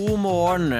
God 0.00 0.18
morgen. 0.22 0.70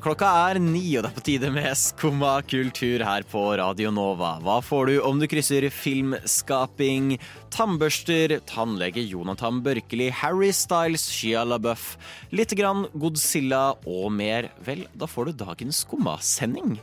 Klokka 0.00 0.28
er 0.48 0.58
ni, 0.62 0.94
og 0.96 1.04
det 1.04 1.10
er 1.10 1.16
på 1.18 1.22
tide 1.26 1.48
med 1.52 1.76
Skumma 1.76 2.38
kultur 2.48 3.02
her 3.04 3.24
på 3.28 3.42
Radio 3.60 3.90
Nova. 3.92 4.38
Hva 4.40 4.54
får 4.64 4.88
du 4.88 4.92
om 5.04 5.18
du 5.20 5.26
krysser 5.28 5.66
filmskaping, 5.68 7.18
tannbørster, 7.52 8.38
tannlege 8.48 9.04
Jonathan 9.04 9.58
Børkeli, 9.66 10.08
Harry 10.22 10.54
Styles, 10.56 11.04
Shia 11.12 11.42
LaBeouf, 11.44 11.98
litt 12.32 12.54
grann 12.56 12.86
Godzilla 12.96 13.74
og 13.84 14.08
mer? 14.16 14.48
Vel, 14.64 14.86
da 14.96 15.10
får 15.10 15.28
du 15.28 15.42
dagens 15.44 15.82
Skumma-sending. 15.84 16.78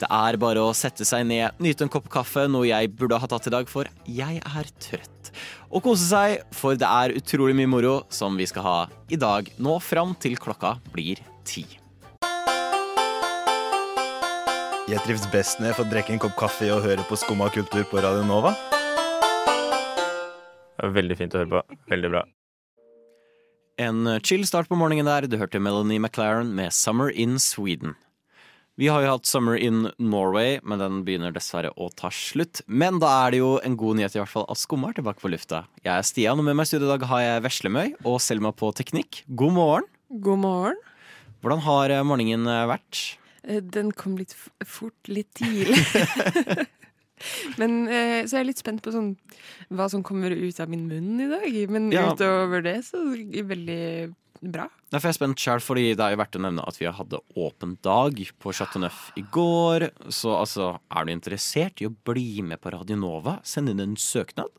Det 0.00 0.08
er 0.08 0.40
bare 0.40 0.64
å 0.64 0.72
sette 0.76 1.04
seg 1.08 1.28
ned, 1.28 1.60
nyte 1.60 1.84
en 1.84 1.92
kopp 1.92 2.08
kaffe, 2.08 2.46
noe 2.48 2.70
jeg 2.70 2.94
burde 2.96 3.20
ha 3.20 3.28
tatt 3.28 3.50
i 3.50 3.54
dag, 3.58 3.68
for 3.68 3.92
jeg 4.08 4.40
er 4.40 4.72
trøtt. 4.80 5.15
Og 5.70 5.82
kose 5.84 6.06
seg, 6.06 6.44
for 6.54 6.78
det 6.78 6.86
er 6.86 7.16
utrolig 7.18 7.56
mye 7.58 7.70
moro 7.70 7.96
som 8.12 8.36
vi 8.38 8.46
skal 8.48 8.66
ha 8.66 8.78
i 9.10 9.18
dag, 9.20 9.50
nå 9.58 9.78
fram 9.82 10.14
til 10.22 10.38
klokka 10.40 10.76
blir 10.94 11.22
ti. 11.46 11.66
Jeg 14.86 15.02
trives 15.02 15.26
best 15.32 15.58
når 15.58 15.72
jeg 15.72 15.78
får 15.80 15.90
drikke 15.90 16.12
en 16.14 16.22
kopp 16.22 16.36
kaffe 16.38 16.70
og 16.70 16.84
høre 16.84 17.02
på 17.08 17.18
Skumma 17.18 17.48
kultur 17.50 17.82
på 17.90 17.98
Radio 17.98 18.22
Nova. 18.22 18.54
Det 20.76 20.84
var 20.84 20.94
Veldig 20.94 21.16
fint 21.18 21.34
å 21.34 21.42
høre 21.42 21.50
på. 21.56 21.78
Veldig 21.90 22.10
bra. 22.12 22.22
En 23.82 24.06
chill 24.22 24.46
start 24.46 24.70
på 24.70 24.78
morgenen 24.78 25.10
der. 25.10 25.26
Du 25.26 25.36
hørte 25.40 25.58
Melanie 25.60 25.98
McLaren 25.98 26.54
med 26.54 26.70
'Summer 26.70 27.10
in 27.10 27.36
Sweden'. 27.36 27.96
Vi 28.76 28.90
har 28.92 29.00
jo 29.00 29.08
hatt 29.14 29.24
Summer 29.28 29.56
in 29.56 29.86
Norway, 29.96 30.58
men 30.62 30.78
den 30.82 30.98
begynner 31.06 31.32
dessverre 31.32 31.70
å 31.80 31.86
ta 31.96 32.10
slutt. 32.12 32.60
Men 32.68 32.98
da 33.00 33.08
er 33.24 33.32
det 33.32 33.38
jo 33.40 33.54
en 33.64 33.76
god 33.80 33.96
nyhet 33.96 34.16
i 34.16 34.20
hvert 34.20 34.28
fall 34.34 34.44
at 34.52 34.60
Skumma 34.60 34.90
er 34.92 34.98
tilbake 34.98 35.22
på 35.22 35.30
lufta. 35.32 35.62
Jeg 35.80 35.94
er 35.94 36.04
Stian, 36.04 36.36
og 36.42 36.44
med 36.44 36.58
meg 36.58 36.68
i 36.68 36.70
studio 36.74 36.90
i 36.90 36.92
dag 36.92 37.06
har 37.08 37.22
jeg 37.24 37.44
Veslemøy 37.46 37.94
og 38.04 38.18
Selma 38.20 38.52
på 38.52 38.68
teknikk. 38.76 39.22
God 39.32 39.54
morgen. 39.56 39.88
God 40.12 40.42
morgen. 40.44 40.76
Hvordan 41.40 41.64
har 41.64 41.94
eh, 41.96 42.04
morgenen 42.04 42.44
eh, 42.52 42.66
vært? 42.68 43.00
Eh, 43.48 43.62
Den 43.64 43.94
kom 43.96 44.18
litt 44.20 44.36
fort, 44.68 44.96
litt 45.08 45.32
tidlig. 45.40 45.72
Men 47.60 47.86
eh, 47.88 48.26
så 48.28 48.36
er 48.36 48.42
jeg 48.42 48.50
litt 48.50 48.60
spent 48.60 48.82
på 48.84 48.92
sånn, 48.92 49.14
hva 49.72 49.88
som 49.88 50.04
kommer 50.04 50.36
ut 50.36 50.60
av 50.60 50.68
min 50.68 50.84
munn 50.90 51.16
i 51.24 51.30
dag. 51.32 51.48
Men 51.72 51.88
Ja. 51.96 52.10
utover 52.12 52.60
det 52.68 52.76
så 52.90 53.00
er 53.14 53.24
det 53.24 53.46
veldig 53.54 53.82
bra. 54.40 54.66
Derfor 54.92 55.08
er 55.08 55.12
jeg 55.12 55.18
spent 55.18 55.42
sjøl, 55.42 55.62
fordi 55.64 55.86
det 55.96 56.04
er 56.04 56.14
jo 56.14 56.20
verdt 56.20 56.38
å 56.38 56.42
nevne 56.44 56.66
at 56.68 56.78
vi 56.80 56.88
hadde 56.98 57.22
åpen 57.38 57.74
dag 57.86 58.20
på 58.42 58.54
Chateau 58.56 58.82
Neuf 58.84 59.10
i 59.18 59.24
går. 59.34 59.88
Så 60.12 60.34
altså, 60.36 60.70
er 60.90 61.06
du 61.06 61.12
interessert 61.14 61.82
i 61.82 61.88
å 61.88 61.94
bli 62.08 62.42
med 62.46 62.62
på 62.62 62.72
Radio 62.74 62.98
Nova, 63.00 63.38
send 63.46 63.72
inn 63.72 63.82
en 63.82 63.98
søknad. 64.00 64.52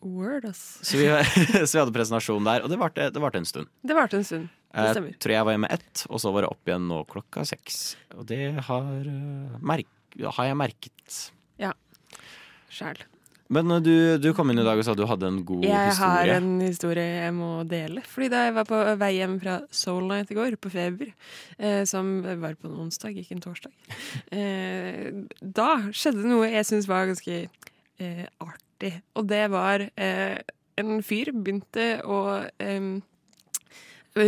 Word, 0.00 0.46
ass. 0.48 0.80
Så 0.86 0.96
vi, 0.96 1.08
så 1.66 1.74
vi 1.74 1.82
hadde 1.82 1.94
presentasjon 1.94 2.46
der, 2.46 2.64
og 2.64 2.72
det 2.72 2.80
varte, 2.80 3.10
det 3.12 3.22
varte 3.22 3.42
en 3.42 3.48
stund. 3.48 3.70
Det 3.84 3.96
varte 3.96 4.20
en 4.20 4.26
stund. 4.26 4.48
Det 4.70 4.86
Jeg 4.86 5.18
tror 5.18 5.34
jeg 5.34 5.46
var 5.48 5.56
hjemme 5.56 5.70
ett, 5.74 6.04
og 6.08 6.20
så 6.22 6.30
var 6.32 6.46
det 6.46 6.52
opp 6.52 6.68
igjen 6.70 6.86
nå 6.88 7.02
klokka 7.10 7.42
seks. 7.48 7.80
Og 8.14 8.28
det 8.30 8.44
har, 8.68 9.08
eh, 9.10 10.28
har 10.38 10.46
jeg 10.46 10.58
merket. 10.60 11.16
Ja. 11.58 11.72
Sjæl. 12.70 13.02
Men 13.50 13.70
eh, 13.74 13.82
du, 13.82 13.94
du 14.22 14.30
kom 14.36 14.52
inn 14.52 14.62
i 14.62 14.66
dag 14.66 14.78
og 14.78 14.86
sa 14.86 14.94
du 14.96 15.04
hadde 15.10 15.28
en 15.30 15.42
god 15.46 15.66
Jeg 15.66 15.96
har 15.98 16.32
en 16.36 16.52
historie 16.62 17.06
jeg 17.26 17.34
må 17.36 17.50
dele. 17.68 18.04
Fordi 18.06 18.30
da 18.32 18.44
jeg 18.46 18.56
var 18.60 18.68
på 18.68 18.78
vei 19.00 19.10
hjem 19.18 19.36
fra 19.42 19.58
Soul 19.74 20.06
Night 20.10 20.30
i 20.30 20.38
går, 20.38 20.56
på 20.60 20.72
Feber, 20.72 21.12
eh, 21.58 21.82
som 21.88 22.20
var 22.22 22.56
på 22.60 22.70
en 22.70 22.78
onsdag, 22.86 23.18
ikke 23.18 23.36
en 23.38 23.44
torsdag, 23.44 23.74
eh, 24.38 25.10
da 25.40 25.70
skjedde 25.90 26.26
noe 26.30 26.50
jeg 26.52 26.70
syns 26.70 26.88
var 26.90 27.10
ganske 27.10 27.42
eh, 27.42 28.24
artig. 28.46 28.94
Og 29.18 29.28
det 29.30 29.44
var 29.52 29.88
eh, 29.90 30.40
en 30.80 30.98
fyr 31.04 31.34
begynte 31.34 31.92
å 32.06 32.20
eh, 32.62 32.90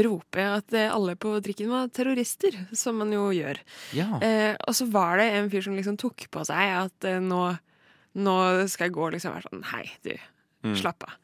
rope 0.03 0.45
at 0.47 0.75
alle 0.83 1.15
på 1.19 1.35
trikken 1.43 1.71
var 1.73 1.91
terrorister, 1.95 2.55
som 2.77 2.99
man 3.03 3.15
jo 3.15 3.31
gjør. 3.35 3.59
Ja. 3.97 4.17
Eh, 4.23 4.55
og 4.59 4.75
så 4.79 4.87
var 4.91 5.19
det 5.23 5.31
en 5.37 5.51
fyr 5.53 5.65
som 5.67 5.79
liksom 5.79 5.99
tok 6.01 6.27
på 6.33 6.45
seg 6.49 6.75
at 6.85 7.09
nå, 7.23 7.45
nå 8.15 8.37
skal 8.69 8.89
jeg 8.89 8.97
gå 8.97 9.11
liksom 9.15 9.35
være 9.35 9.49
sånn 9.49 9.65
Hei, 9.73 9.85
du, 10.05 10.15
Mm. 10.63 10.77
slapp 10.79 11.03
av. 11.03 11.15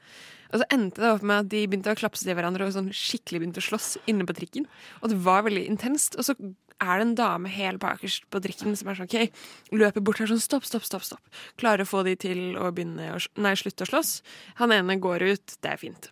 Og 0.50 0.58
så 0.58 0.64
endte 0.72 0.98
det 0.98 1.10
opp 1.12 1.22
med 1.22 1.44
at 1.44 1.48
de 1.52 1.66
begynte 1.68 1.92
å 1.92 1.98
klapse 1.98 2.24
til 2.24 2.34
hverandre 2.34 2.66
og 2.66 2.72
sånn 2.74 2.88
skikkelig 2.90 3.38
begynte 3.42 3.60
å 3.60 3.66
slåss 3.68 3.98
inne 4.08 4.24
på 4.26 4.34
trikken. 4.34 4.64
Og 5.02 5.10
det 5.12 5.18
var 5.22 5.44
veldig 5.44 5.62
intenst. 5.68 6.16
Og 6.18 6.24
så 6.24 6.34
er 6.80 6.98
det 6.98 7.04
en 7.06 7.14
dame 7.14 7.48
helt 7.52 7.78
bakerst 7.78 8.24
på 8.32 8.40
trikken 8.42 8.74
som 8.76 8.88
er 8.88 8.94
sånn 8.98 9.06
OK, 9.06 9.30
løper 9.70 10.00
bort 10.02 10.18
her 10.18 10.26
sånn 10.26 10.40
stopp, 10.42 10.64
stopp, 10.64 10.82
stopp. 10.82 11.04
stopp. 11.04 11.20
Klarer 11.60 11.84
å 11.84 11.90
få 11.90 12.02
de 12.02 12.16
til 12.16 12.56
å 12.56 12.72
begynne 12.72 13.12
å 13.14 13.20
Nei, 13.36 13.54
slutte 13.54 13.84
å 13.86 13.90
slåss. 13.92 14.22
Han 14.58 14.72
ene 14.72 14.98
går 14.98 15.22
ut, 15.28 15.56
det 15.62 15.70
er 15.70 15.76
fint. 15.76 16.10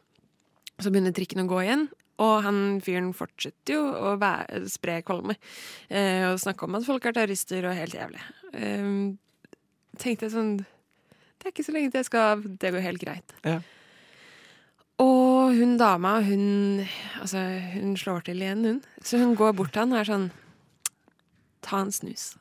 Så 0.78 0.92
begynner 0.92 1.10
trikken 1.16 1.42
å 1.42 1.48
gå 1.50 1.62
igjen, 1.65 1.88
og 2.20 2.42
han 2.44 2.81
fyren 2.84 3.12
fortsetter 3.16 3.75
jo 3.75 3.82
å 4.12 4.16
være, 4.20 4.69
spre 4.69 5.00
kvalme. 5.03 5.34
Eh, 5.91 6.31
og 6.31 6.38
snakke 6.38 6.62
om 6.69 6.76
at 6.76 6.84
folk 6.84 7.04
er 7.06 7.12
terrorister 7.16 7.65
og 7.65 7.75
helt 7.75 7.94
jævlig. 7.97 8.20
Eh, 8.53 9.16
tenkte 10.00 10.26
jeg 10.26 10.34
sånn 10.34 10.52
Det 10.60 11.48
er 11.48 11.54
ikke 11.54 11.66
så 11.66 11.74
lenge 11.74 11.92
til 11.92 12.02
jeg 12.02 12.08
skal 12.10 12.44
Det 12.60 12.72
går 12.74 12.84
helt 12.84 13.02
greit. 13.02 13.36
Ja. 13.46 13.60
Og 15.02 15.52
hun 15.56 15.76
dama, 15.80 16.18
hun 16.24 16.86
Altså, 17.20 17.42
hun 17.74 17.96
slår 18.00 18.26
til 18.26 18.42
igjen, 18.42 18.64
hun. 18.64 18.82
Så 19.02 19.20
hun 19.20 19.36
går 19.36 19.52
bort 19.56 19.74
til 19.74 19.84
han 19.84 19.94
og 19.94 20.00
er 20.00 20.10
sånn 20.10 20.30
Ta 21.66 21.82
en 21.82 21.92
snus. 21.92 22.34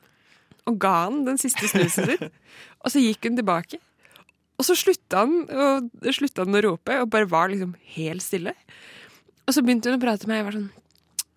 Og 0.70 0.80
ga 0.82 0.94
han 1.06 1.26
den 1.26 1.40
siste 1.42 1.68
snusen 1.70 2.10
sin. 2.12 2.32
og 2.84 2.94
så 2.94 3.02
gikk 3.02 3.26
hun 3.26 3.38
tilbake. 3.38 3.80
Og 4.56 4.68
så 4.68 4.76
slutta 4.78 5.26
han, 5.26 5.34
og, 5.50 5.90
slutta 6.16 6.46
han 6.46 6.56
å 6.56 6.62
rope, 6.64 7.00
og 7.02 7.10
bare 7.12 7.28
var 7.30 7.50
liksom 7.52 7.74
helt 7.98 8.24
stille. 8.24 8.54
Og 9.46 9.54
så 9.54 9.64
begynte 9.66 9.92
hun 9.92 9.98
å 9.98 10.04
prate 10.04 10.30
med 10.30 10.36
meg. 10.36 10.40
Jeg 10.40 10.48
var 10.48 10.58
sånn 10.60 10.70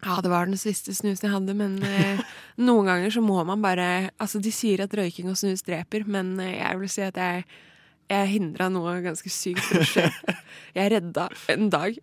Ja, 0.04 0.20
det 0.22 0.30
var 0.30 0.46
den 0.46 0.54
siste 0.60 0.94
snusen 0.94 1.26
jeg 1.26 1.34
hadde, 1.34 1.54
men 1.58 1.78
eh, 1.82 2.20
noen 2.68 2.86
ganger 2.86 3.10
så 3.10 3.22
må 3.24 3.40
man 3.46 3.62
bare 3.64 4.10
Altså, 4.22 4.38
de 4.42 4.52
sier 4.54 4.84
at 4.84 4.94
røyking 4.94 5.30
og 5.32 5.38
snus 5.40 5.64
dreper, 5.66 6.04
men 6.06 6.36
eh, 6.40 6.58
jeg 6.60 6.78
vil 6.84 6.92
si 6.92 7.02
at 7.06 7.18
jeg 7.18 7.48
jeg 8.08 8.28
hindra 8.30 8.70
noe 8.72 8.94
ganske 9.04 9.28
sykt 9.28 9.60
fra 9.60 9.82
å 9.82 9.84
skje. 9.84 10.04
Jeg 10.72 10.90
redda 10.94 11.26
en 11.52 11.66
dag. 11.68 11.98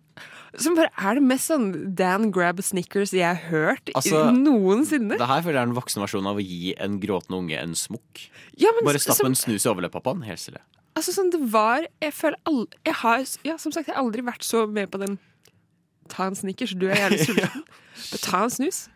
Som 0.54 0.76
bare 0.78 0.92
er 1.02 1.18
det 1.18 1.24
mest 1.26 1.50
sånn 1.50 1.64
Dan 1.98 2.28
grab 2.30 2.60
Snickers 2.62 3.10
jeg 3.10 3.26
har 3.26 3.40
hørt 3.50 3.90
Altså, 3.90 4.20
noensinne. 4.30 5.18
Det 5.18 5.26
her 5.26 5.42
føler 5.42 5.58
jeg 5.58 5.64
er 5.64 5.66
den 5.72 5.74
voksne 5.80 6.04
versjonen 6.04 6.30
av 6.30 6.38
å 6.38 6.44
gi 6.46 6.76
en 6.78 7.00
gråtende 7.02 7.40
unge 7.40 7.58
en 7.58 7.74
smokk. 7.74 8.22
Ja, 8.54 8.70
men 8.76 8.86
Bare 8.86 9.00
stapp 9.02 9.18
som- 9.18 9.26
en 9.32 9.34
snus 9.34 9.66
i 9.66 9.72
overlepppappaen. 9.72 10.22
Helt 10.28 10.38
stille. 10.44 10.62
Altså 10.94 11.10
sånn 11.12 11.32
det 11.34 11.42
var 11.52 11.88
Jeg 12.00 12.14
føler 12.14 12.38
aldri 12.46 12.78
Jeg 12.86 12.94
har 13.02 13.26
ja, 13.50 13.56
som 13.58 13.72
sagt 13.74 13.88
jeg 13.90 13.96
har 13.96 14.04
aldri 14.04 14.22
vært 14.24 14.46
så 14.46 14.62
med 14.70 14.88
på 14.94 15.02
den 15.02 15.18
Ta 16.08 16.28
en 16.30 16.38
Snickers, 16.38 16.70
du 16.78 16.86
er 16.86 17.02
jævlig 17.02 17.18
sulten. 17.26 17.66
Men 18.12 18.22
ta 18.24 18.42
en 18.46 18.50
snus. 18.54 18.88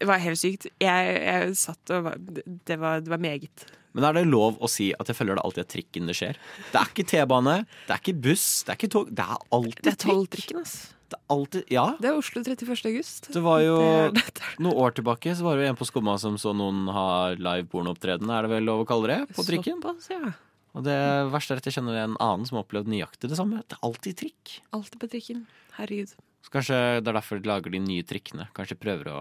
Det 0.00 0.08
var 0.10 0.18
helt 0.18 0.40
sykt. 0.40 0.66
Jeg, 0.82 1.16
jeg 1.22 1.56
satt 1.56 1.90
og 1.94 2.06
var 2.08 2.16
det, 2.18 2.76
var 2.80 3.00
det 3.04 3.12
var 3.12 3.22
meget. 3.22 3.66
Men 3.94 4.04
er 4.08 4.16
det 4.16 4.24
lov 4.26 4.56
å 4.58 4.66
si 4.68 4.88
at 4.98 5.06
jeg 5.06 5.14
følger 5.14 5.38
det 5.38 5.44
alltid 5.46 5.62
er 5.62 5.68
trikken 5.70 6.08
det 6.10 6.16
skjer? 6.18 6.38
Det 6.72 6.80
er 6.80 6.88
ikke 6.90 7.04
T-bane, 7.12 7.60
det 7.86 7.94
er 7.94 8.00
ikke 8.02 8.16
buss, 8.24 8.46
det 8.66 8.72
er 8.74 8.78
ikke 8.80 8.90
tog. 8.90 9.12
Det 9.14 9.22
er 9.22 9.44
alltid 9.54 9.84
Det 9.86 9.92
er 9.92 9.98
trikk. 10.02 10.10
tolvtrikken, 10.10 10.58
ass. 10.64 10.74
Det 11.14 11.18
er 11.20 11.22
alltid, 11.30 11.64
ja. 11.70 11.84
Det 12.02 12.08
er 12.10 12.18
Oslo 12.18 12.42
31. 12.42 12.88
august. 12.90 13.28
Det 13.36 13.42
var 13.44 13.60
jo 13.62 13.76
det 14.16 14.24
er- 14.24 14.56
noen 14.58 14.80
år 14.82 14.96
tilbake 14.98 15.36
så 15.38 15.46
var 15.46 15.56
det 15.60 15.68
jo 15.68 15.70
en 15.70 15.78
på 15.78 15.86
Skumma 15.86 16.16
som 16.18 16.34
så 16.42 16.50
noen 16.58 16.88
ha 16.90 17.06
live 17.38 17.68
pornoopptreden, 17.70 18.26
er 18.34 18.42
det 18.42 18.50
vel 18.50 18.66
lov 18.66 18.82
å 18.82 18.88
kalle 18.88 19.06
det, 19.12 19.20
på 19.36 19.46
trikken. 19.46 19.78
Såpass, 19.78 20.10
ja. 20.10 20.32
Og 20.74 20.82
det 20.82 20.98
verste 21.30 21.54
er 21.54 21.62
at 21.62 21.64
jeg 21.70 21.76
kjenner 21.78 21.94
en 22.02 22.16
annen 22.18 22.48
som 22.50 22.58
har 22.58 22.64
opplevd 22.66 22.90
nøyaktig 22.90 23.30
det 23.30 23.38
samme. 23.38 23.62
Det 23.62 23.78
er 23.78 23.86
alltid 23.86 24.16
trikk. 24.24 24.58
Alltid 24.74 24.98
på 24.98 25.06
trikken. 25.12 25.46
Herregud. 25.78 26.16
Så 26.44 26.52
kanskje 26.52 26.78
det 27.00 27.08
er 27.08 27.16
derfor 27.16 27.40
de 27.40 27.48
lager 27.48 27.72
de 27.72 27.80
nye 27.80 28.04
trikkene. 28.04 28.46
Kanskje 28.56 28.76
de 28.76 28.82
prøver 28.84 29.08
å 29.10 29.20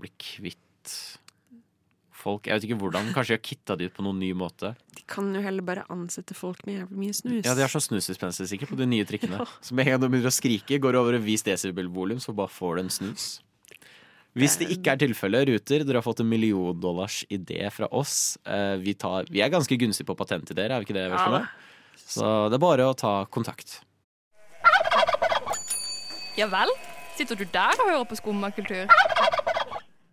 bli 0.00 0.10
kvitt 0.16 0.94
folk. 2.18 2.48
Jeg 2.48 2.56
vet 2.58 2.66
ikke 2.68 2.78
hvordan. 2.80 3.10
Kanskje 3.14 3.34
de 3.34 3.38
har 3.38 3.44
kitta 3.46 3.76
de 3.78 3.88
ut 3.88 3.94
på 3.98 4.04
noen 4.06 4.18
ny 4.22 4.30
måte. 4.36 4.72
De 4.96 5.04
kan 5.08 5.28
jo 5.36 5.42
heller 5.44 5.62
bare 5.66 5.84
ansette 5.92 6.34
folk 6.36 6.64
med 6.66 6.80
jævlig 6.80 7.02
mye 7.04 7.16
snus. 7.18 7.42
Ja, 7.46 7.54
de 7.54 7.62
har 7.64 7.72
sånn 7.72 7.84
snusdispenser 7.84 8.48
sikkert 8.50 8.72
på 8.72 8.78
de 8.80 8.88
nye 8.90 9.06
trikkene. 9.08 9.44
Så 9.64 9.76
med 9.76 9.86
en 9.86 9.94
gang 9.94 10.02
du 10.02 10.08
begynner 10.08 10.32
å 10.32 10.34
skrike, 10.34 10.80
går 10.82 10.98
over 10.98 11.18
en 11.18 11.24
vis 11.26 11.44
desibelvolum, 11.46 12.18
så 12.24 12.34
bare 12.36 12.50
får 12.52 12.80
du 12.80 12.82
en 12.86 12.90
snus. 12.96 13.28
Hvis 14.38 14.58
det 14.60 14.68
ikke 14.74 14.92
er 14.94 15.00
tilfellet, 15.00 15.48
Ruter, 15.48 15.82
dere 15.86 15.98
har 15.98 16.04
fått 16.06 16.20
en 16.22 16.28
million 16.30 16.76
dollars 16.78 17.22
idé 17.32 17.62
fra 17.74 17.88
oss. 17.96 18.36
Eh, 18.46 18.76
Vi, 18.82 18.94
tar, 18.94 19.26
vi 19.32 19.40
er 19.42 19.50
ganske 19.50 19.78
gunstige 19.80 20.06
på 20.06 20.14
patentideer, 20.18 20.70
er 20.74 20.82
vi 20.82 20.86
ikke 20.88 20.94
det? 20.98 21.06
Ja, 21.10 21.44
Så 21.98 22.26
det 22.52 22.58
er 22.58 22.62
bare 22.62 22.86
å 22.90 22.94
ta 22.98 23.24
kontakt. 23.26 23.80
Ja 26.38 26.46
vel? 26.46 26.70
Sitter 27.18 27.34
du 27.34 27.42
der 27.50 27.80
og 27.82 27.88
hører 27.88 28.04
på 28.06 28.16
skummakultur? 28.20 28.86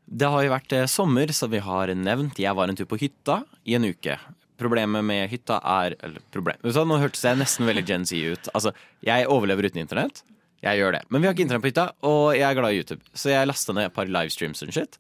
Det 0.06 0.30
har 0.34 0.46
jo 0.46 0.54
vært 0.56 0.74
eh, 0.74 0.88
sommer, 0.90 1.30
så 1.30 1.46
vi 1.52 1.60
har 1.62 1.92
nevnt 1.94 2.40
Jeg 2.42 2.58
var 2.58 2.72
en 2.72 2.78
tur 2.78 2.88
på 2.90 2.98
hytta 2.98 3.44
i 3.62 3.76
en 3.78 3.86
uke. 3.86 4.16
Problemet 4.58 5.06
med 5.06 5.28
hytta 5.30 5.60
er 5.60 5.98
Eller 6.00 6.24
problem 6.32 6.62
Så 6.72 6.86
Nå 6.88 6.98
hørtes 7.02 7.26
jeg 7.28 7.38
nesten 7.38 7.68
veldig 7.70 7.84
Gen 7.86 8.08
Z 8.10 8.18
ut. 8.18 8.50
Altså, 8.58 8.74
jeg 9.06 9.28
overlever 9.30 9.68
uten 9.70 9.84
internett. 9.84 10.24
Jeg 10.66 10.82
gjør 10.82 10.98
det. 10.98 11.04
Men 11.14 11.22
vi 11.22 11.30
har 11.30 11.36
ikke 11.36 11.46
internett 11.46 11.66
på 11.68 11.70
hytta, 11.70 11.86
og 12.10 12.24
jeg 12.34 12.48
er 12.48 12.58
glad 12.58 12.74
i 12.74 12.82
YouTube. 12.82 13.06
Så 13.14 13.30
jeg 13.30 13.46
lasta 13.52 13.76
ned 13.78 13.92
et 13.92 13.94
par 13.94 14.10
livestreams 14.10 14.66
og 14.66 14.74
shit. 14.74 14.98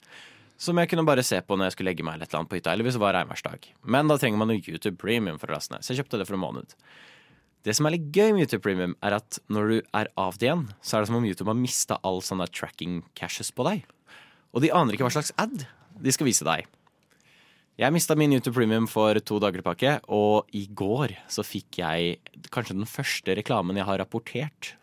Som 0.61 0.77
jeg 0.77 0.91
kunne 0.91 1.07
bare 1.09 1.25
se 1.25 1.39
på 1.41 1.57
når 1.57 1.71
jeg 1.71 1.77
skulle 1.79 1.89
legge 1.89 2.05
meg 2.05 2.19
eller 2.19 2.29
et 2.29 2.35
eller 2.35 2.43
annet 2.43 2.53
på 2.53 2.59
hytta. 2.59 2.75
Eller 2.75 2.85
hvis 2.85 2.99
det 2.99 3.01
var 3.01 3.17
regnværsdag. 3.17 3.65
Men 3.97 4.13
da 4.13 4.19
trenger 4.21 4.43
man 4.43 4.53
jo 4.53 4.61
YouTube 4.61 4.99
Premium 5.01 5.41
for 5.41 5.49
å 5.49 5.57
laste 5.57 5.73
ned. 5.73 5.81
Så 5.81 5.95
jeg 5.95 6.03
kjøpte 6.03 6.21
det 6.21 6.29
for 6.29 6.37
en 6.37 6.45
måned. 6.45 6.77
Det 7.65 7.73
som 7.73 7.87
er 7.87 7.95
litt 7.95 8.11
gøy 8.13 8.35
med 8.35 8.45
YouTube 8.45 8.61
Premium, 8.61 8.93
er 9.01 9.17
at 9.17 9.39
når 9.49 9.71
du 9.71 9.77
er 9.97 10.09
av 10.21 10.37
det 10.37 10.51
igjen, 10.51 10.67
så 10.85 10.97
er 10.97 11.03
det 11.03 11.09
som 11.09 11.17
om 11.17 11.25
YouTube 11.25 11.49
har 11.49 11.57
mista 11.57 11.97
all 12.05 12.21
sånne 12.21 12.45
tracking 12.53 12.99
caches 13.17 13.49
på 13.49 13.65
deg. 13.65 13.85
Og 14.53 14.61
de 14.61 14.69
aner 14.69 14.93
ikke 14.93 15.07
hva 15.07 15.15
slags 15.15 15.33
ad 15.41 15.65
de 15.97 16.13
skal 16.13 16.29
vise 16.29 16.45
deg. 16.45 16.67
Jeg 17.81 17.91
mista 17.91 18.15
min 18.15 18.31
YouTube 18.31 18.53
Premium 18.55 18.85
for 18.87 19.17
to 19.19 19.39
dager 19.41 19.59
tilbake, 19.59 19.97
og 20.13 20.53
i 20.55 20.67
går 20.69 21.15
så 21.31 21.43
fikk 21.43 21.81
jeg 21.81 22.19
kanskje 22.53 22.77
den 22.77 22.87
første 22.87 23.35
reklamen 23.35 23.81
jeg 23.81 23.87
har 23.89 23.99
rapportert 23.99 24.75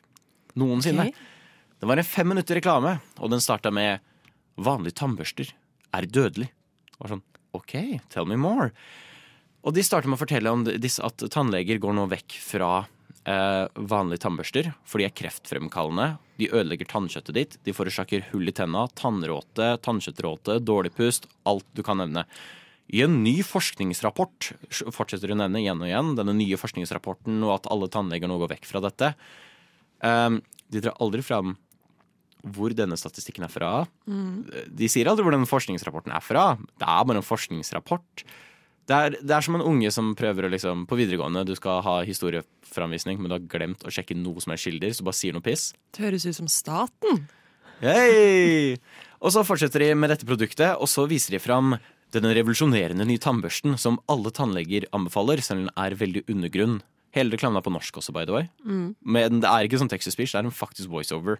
noensinne. 0.58 1.06
Okay. 1.08 1.30
Det 1.78 1.88
var 1.88 2.02
en 2.02 2.06
fem 2.06 2.28
minutter 2.34 2.58
reklame, 2.58 2.98
og 3.22 3.30
den 3.30 3.40
starta 3.40 3.70
med 3.70 4.02
'Vanlige 4.58 4.98
tannbørster 4.98 5.54
er 5.94 6.02
dødelig'. 6.02 6.50
Det 6.50 6.98
var 7.00 7.14
sånn 7.14 7.24
OK, 7.54 8.00
tell 8.10 8.26
me 8.26 8.36
more. 8.36 8.72
Og 9.62 9.74
de 9.76 9.84
starter 9.86 10.10
med 10.10 10.18
å 10.18 10.22
fortelle 10.22 10.50
om 10.50 10.64
at 10.66 11.24
tannleger 11.30 11.78
går 11.82 11.94
nå 11.94 12.08
vekk 12.10 12.34
fra 12.42 12.70
eh, 13.28 13.66
vanlige 13.76 14.24
tannbørster, 14.24 14.72
for 14.82 14.98
de 14.98 15.06
er 15.06 15.14
kreftfremkallende. 15.14 16.16
De 16.40 16.50
ødelegger 16.50 16.90
tannkjøttet 16.90 17.36
ditt. 17.36 17.54
De 17.62 17.74
forårsaker 17.76 18.26
hull 18.32 18.50
i 18.50 18.56
tenna, 18.56 18.88
tannråte, 18.98 19.76
tannkjøttråte, 19.86 20.58
dårlig 20.66 20.94
pust. 20.98 21.30
Alt 21.46 21.68
du 21.76 21.84
kan 21.86 22.02
nevne. 22.02 22.26
I 22.92 23.04
en 23.06 23.20
ny 23.22 23.38
forskningsrapport 23.46 24.50
fortsetter 24.92 25.30
hun 25.32 25.40
nevne 25.40 25.62
igjen 25.62 25.80
og 25.80 25.88
igjen 25.88 26.14
denne 26.18 26.34
nye 26.36 26.58
forskningsrapporten 26.60 27.38
og 27.46 27.54
at 27.54 27.68
alle 27.72 27.88
tannleger 27.92 28.28
nå 28.28 28.40
går 28.42 28.56
vekk 28.56 28.66
fra 28.68 28.82
dette. 28.84 29.12
Um, 30.02 30.42
de 30.74 30.82
drar 30.82 30.98
aldri 31.00 31.22
fram 31.24 31.54
hvor 32.42 32.74
denne 32.74 32.98
statistikken 32.98 33.46
er 33.46 33.52
fra. 33.52 33.70
De 34.66 34.88
sier 34.90 35.06
aldri 35.06 35.22
hvor 35.22 35.34
denne 35.36 35.46
forskningsrapporten 35.46 36.12
er 36.12 36.24
fra. 36.26 36.56
Det 36.58 36.88
er 36.88 37.04
bare 37.06 37.22
en 37.22 37.26
forskningsrapport. 37.26 38.24
Det 38.90 38.96
er, 38.98 39.14
det 39.22 39.34
er 39.36 39.44
som 39.46 39.54
en 39.54 39.64
unge 39.64 39.90
som 39.94 40.08
prøver 40.18 40.48
å 40.48 40.50
liksom 40.50 40.86
På 40.90 40.96
videregående, 40.98 41.44
du 41.46 41.54
skal 41.54 41.82
ha 41.86 42.00
historieframvisning, 42.06 43.20
men 43.20 43.30
du 43.30 43.36
har 43.36 43.46
glemt 43.52 43.84
å 43.86 43.92
sjekke 43.94 44.16
noe 44.18 44.42
som 44.42 44.54
er 44.54 44.60
kilder, 44.62 44.94
så 44.96 45.06
bare 45.06 45.18
sier 45.18 45.36
noe 45.36 45.44
piss. 45.44 45.70
Det 45.94 46.02
høres 46.02 46.26
ut 46.26 46.38
som 46.40 46.50
staten. 46.50 47.24
Hei! 47.82 48.76
Og 49.22 49.30
så 49.34 49.44
fortsetter 49.46 49.84
de 49.84 49.92
med 49.94 50.10
dette 50.10 50.26
produktet, 50.26 50.74
og 50.74 50.90
så 50.90 51.06
viser 51.10 51.36
de 51.36 51.42
fram 51.42 51.76
den 52.12 52.26
revolusjonerende 52.36 53.06
nye 53.08 53.22
tannbørsten 53.22 53.78
som 53.80 54.00
alle 54.10 54.32
tannleger 54.34 54.88
anbefaler, 54.92 55.40
selv 55.40 55.62
om 55.62 55.68
den 55.68 55.76
er 55.80 55.96
veldig 55.96 56.24
undergrunn. 56.28 56.80
Hele 57.16 57.34
reklamen 57.34 57.60
er 57.60 57.64
på 57.64 57.72
norsk 57.72 58.00
også, 58.00 58.12
by 58.16 58.26
the 58.28 58.34
way. 58.34 58.48
Men 59.04 59.40
det 59.44 59.48
er 59.48 59.68
ikke 59.68 59.80
sånn 59.80 59.90
Texas 59.92 60.16
speech, 60.16 60.34
det 60.34 60.42
er 60.42 60.48
en 60.48 60.54
faktisk 60.54 60.90
voiceover. 60.92 61.38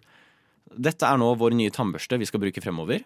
Dette 0.73 1.05
er 1.05 1.19
nå 1.21 1.27
vår 1.37 1.53
nye 1.59 1.73
tannbørste 1.73 2.17
vi 2.21 2.29
skal 2.29 2.41
bruke 2.41 2.63
fremover. 2.63 3.03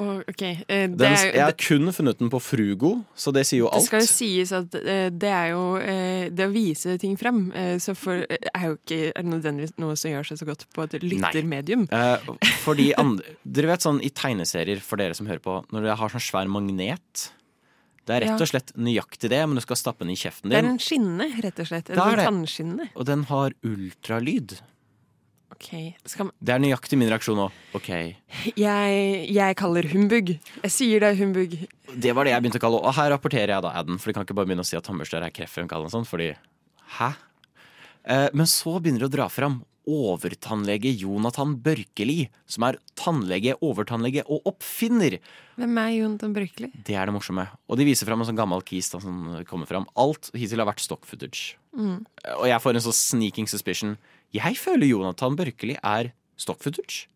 Ok, 0.00 0.42
eh, 0.42 0.62
det, 0.66 0.96
Den, 0.96 1.16
jeg 1.34 1.42
har 1.42 1.56
kun 1.60 1.90
funnet 1.92 2.20
den 2.22 2.30
på 2.32 2.38
Frugo, 2.40 2.92
så 3.18 3.32
det 3.34 3.42
sier 3.48 3.64
jo 3.64 3.68
alt. 3.68 3.82
det 3.82 3.88
skal 3.90 4.04
jo 4.04 4.08
sies 4.08 4.52
at 4.56 4.76
eh, 4.80 5.08
det 5.12 5.32
er 5.34 5.50
jo 5.52 5.64
eh, 5.82 6.28
det 6.32 6.46
å 6.48 6.52
vise 6.54 6.94
ting 7.02 7.18
frem. 7.20 7.42
Så 7.82 7.94
for, 7.98 8.22
er 8.24 8.64
jo 8.64 8.78
ikke 8.78 9.24
nødvendigvis 9.26 9.74
noe 9.82 9.98
som 10.00 10.14
gjør 10.14 10.30
seg 10.30 10.40
så 10.40 10.48
godt 10.48 10.64
på 10.76 10.86
et 10.86 10.96
lyttermedium. 11.04 11.84
Eh, 11.92 12.30
fordi 12.64 12.90
andre, 13.00 13.36
Dere 13.44 13.74
vet 13.74 13.84
sånn 13.84 14.00
i 14.06 14.12
tegneserier, 14.14 14.80
for 14.84 15.00
dere 15.00 15.18
som 15.18 15.28
hører 15.28 15.42
på, 15.44 15.58
når 15.74 15.88
dere 15.88 15.98
har 16.00 16.14
sånn 16.14 16.26
svær 16.30 16.50
magnet 16.50 17.28
Det 18.06 18.16
er 18.16 18.24
rett 18.24 18.40
og 18.40 18.48
slett 18.48 18.72
nøyaktig 18.80 19.28
det, 19.30 19.42
men 19.44 19.60
du 19.60 19.64
skal 19.66 19.78
stappe 19.78 20.06
den 20.06 20.14
i 20.14 20.18
kjeften 20.18 20.48
din. 20.48 20.56
Det 20.56 20.64
er 20.64 20.72
en 20.72 20.80
skinne, 20.80 21.28
rett 21.44 21.60
og 21.60 21.68
slett. 21.68 21.92
En 21.92 22.00
er 22.06 22.24
tannskinne. 22.24 22.88
Og 22.94 23.08
den 23.10 23.26
har 23.28 23.56
ultralyd. 23.66 24.56
Ok, 25.60 25.92
skal 26.08 26.30
man 26.30 26.34
Det 26.40 26.54
er 26.54 26.62
nøyaktig 26.62 26.96
min 26.96 27.10
reaksjon 27.12 27.36
nå. 27.36 27.50
Ok. 27.76 27.90
jeg, 28.56 29.00
jeg 29.28 29.56
kaller 29.60 29.88
humbug. 29.92 30.32
Jeg 30.64 30.72
sier 30.72 31.04
det 31.04 31.10
er 31.12 31.18
humbug. 31.20 31.58
Det 31.92 32.14
var 32.16 32.24
det 32.24 32.32
jeg 32.32 32.44
begynte 32.44 32.60
å 32.60 32.62
kalle 32.64 32.78
Og 32.80 32.94
her 32.96 33.10
rapporterer 33.12 33.52
jeg 33.52 33.64
da 33.66 33.74
adden, 33.76 33.98
for 34.00 34.08
de 34.08 34.16
kan 34.16 34.24
ikke 34.24 34.36
bare 34.38 34.48
begynne 34.48 34.64
å 34.64 34.68
si 34.68 34.78
at 34.78 34.86
tannbørster 34.88 35.20
er 35.20 35.34
kreftfremkallende 35.36 35.92
og 35.92 35.98
sånn, 35.98 36.08
fordi 36.08 36.30
Hæ? 36.96 37.10
Eh, 38.08 38.30
men 38.32 38.48
så 38.48 38.78
begynner 38.80 39.04
de 39.04 39.10
å 39.10 39.12
dra 39.12 39.28
fram 39.30 39.60
overtannlege 39.90 40.92
Jonathan 41.00 41.54
Børkeli, 41.60 42.28
som 42.48 42.66
er 42.68 42.78
tannlege, 42.98 43.56
overtannlege 43.64 44.24
og 44.28 44.46
oppfinner. 44.48 45.18
Hvem 45.60 45.80
er 45.82 45.90
Jonathan 45.96 46.34
Børkeli? 46.36 46.70
Det 46.86 46.96
er 46.96 47.08
det 47.08 47.14
morsomme. 47.16 47.46
Og 47.68 47.80
de 47.80 47.86
viser 47.88 48.08
fram 48.08 48.22
en 48.22 48.28
sånn 48.28 48.38
gammel 48.38 48.64
kis 48.66 48.90
da, 48.92 49.00
som 49.02 49.42
kommer 49.48 49.68
fram. 49.70 49.88
Alt 50.00 50.30
hittil 50.36 50.62
har 50.62 50.70
vært 50.70 50.84
stock 50.84 51.08
footage. 51.08 51.56
Og 51.74 52.46
jeg 52.48 52.62
får 52.62 52.76
en 52.76 52.86
sånn 52.86 52.98
sneaking 53.00 53.50
suspicion. 53.50 53.96
Jeg 54.36 54.58
føler 54.60 54.86
Jonathan 54.90 55.38
Børkeli 55.38 55.76
er 55.82 56.12
stock 56.38 56.62
footage. 56.62 57.08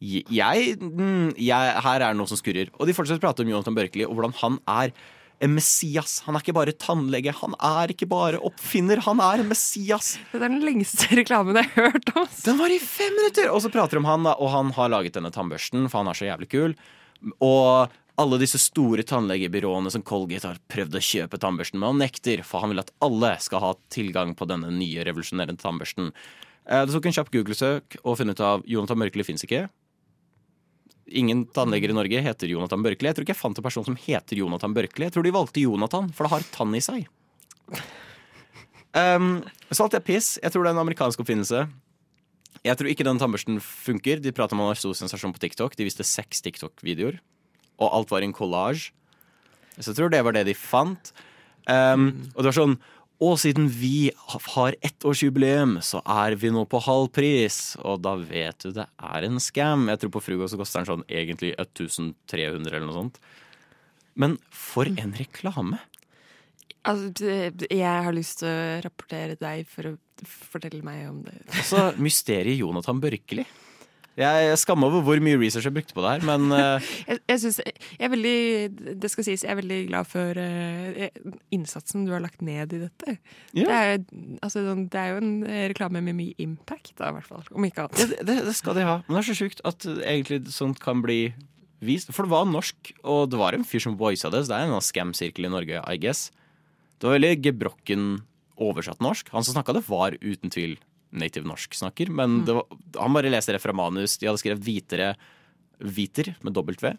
Jeg, 0.00 0.24
jeg, 0.32 0.76
mm, 0.80 1.36
Her 1.36 2.00
er 2.00 2.10
det 2.10 2.18
noe 2.18 2.28
som 2.28 2.38
skurrer. 2.40 2.70
Og 2.80 2.88
de 2.88 2.96
fortsetter 2.96 3.20
å 3.20 3.26
prate 3.28 3.44
om 3.44 3.50
Jonathan 3.52 3.76
Børkeli 3.76 4.06
og 4.06 4.16
hvordan 4.16 4.36
han 4.40 4.60
er 4.68 4.94
en 5.40 5.54
Messias. 5.56 6.18
Han 6.26 6.36
er 6.36 6.44
ikke 6.44 6.56
bare 6.56 6.74
tannlege, 6.76 7.32
han 7.38 7.56
er 7.64 7.92
ikke 7.94 8.08
bare 8.08 8.40
oppfinner, 8.44 9.00
han 9.06 9.22
er 9.24 9.40
en 9.40 9.48
Messias. 9.48 10.14
Det 10.32 10.40
er 10.40 10.46
den 10.48 10.60
lengste 10.64 11.08
reklamen 11.20 11.56
jeg 11.56 11.70
har 11.72 11.88
hørt 11.94 12.12
om. 12.12 12.28
Den 12.44 12.60
var 12.60 12.72
i 12.72 12.80
fem 12.82 13.16
minutter! 13.16 13.48
Og 13.52 13.64
så 13.64 13.72
prater 13.72 13.96
de 13.96 14.04
om 14.04 14.10
han, 14.10 14.28
og 14.34 14.52
han 14.52 14.74
har 14.76 14.92
laget 14.92 15.16
denne 15.16 15.32
tannbørsten, 15.32 15.88
for 15.88 16.02
han 16.02 16.12
er 16.12 16.20
så 16.20 16.28
jævlig 16.28 16.50
kul. 16.52 16.76
Og 17.44 17.96
alle 18.20 18.38
disse 18.42 18.60
store 18.60 19.04
tannlegebyråene 19.06 19.90
som 19.92 20.04
Colgate 20.06 20.48
har 20.50 20.60
prøvd 20.70 20.98
å 20.98 21.02
kjøpe 21.04 21.40
tannbørsten 21.40 21.80
med, 21.80 21.88
og 21.88 22.00
nekter, 22.02 22.44
for 22.46 22.64
han 22.64 22.74
vil 22.74 22.82
at 22.82 22.92
alle 23.04 23.32
skal 23.40 23.64
ha 23.64 23.74
tilgang 23.92 24.34
på 24.36 24.48
denne 24.50 24.72
nye 24.74 25.04
revolusjonerende 25.08 25.60
tannbørsten. 25.62 26.12
Eh, 26.68 26.84
Det 26.84 26.92
tok 26.92 27.06
en 27.06 27.16
kjapp 27.16 27.32
Google-søk 27.32 28.00
og 28.04 28.18
funnet 28.20 28.36
ut 28.36 28.44
av 28.44 28.66
Jonathan 28.66 29.00
Børkeli 29.00 29.24
fins 29.24 29.44
ikke. 29.46 29.68
Ingen 31.10 31.46
tannleger 31.50 31.90
i 31.90 31.96
Norge 31.96 32.22
heter 32.22 32.46
Jonathan 32.46 32.82
Børkeli. 32.84 33.08
Jeg 33.08 33.16
tror 33.16 33.26
ikke 33.26 33.34
jeg 33.34 33.42
fant 33.42 33.58
en 33.58 33.66
person 33.66 33.84
som 33.84 33.96
heter 33.96 34.36
Jonathan 34.38 34.74
Børkeli. 34.74 35.08
Jeg 35.08 35.16
tror 35.16 35.26
de 35.26 35.34
valgte 35.34 35.64
Jonathan, 35.64 36.12
for 36.14 36.26
det 36.26 36.30
har 36.30 36.46
tann 36.54 36.74
i 36.76 36.82
seg. 36.84 37.08
Um, 38.94 39.42
så 39.70 39.86
alt 39.86 39.94
er 39.94 40.04
piss. 40.06 40.36
Jeg 40.42 40.52
tror 40.52 40.64
det 40.64 40.70
er 40.70 40.76
en 40.78 40.84
amerikansk 40.84 41.22
oppfinnelse. 41.22 41.64
Jeg 42.66 42.76
tror 42.76 42.90
ikke 42.92 43.06
den 43.06 43.18
tannbørsten 43.18 43.58
funker. 43.64 44.20
De 44.22 44.32
prater 44.36 44.54
om 44.54 44.62
en 44.68 44.78
stor 44.78 44.94
sensasjon 44.98 45.34
på 45.34 45.42
TikTok. 45.42 45.74
De 45.78 45.86
viste 45.86 46.06
seks 46.06 46.42
TikTok-videoer, 46.44 47.18
og 47.80 47.90
alt 47.96 48.12
var 48.12 48.24
en 48.24 48.36
collage. 48.36 48.92
Så 49.80 49.90
jeg 49.90 49.98
tror 49.98 50.12
det 50.12 50.22
var 50.26 50.36
det 50.36 50.46
de 50.50 50.56
fant. 50.56 51.12
Um, 51.66 52.10
og 52.34 52.40
det 52.40 52.48
var 52.50 52.56
sånn 52.56 52.78
Og 53.20 53.34
siden 53.36 53.66
vi 53.68 54.08
har 54.54 54.74
ettårsjubileum, 54.86 55.74
så 55.84 56.00
er 56.08 56.38
vi 56.40 56.48
nå 56.48 56.62
på 56.64 56.80
halv 56.86 57.10
pris. 57.12 57.76
Og 57.84 58.00
da 58.00 58.14
vet 58.16 58.64
du 58.64 58.72
det 58.78 58.86
er 58.96 59.26
en 59.26 59.36
scam. 59.44 59.90
Jeg 59.92 60.00
tror 60.00 60.14
på 60.14 60.22
Frugo 60.24 60.48
så 60.48 60.56
koster 60.56 60.80
den 60.80 60.88
sånn 60.88 61.04
egentlig 61.04 61.52
1300 61.58 62.72
eller 62.72 62.86
noe 62.88 62.96
sånt. 62.96 63.20
Men 64.16 64.38
for 64.48 64.88
en 64.88 65.12
reklame! 65.18 65.82
Altså, 66.88 67.28
jeg 67.68 67.84
har 67.84 68.14
lyst 68.16 68.40
til 68.40 68.48
å 68.48 68.80
rapportere 68.86 69.36
deg 69.36 69.68
for 69.68 69.90
å 69.90 69.96
fortelle 70.24 70.80
meg 70.84 71.04
om 71.10 71.18
det. 71.26 71.36
Altså, 71.52 71.90
mysteriet 72.00 72.56
Jonathan 72.56 73.02
Børkeli. 73.02 73.44
Jeg 74.20 74.58
skammer 74.60 74.90
over 74.90 75.04
hvor 75.06 75.22
mye 75.24 75.38
research 75.40 75.66
jeg 75.68 75.74
brukte 75.74 75.96
på 75.96 76.02
det 76.04 76.12
her, 76.12 76.24
men 76.28 76.52
eh, 76.58 76.88
Jeg, 77.08 77.20
jeg, 77.32 77.40
synes, 77.44 77.60
jeg 77.64 78.06
er 78.06 78.12
veldig 78.12 78.96
Det 79.02 79.10
skal 79.12 79.26
sies, 79.26 79.44
jeg 79.46 79.52
er 79.54 79.60
veldig 79.60 79.80
glad 79.88 80.08
for 80.10 80.40
uh, 80.40 81.36
innsatsen 81.54 82.04
du 82.06 82.12
har 82.12 82.22
lagt 82.24 82.42
ned 82.44 82.74
i 82.76 82.82
dette. 82.84 83.16
Ja. 83.56 83.64
Det, 83.64 83.78
er, 83.78 84.02
altså, 84.44 84.64
sånn, 84.66 84.86
det 84.92 85.00
er 85.00 85.14
jo 85.14 85.22
en 85.22 85.32
eh, 85.46 85.66
reklame 85.72 86.02
med 86.04 86.18
mye 86.18 86.36
impact, 86.42 86.92
da, 86.98 87.10
i 87.10 87.16
hvert 87.18 87.28
fall. 87.28 87.46
Om 87.54 87.68
ikke 87.68 87.86
annet. 87.86 88.02
det, 88.12 88.20
det, 88.28 88.36
det 88.48 88.56
skal 88.58 88.76
de 88.76 88.86
ha. 88.86 88.98
Men 89.06 89.16
det 89.16 89.22
er 89.22 89.30
så 89.30 89.38
sjukt 89.40 89.64
at 89.68 89.88
egentlig 90.00 90.42
sånt 90.52 90.82
kan 90.82 91.04
bli 91.04 91.20
vist. 91.84 92.12
For 92.14 92.26
det 92.26 92.34
var 92.34 92.48
norsk, 92.48 92.92
og 93.08 93.30
det 93.32 93.40
var 93.40 93.56
en 93.56 93.66
fyr 93.66 93.84
som 93.86 93.96
voisa 94.00 94.30
det, 94.32 94.44
så 94.44 94.52
det 94.52 94.60
er 94.60 94.68
en 94.68 94.84
scam-sirkel 94.84 95.48
i 95.48 95.52
Norge, 95.52 95.80
I 95.80 96.00
guess. 96.00 96.28
Det 97.00 97.08
var 97.08 97.16
veldig 97.16 97.34
gebrokken 97.46 98.06
oversatt 98.60 99.00
norsk. 99.00 99.30
Han 99.32 99.46
som 99.46 99.56
snakka 99.56 99.78
det, 99.78 99.86
var 99.88 100.16
uten 100.20 100.52
tvil 100.52 100.76
native 101.10 101.48
norsk-snakker, 101.48 102.10
men 102.14 102.42
det 102.46 102.56
var, 102.56 102.80
han 102.98 103.14
bare 103.16 103.32
leste 103.32 103.54
det 103.54 103.62
fra 103.62 103.74
manus. 103.76 104.18
De 104.18 104.28
hadde 104.28 104.42
skrevet 104.42 104.64
hvitere 104.64 105.14
hviter 105.80 106.34
med 106.44 106.54
dobbelt 106.56 106.82
V. 106.84 106.92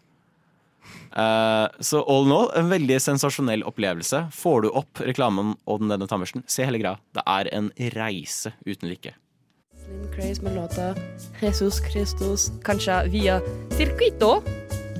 Uh, 1.14 1.68
så 1.80 2.02
all 2.10 2.26
in 2.26 2.34
all, 2.34 2.48
en 2.58 2.70
veldig 2.72 2.98
sensasjonell 3.00 3.64
opplevelse. 3.68 4.24
Får 4.34 4.64
du 4.64 4.70
opp 4.72 5.02
reklamen 5.04 5.54
og 5.64 5.82
den 5.82 5.92
denne 5.92 6.08
Tammersen, 6.10 6.44
se 6.50 6.66
hele 6.66 6.80
greia. 6.82 6.98
Det 7.14 7.24
er 7.28 7.52
en 7.54 7.70
reise 7.96 8.54
uten 8.66 8.90
like. 8.90 9.14
Slim 9.82 10.04
Craze 10.14 10.42
med 10.42 10.54
låta 10.54 10.94
Jesus 11.40 11.80
Christus 11.90 12.52
Kanskje 12.64 13.02
via 13.10 13.40
Circuito. 13.76 14.42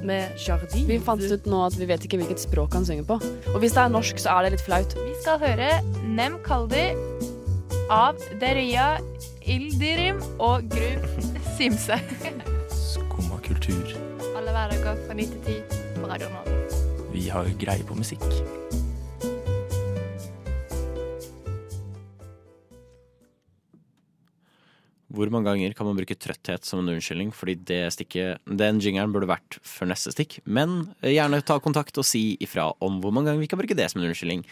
med 0.02 0.32
Jardin. 0.36 0.86
Vi 0.88 0.98
fant 0.98 1.22
ut 1.22 1.44
nå 1.46 1.60
at 1.62 1.76
vi 1.78 1.86
vet 1.86 2.02
ikke 2.02 2.18
hvilket 2.18 2.42
språk 2.42 2.74
han 2.74 2.82
synger 2.82 3.06
på. 3.06 3.20
Og 3.52 3.60
hvis 3.62 3.76
det 3.76 3.84
er 3.84 3.92
norsk, 3.94 4.18
så 4.18 4.34
er 4.34 4.42
det 4.42 4.56
litt 4.56 4.64
flaut. 4.66 4.96
Vi 4.98 5.14
skal 5.22 5.38
høre 5.38 5.68
Nem 6.02 6.40
Kaldi 6.42 6.88
av 7.92 8.16
Deria 8.40 8.96
Ildirim 9.44 10.22
og 10.40 10.70
Grub 10.72 11.04
Simse. 11.58 11.98
Skumma 12.72 13.36
kultur. 13.44 13.92
Alle 14.32 14.54
hverdager 14.54 14.96
fra 15.04 15.16
9 15.18 15.28
til 15.34 15.60
10 15.68 15.98
på 15.98 16.08
Radio 16.08 16.32
Nova. 16.32 16.56
Vi 17.12 17.28
har 17.28 17.52
greie 17.60 17.84
på 17.84 17.98
musikk. 17.98 18.24
Hvor 25.12 25.28
mange 25.28 25.50
ganger 25.50 25.74
kan 25.76 25.84
man 25.84 25.98
bruke 25.98 26.16
trøtthet 26.16 26.64
som 26.64 26.80
en 26.80 26.94
unnskyldning? 26.94 27.34
Fordi 27.36 27.58
det 27.68 27.82
stikket, 27.92 28.40
den 28.48 28.80
jingeren 28.80 29.12
burde 29.12 29.28
vært 29.28 29.58
før 29.60 29.90
neste 29.92 30.14
stikk. 30.14 30.38
Men 30.48 30.94
eh, 31.02 31.12
gjerne 31.12 31.42
ta 31.44 31.58
kontakt 31.60 32.00
og 32.00 32.08
si 32.08 32.38
ifra 32.40 32.70
om 32.80 33.02
hvor 33.02 33.12
mange 33.12 33.28
ganger 33.28 33.44
vi 33.44 33.50
kan 33.52 33.60
bruke 33.60 33.76
det 33.76 33.90
som 33.92 34.00
en 34.00 34.08
unnskyldning. 34.08 34.46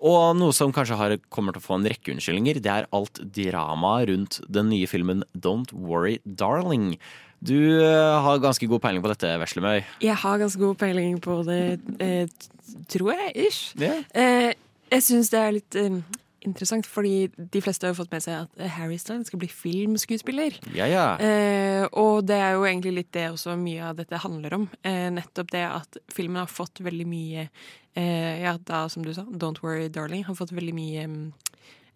Og 0.00 0.36
noe 0.38 0.54
som 0.56 0.72
kanskje 0.72 0.96
har, 0.96 1.16
kommer 1.32 1.52
til 1.52 1.60
å 1.60 1.66
få 1.66 1.76
en 1.76 1.88
rekke 1.90 2.14
unnskyldninger, 2.14 2.60
det 2.64 2.72
er 2.72 2.88
alt 2.96 3.20
dramaet 3.36 4.08
rundt 4.08 4.38
den 4.48 4.70
nye 4.72 4.88
filmen 4.88 5.26
Don't 5.36 5.74
Worry 5.76 6.18
Darling. 6.24 6.94
Du 7.40 7.56
eh, 7.56 8.16
har 8.24 8.40
ganske 8.40 8.68
god 8.68 8.82
peiling 8.84 9.04
på 9.04 9.12
dette, 9.12 9.34
Veslemøy. 9.40 9.84
Jeg 10.04 10.16
har 10.22 10.40
ganske 10.40 10.60
god 10.60 10.80
peiling 10.80 11.20
på 11.24 11.38
det, 11.48 11.62
eh, 12.00 12.48
tror 12.92 13.14
jeg, 13.14 13.30
ish. 13.48 13.62
Yeah. 13.80 14.02
Eh, 14.12 14.50
jeg 14.90 15.06
syns 15.06 15.32
det 15.32 15.40
er 15.40 15.54
litt 15.56 15.78
eh, 15.80 16.00
interessant, 16.46 16.88
fordi 16.88 17.28
de 17.36 17.62
fleste 17.62 17.86
har 17.86 17.94
jo 17.94 18.00
fått 18.00 18.12
med 18.14 18.24
seg 18.24 18.44
at 18.44 18.60
eh, 18.60 18.72
Harry 18.78 18.98
Styles 19.00 19.30
skal 19.30 19.42
bli 19.42 19.50
filmskuespiller. 19.52 20.56
Ja, 20.76 20.88
ja. 20.90 21.06
Eh, 21.20 21.84
og 21.98 22.24
det 22.28 22.38
er 22.40 22.56
jo 22.56 22.66
egentlig 22.68 22.94
litt 22.96 23.12
det 23.16 23.28
også 23.32 23.56
mye 23.60 23.90
av 23.90 23.98
dette 24.00 24.22
handler 24.22 24.56
om. 24.60 24.68
Eh, 24.86 25.08
nettopp 25.14 25.52
det 25.54 25.66
at 25.68 26.00
filmen 26.12 26.42
har 26.42 26.50
fått 26.50 26.82
veldig 26.84 27.08
mye 27.10 27.46
eh, 27.46 28.40
Ja, 28.42 28.56
da, 28.56 28.86
som 28.92 29.04
du 29.06 29.12
sa, 29.16 29.26
Don't 29.28 29.62
Worry 29.64 29.90
Darling 29.92 30.24
har 30.28 30.38
fått 30.38 30.54
veldig 30.56 30.76
mye 30.76 31.08
mm, 31.10 31.26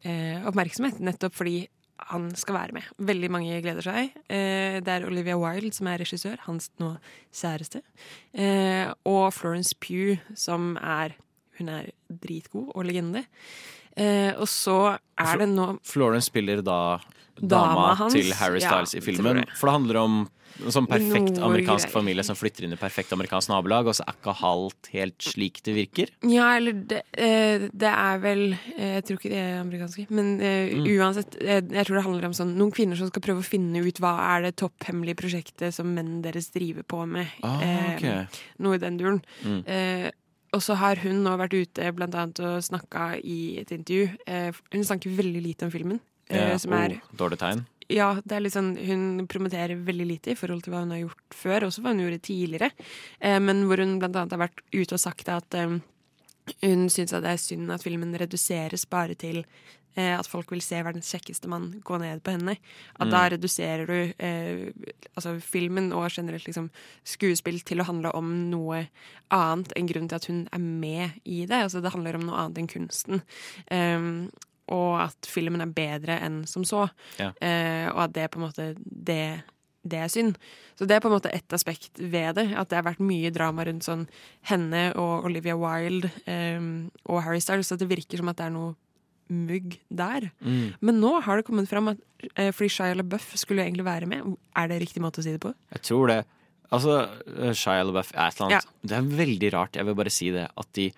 eh, 0.02 0.44
oppmerksomhet. 0.50 1.00
Nettopp 1.04 1.36
fordi 1.40 1.64
han 2.10 2.28
skal 2.36 2.58
være 2.58 2.76
med. 2.76 2.88
Veldig 2.98 3.30
mange 3.32 3.60
gleder 3.64 3.84
seg. 3.84 4.16
Eh, 4.28 4.80
det 4.84 4.90
er 4.90 5.06
Olivia 5.06 5.36
Wilde 5.40 5.72
som 5.74 5.88
er 5.88 6.02
regissør, 6.02 6.40
hans 6.48 6.70
nå 6.82 6.94
kjæreste. 7.32 7.84
Eh, 8.34 8.90
og 9.08 9.30
Florence 9.36 9.76
Pugh 9.80 10.18
som 10.36 10.74
er 10.80 11.18
Hun 11.54 11.68
er 11.70 11.92
dritgod 12.10 12.72
og 12.74 12.82
legende. 12.82 13.20
Eh, 13.96 14.32
og 14.38 14.48
så 14.50 14.78
er 15.18 15.36
det 15.38 15.48
nå 15.54 15.78
Florence 15.86 16.26
spiller 16.32 16.62
da 16.66 16.98
Dama 17.40 17.94
dama 17.96 18.08
til 18.14 18.30
Harry 18.38 18.60
ja, 18.62 18.68
Styles 18.70 18.94
i 18.94 19.00
filmen. 19.02 19.40
det. 19.42 19.48
For 19.58 19.66
det 19.66 19.72
handler 19.74 19.96
om 20.04 20.16
en 20.62 20.70
sånn 20.70 20.86
perfekt 20.86 21.34
amerikansk 21.42 21.88
greier. 21.88 21.92
familie 21.92 22.22
som 22.22 22.36
flytter 22.38 22.62
inn 22.62 22.72
i 22.76 22.78
perfekt 22.78 23.10
amerikansk 23.10 23.50
nabolag, 23.50 23.88
og 23.90 23.96
så 23.98 24.04
er 24.06 24.14
ikke 24.14 24.34
halvt 24.38 24.90
helt 24.92 25.18
slik 25.26 25.58
det 25.66 25.74
virker. 25.74 26.12
Ja, 26.30 26.52
eller 26.60 26.72
det, 26.78 27.00
eh, 27.18 27.64
det 27.74 27.90
er 27.90 28.18
vel 28.22 28.44
eh, 28.76 28.94
Jeg 29.00 29.04
tror 29.08 29.18
ikke 29.18 29.32
de 29.34 29.40
er 29.42 29.60
amerikanske, 29.64 30.06
men 30.10 30.38
Mm. 30.38 30.86
uansett 30.94 31.34
Jeg, 31.42 31.68
Jeg 31.74 31.86
tror 31.86 31.96
det 31.96 32.04
handler 32.04 32.24
om 32.26 32.32
sånn 32.38 32.54
noen 32.56 32.70
kvinner 32.72 32.96
som 32.96 33.08
skal 33.10 33.22
prøve 33.22 33.42
å 33.42 33.50
finne 33.50 33.82
ut 33.82 33.98
hva 33.98 34.14
er 34.36 34.42
det 34.46 34.56
topphemmelige 34.62 35.16
prosjektet 35.18 35.74
som 35.74 35.90
mennene 35.92 36.22
deres 36.22 36.50
driver 36.54 36.82
på 36.86 37.02
med. 37.06 37.26
Ah, 37.42 37.58
Eh. 37.60 38.26
Noe 38.60 38.74
i 38.76 38.78
den 38.78 38.96
duren. 38.96 39.22
Mm. 39.44 39.64
Eh, 39.66 40.10
så 40.62 40.74
har 40.78 40.96
hun 41.02 41.22
nå 41.24 41.36
vært 41.40 41.54
ute 41.56 41.92
blant 41.96 42.14
annet 42.14 42.40
og 42.44 42.62
snakka 42.62 43.14
i 43.22 43.58
et 43.62 43.70
intervju. 43.74 44.08
Eh, 44.26 44.52
hun 44.74 44.84
snakker 44.84 45.10
veldig 45.16 45.42
lite 45.42 45.64
om 45.66 45.70
filmen. 45.72 46.00
eh, 46.28 46.50
Ja, 46.52 46.58
som 46.58 46.72
er 46.72 46.98
oh, 46.98 47.16
dårlig 47.16 47.38
tegn. 47.38 47.64
ja, 47.88 48.14
det 48.24 48.32
er 48.32 48.40
litt 48.40 48.54
sånn, 48.54 48.76
hun 48.76 49.26
promoterer 49.28 49.76
veldig 49.76 50.06
lite 50.06 50.30
i 50.32 50.34
forhold 50.38 50.62
til 50.64 50.72
hva 50.72 50.80
hun 50.84 50.90
har 50.94 51.02
gjort 51.02 51.34
før, 51.36 51.66
også 51.68 51.82
hva 51.84 51.92
hun 51.92 52.00
gjorde 52.04 52.22
tidligere. 52.24 52.70
Eh, 53.20 53.38
men 53.40 53.64
hvor 53.68 53.78
hun 53.82 53.98
blant 53.98 54.16
annet 54.16 54.32
har 54.32 54.44
vært 54.46 54.62
ute 54.72 54.94
og 54.94 55.00
sagt 55.00 55.28
at 55.28 55.54
hun 56.60 56.88
syns 56.92 57.10
det 57.14 57.24
er 57.24 57.40
synd 57.40 57.70
at 57.72 57.82
filmen 57.82 58.12
reduseres 58.20 58.84
bare 58.86 59.14
til 59.16 59.44
at 59.94 60.26
folk 60.26 60.50
vil 60.50 60.62
se 60.64 60.80
verdens 60.82 61.10
kjekkeste 61.14 61.50
mann 61.50 61.68
gå 61.86 61.98
ned 62.02 62.22
på 62.26 62.34
henne. 62.34 62.56
At 62.98 63.12
da 63.12 63.24
reduserer 63.30 63.86
du 63.86 63.98
eh, 64.18 64.72
altså 65.14 65.36
filmen 65.44 65.92
og 65.94 66.08
generelt 66.10 66.48
liksom 66.48 66.70
skuespill 67.06 67.60
til 67.66 67.82
å 67.82 67.86
handle 67.88 68.10
om 68.18 68.32
noe 68.50 68.86
annet 69.34 69.74
enn 69.78 69.90
grunnen 69.90 70.10
til 70.10 70.18
at 70.18 70.28
hun 70.30 70.42
er 70.50 70.64
med 70.64 71.20
i 71.24 71.44
det. 71.46 71.62
Altså 71.68 71.82
det 71.84 71.94
handler 71.94 72.18
om 72.18 72.26
noe 72.28 72.42
annet 72.42 72.62
enn 72.62 72.72
kunsten. 72.74 73.22
Um, 73.70 74.28
og 74.72 75.00
at 75.04 75.28
filmen 75.28 75.60
er 75.60 75.72
bedre 75.76 76.18
enn 76.24 76.44
som 76.48 76.64
så. 76.66 76.86
Ja. 77.20 77.32
Eh, 77.44 77.88
og 77.92 78.06
at 78.06 78.14
det 78.16 78.30
på 78.32 78.40
en 78.40 78.46
måte 78.46 78.70
det, 78.80 79.44
det 79.84 80.00
er 80.00 80.12
synd. 80.12 80.38
Så 80.78 80.88
det 80.88 80.96
er 80.96 81.02
på 81.04 81.10
en 81.10 81.16
måte 81.16 81.32
ett 81.34 81.52
aspekt 81.52 82.00
ved 82.00 82.38
det. 82.38 82.48
At 82.56 82.70
det 82.70 82.80
har 82.80 82.86
vært 82.86 83.04
mye 83.04 83.32
drama 83.34 83.66
rundt 83.68 83.86
sånn 83.86 84.06
henne 84.48 84.86
og 85.00 85.28
Olivia 85.28 85.56
Wilde 85.60 86.10
um, 86.26 86.88
og 87.04 87.22
Harry 87.26 87.42
Styles. 87.44 87.72
At 87.74 87.84
det 87.84 87.90
virker 87.92 88.20
som 88.20 88.32
at 88.32 88.40
det 88.40 88.48
er 88.48 88.56
noe 88.56 88.72
mugg 89.34 89.78
der. 89.90 90.28
Mm. 90.44 90.74
Men 90.80 91.00
nå 91.02 91.12
har 91.26 91.40
det 91.40 91.46
kommet 91.48 91.68
fram 91.70 91.90
at 91.92 92.00
eh, 92.34 92.50
fordi 92.54 92.70
Shia 92.76 92.94
LaBeouf 92.98 93.32
skulle 93.40 93.62
jo 93.62 93.68
egentlig 93.68 93.86
være 93.88 94.08
med. 94.10 94.36
Er 94.56 94.70
det 94.70 94.80
riktig 94.84 95.02
måte 95.04 95.20
å 95.22 95.26
si 95.26 95.34
det 95.34 95.42
på? 95.44 95.52
Jeg 95.74 95.84
tror 95.90 96.12
det. 96.12 96.20
Altså, 96.74 97.00
eh, 97.34 97.52
Shia 97.58 97.82
LaBeouf 97.86 98.14
er 98.14 98.28
et 98.30 98.38
eller 98.40 98.48
annet. 98.48 98.70
Det 98.82 98.96
er 98.98 99.10
veldig 99.24 99.52
rart, 99.56 99.76
jeg 99.80 99.88
vil 99.90 99.98
bare 100.00 100.14
si 100.14 100.30
det, 100.34 100.48
at 100.56 100.72
de 100.78 100.88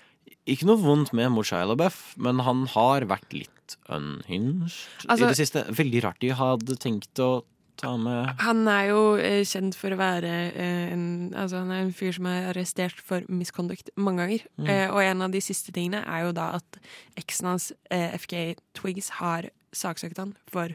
Ikke 0.46 0.66
noe 0.68 0.78
vondt 0.78 1.10
med 1.16 1.32
mot 1.34 1.46
Shia 1.46 1.64
LaBeouf, 1.66 2.14
men 2.22 2.38
han 2.46 2.66
har 2.70 3.02
vært 3.10 3.32
litt 3.34 3.76
unhinged 3.90 4.70
Altså- 5.08 5.24
i 5.24 5.28
det 5.32 5.36
siste. 5.40 5.64
Veldig 5.74 6.02
rart 6.04 6.20
de 6.22 6.30
hadde 6.38 6.76
tenkt 6.78 7.18
å 7.18 7.42
ta 7.80 7.92
med 8.00 8.32
Han 8.42 8.66
er 8.68 8.88
jo 8.90 9.00
eh, 9.20 9.42
kjent 9.46 9.76
for 9.78 9.94
å 9.94 9.98
være 10.00 10.32
eh, 10.52 10.92
en 10.94 11.06
Altså 11.36 11.60
han 11.62 11.72
er 11.74 11.84
en 11.84 11.94
fyr 11.96 12.14
som 12.16 12.28
er 12.30 12.50
arrestert 12.52 13.00
for 13.02 13.24
misconduct 13.28 13.90
mange 13.96 14.24
ganger. 14.24 14.46
Mm. 14.56 14.70
Eh, 14.72 14.86
og 14.90 15.02
en 15.04 15.26
av 15.26 15.34
de 15.34 15.42
siste 15.44 15.74
tingene 15.76 16.02
er 16.04 16.26
jo 16.26 16.34
da 16.36 16.52
at 16.60 16.80
eksen 17.20 17.50
hans, 17.52 17.72
FK 17.90 18.56
Twigs, 18.78 19.10
har 19.20 19.50
saksøkt 19.76 20.18
han 20.22 20.34
for 20.50 20.72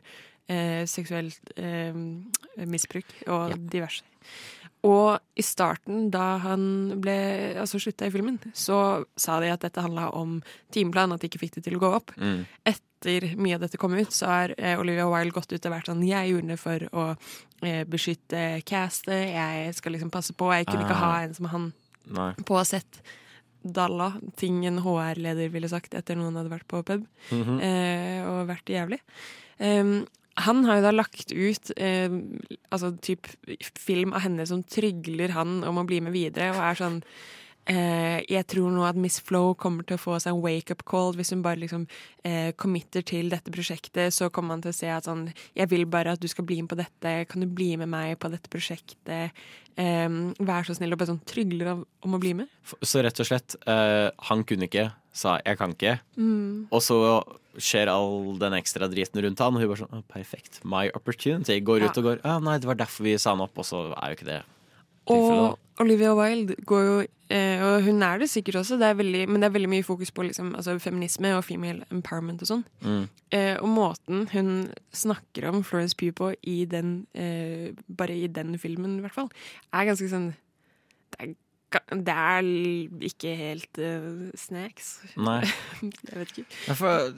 eh, 0.52 0.84
seksuelt 0.90 1.54
eh, 1.58 1.96
misbruk 2.66 3.10
og 3.28 3.56
Ja. 3.56 3.58
diverse. 3.58 4.04
Og 4.84 5.20
i 5.38 5.44
starten, 5.46 6.10
da 6.10 6.38
han 6.42 7.02
ble 7.02 7.54
altså 7.62 7.78
slutta 7.82 8.08
i 8.08 8.14
filmen, 8.14 8.40
så 8.54 9.06
sa 9.18 9.40
de 9.40 9.52
at 9.54 9.62
dette 9.62 9.82
handla 9.82 10.08
om 10.18 10.40
timeplan, 10.74 11.14
at 11.14 11.22
de 11.22 11.30
ikke 11.30 11.42
fikk 11.44 11.60
det 11.60 11.66
til 11.68 11.78
å 11.78 11.82
gå 11.84 11.92
opp 12.00 12.14
mm. 12.18 12.40
Etter 13.02 13.36
mye 13.38 13.56
av 13.58 13.62
dette 13.66 13.78
kom 13.82 13.94
ut, 13.98 14.12
så 14.14 14.28
har 14.30 14.54
eh, 14.58 14.78
Olivia 14.80 15.08
Wilde 15.10 15.34
gått 15.34 15.52
ut 15.52 15.66
og 15.66 15.72
vært 15.74 15.90
sånn 15.90 16.04
Jeg 16.06 16.30
gjorde 16.32 16.48
det 16.54 16.60
for 16.62 16.86
å 16.94 17.06
eh, 17.66 17.84
beskytte 17.90 18.62
castet, 18.66 19.34
jeg 19.34 19.74
skal 19.76 19.94
liksom 19.94 20.12
passe 20.14 20.34
på. 20.38 20.52
Jeg 20.54 20.68
kunne 20.70 20.86
ikke 20.86 20.98
Ah. 20.98 21.06
ha 21.06 21.22
en 21.24 21.34
som 21.34 21.46
han 21.52 21.74
Nei. 22.10 22.34
på 22.46 22.62
sett. 22.66 23.02
Dalla, 23.64 24.14
ting 24.38 24.64
en 24.66 24.80
HR-leder 24.82 25.50
ville 25.54 25.70
sagt 25.70 25.94
etter 25.94 26.16
noen 26.18 26.34
hadde 26.36 26.50
vært 26.50 26.68
på 26.68 26.84
pub 26.84 27.06
Mhm. 27.32 27.60
eh, 27.62 28.24
og 28.26 28.48
vært 28.48 28.66
jævlig. 28.66 29.00
Um, 29.60 30.08
han 30.38 30.64
har 30.66 30.78
jo 30.78 30.82
da 30.82 30.92
lagt 30.92 31.32
ut 31.32 31.72
eh, 31.78 32.10
altså 32.72 32.98
typ 33.00 33.28
film 33.78 34.14
av 34.14 34.22
henne 34.22 34.48
som 34.48 34.64
trygler 34.64 35.30
han 35.36 35.64
om 35.64 35.78
å 35.78 35.86
bli 35.86 36.00
med 36.02 36.14
videre, 36.14 36.50
og 36.52 36.58
er 36.58 36.76
sånn 36.76 37.04
eh, 37.68 38.22
Jeg 38.30 38.48
tror 38.48 38.72
nå 38.72 38.84
at 38.88 38.96
Miss 38.96 39.20
Flo 39.20 39.54
kommer 39.54 39.84
til 39.88 39.98
å 39.98 40.02
få 40.02 40.20
seg 40.22 40.34
en 40.34 40.42
wake-up 40.42 40.84
call 40.86 41.14
hvis 41.18 41.32
hun 41.34 41.42
bare 41.46 41.60
liksom 41.62 41.88
eh, 42.24 42.52
committer 42.54 43.02
til 43.06 43.30
dette 43.30 43.52
prosjektet. 43.54 44.14
Så 44.14 44.30
kommer 44.34 44.56
han 44.56 44.62
til 44.62 44.72
å 44.74 44.78
se 44.78 44.88
at 44.90 45.06
sånn 45.10 45.28
Jeg 45.56 45.70
vil 45.70 45.86
bare 45.86 46.14
at 46.14 46.20
du 46.22 46.28
skal 46.28 46.46
bli 46.46 46.62
med 46.62 46.70
på 46.70 46.80
dette. 46.80 47.26
Kan 47.30 47.42
du 47.42 47.48
bli 47.48 47.76
med 47.78 47.90
meg 47.90 48.18
på 48.20 48.32
dette 48.32 48.50
prosjektet? 48.50 49.32
Eh, 49.78 50.10
vær 50.40 50.64
så 50.68 50.76
snill. 50.76 50.94
Og 50.94 51.00
bare 51.00 51.14
sånn 51.14 51.26
trygler 51.26 51.74
om 51.76 52.18
å 52.18 52.20
bli 52.22 52.34
med. 52.34 52.48
Så 52.84 53.04
rett 53.04 53.20
og 53.20 53.26
slett, 53.30 53.56
eh, 53.68 54.10
han 54.30 54.44
kunne 54.44 54.68
ikke, 54.68 54.92
sa 55.14 55.40
'jeg 55.46 55.58
kan 55.58 55.74
ikke', 55.74 56.00
Mm. 56.18 56.68
og 56.72 56.82
så 56.82 57.24
skjer 57.58 57.88
all 57.90 58.38
den 58.38 58.54
ekstra 58.54 58.88
driten 58.88 59.22
rundt 59.22 59.40
han, 59.40 59.56
og 59.56 59.60
hun 59.60 59.68
bare 59.68 59.78
sånn 59.84 59.94
oh, 59.94 60.04
'perfekt, 60.08 60.64
my 60.64 60.90
opportunity'. 60.90 61.64
Går 61.64 61.84
ut 61.84 61.96
Ja. 61.98 62.02
og 62.02 62.04
går 62.04 62.22
'ja, 62.24 62.40
nei, 62.40 62.58
det 62.58 62.66
var 62.66 62.76
derfor 62.76 63.04
vi 63.04 63.18
sa 63.18 63.36
han 63.36 63.40
opp', 63.46 63.58
og 63.58 63.66
så 63.66 63.92
er 63.98 64.10
jo 64.10 64.16
ikke 64.16 64.26
det 64.26 64.44
tilfellet. 65.08 65.52
Og 65.52 65.60
Olivia 65.82 66.14
Wilde 66.18 66.56
går 66.68 66.84
jo 66.86 66.96
eh, 67.32 67.62
Og 67.66 67.86
hun 67.88 68.04
er 68.06 68.22
det 68.22 68.30
sikkert 68.32 68.60
også, 68.62 68.78
det 68.80 68.90
er 68.92 68.98
veldig, 69.00 69.24
men 69.30 69.42
det 69.42 69.50
er 69.50 69.56
veldig 69.56 69.72
mye 69.72 69.88
fokus 69.88 70.12
på 70.14 70.26
liksom, 70.28 70.54
altså, 70.60 70.78
feminisme 70.84 71.34
og 71.38 71.46
female 71.48 71.86
empowerment 71.94 72.44
og 72.46 72.52
sånn. 72.52 72.64
Mm. 72.86 73.04
Eh, 73.34 73.56
og 73.58 73.70
måten 73.72 74.26
hun 74.34 74.52
snakker 74.96 75.48
om 75.50 75.62
Florence 75.68 75.98
Pugh 75.98 76.16
på 76.18 76.34
i 76.48 76.64
den, 76.70 77.06
eh, 77.16 77.72
bare 77.88 78.18
i 78.18 78.28
den 78.28 78.58
filmen, 78.62 79.00
i 79.00 79.06
hvert 79.06 79.16
fall, 79.16 79.32
er 79.74 79.88
ganske 79.90 80.10
sånn 80.12 80.32
Det 81.12 81.24
er, 81.24 81.94
det 82.04 82.14
er 82.14 82.48
ikke 83.08 83.32
helt 83.40 83.80
uh, 83.80 84.28
snacks. 84.36 84.90
Nei. 85.16 85.40
Jeg 86.10 86.18
vet 86.20 86.34
ikke. 86.42 86.76
For, 86.76 87.14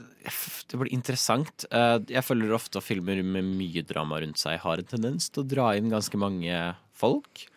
det 0.70 0.80
blir 0.82 0.94
interessant. 0.94 1.66
Eh, 1.74 1.96
Jeg 2.14 2.26
følger 2.28 2.54
ofte 2.54 2.78
at 2.78 2.86
filmer 2.86 3.24
med 3.26 3.50
mye 3.58 3.82
drama 3.90 4.22
rundt 4.22 4.42
seg 4.42 4.60
har 4.62 4.82
en 4.82 4.92
tendens 4.92 5.32
til 5.34 5.42
å 5.42 5.50
dra 5.56 5.72
inn 5.78 5.90
ganske 5.94 6.22
mange 6.22 6.60
folk. 6.94 7.48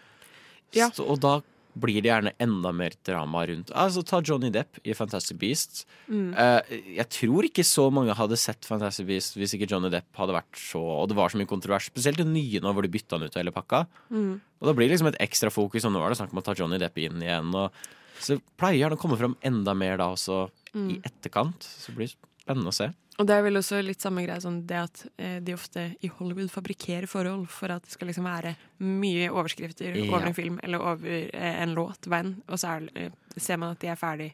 Ja. 0.76 0.90
Så, 0.94 1.06
og 1.08 1.20
da 1.24 1.38
blir 1.76 1.98
det 2.00 2.08
gjerne 2.08 2.30
enda 2.40 2.70
mer 2.72 2.94
drama 3.04 3.42
rundt. 3.50 3.68
Altså, 3.76 4.00
Ta 4.06 4.22
Johnny 4.24 4.48
Depp 4.48 4.78
i 4.80 4.94
Fantastic 4.96 5.36
Beasts. 5.36 5.82
Mm. 6.08 6.30
Uh, 6.32 6.76
jeg 6.96 7.08
tror 7.12 7.48
ikke 7.50 7.64
så 7.68 7.84
mange 7.92 8.16
hadde 8.16 8.38
sett 8.40 8.64
Fantastic 8.64 9.04
Beasts 9.10 9.36
hvis 9.36 9.52
ikke 9.58 9.68
Johnny 9.68 9.90
Depp 9.92 10.08
hadde 10.16 10.38
vært 10.38 10.56
så 10.56 10.80
Og 10.80 11.10
det 11.10 11.18
var 11.18 11.28
så 11.28 11.36
mye 11.36 11.50
kontrovers, 11.50 11.90
spesielt 11.90 12.16
det 12.22 12.28
nye 12.30 12.62
nå 12.64 12.72
hvor 12.72 12.86
de 12.86 12.92
bytta 12.94 13.18
han 13.18 13.26
ut 13.28 13.36
av 13.36 13.42
hele 13.42 13.52
pakka. 13.52 13.82
Mm. 14.08 14.32
Og 14.40 14.70
da 14.70 14.72
blir 14.78 14.88
det 14.88 14.96
liksom 14.96 15.10
et 15.12 15.20
ekstra 15.26 15.52
fokus, 15.52 15.84
og 15.84 15.92
nå 15.92 16.00
er 16.00 16.14
det 16.14 16.20
snakk 16.22 16.32
om 16.32 16.40
å 16.40 16.46
ta 16.46 16.56
Johnny 16.56 16.80
Depp 16.80 16.96
inn 17.04 17.20
igjen. 17.20 17.52
Og, 17.52 17.76
så 18.24 18.38
pleier 18.56 18.88
han 18.88 18.96
å 18.96 19.00
komme 19.02 19.20
fram 19.20 19.36
enda 19.44 19.76
mer 19.76 20.00
da 20.00 20.08
også 20.14 20.46
Mm. 20.76 20.90
i 20.92 20.96
etterkant. 21.08 21.64
Så 21.64 21.92
det 21.92 21.96
blir 21.96 22.10
spennende 22.12 22.68
å 22.68 22.74
se. 22.76 22.90
Og 23.18 23.24
det 23.26 23.32
er 23.32 23.42
vel 23.46 23.56
også 23.56 23.78
litt 23.82 24.02
samme 24.04 24.22
greie 24.26 24.40
sånn 24.44 24.58
det 24.68 24.76
at 24.76 25.06
eh, 25.16 25.38
de 25.40 25.54
ofte 25.56 25.86
i 26.04 26.08
Hollywood 26.18 26.50
fabrikkerer 26.52 27.06
forhold 27.08 27.46
for 27.48 27.72
at 27.72 27.82
det 27.86 27.94
skal 27.94 28.08
liksom 28.10 28.26
være 28.28 28.54
mye 28.84 29.30
overskrifter 29.32 29.96
Ja. 29.96 30.04
over 30.12 30.26
en 30.26 30.34
film 30.36 30.58
eller 30.62 30.78
over 30.84 31.30
eh, 31.32 31.62
en 31.62 31.72
låt, 31.74 32.06
venn, 32.12 32.42
og 32.48 32.58
så 32.60 32.74
er, 32.76 32.88
eh, 32.94 33.10
ser 33.38 33.56
man 33.56 33.70
at 33.72 33.80
de 33.80 33.88
er 33.88 33.96
ferdig, 33.96 34.32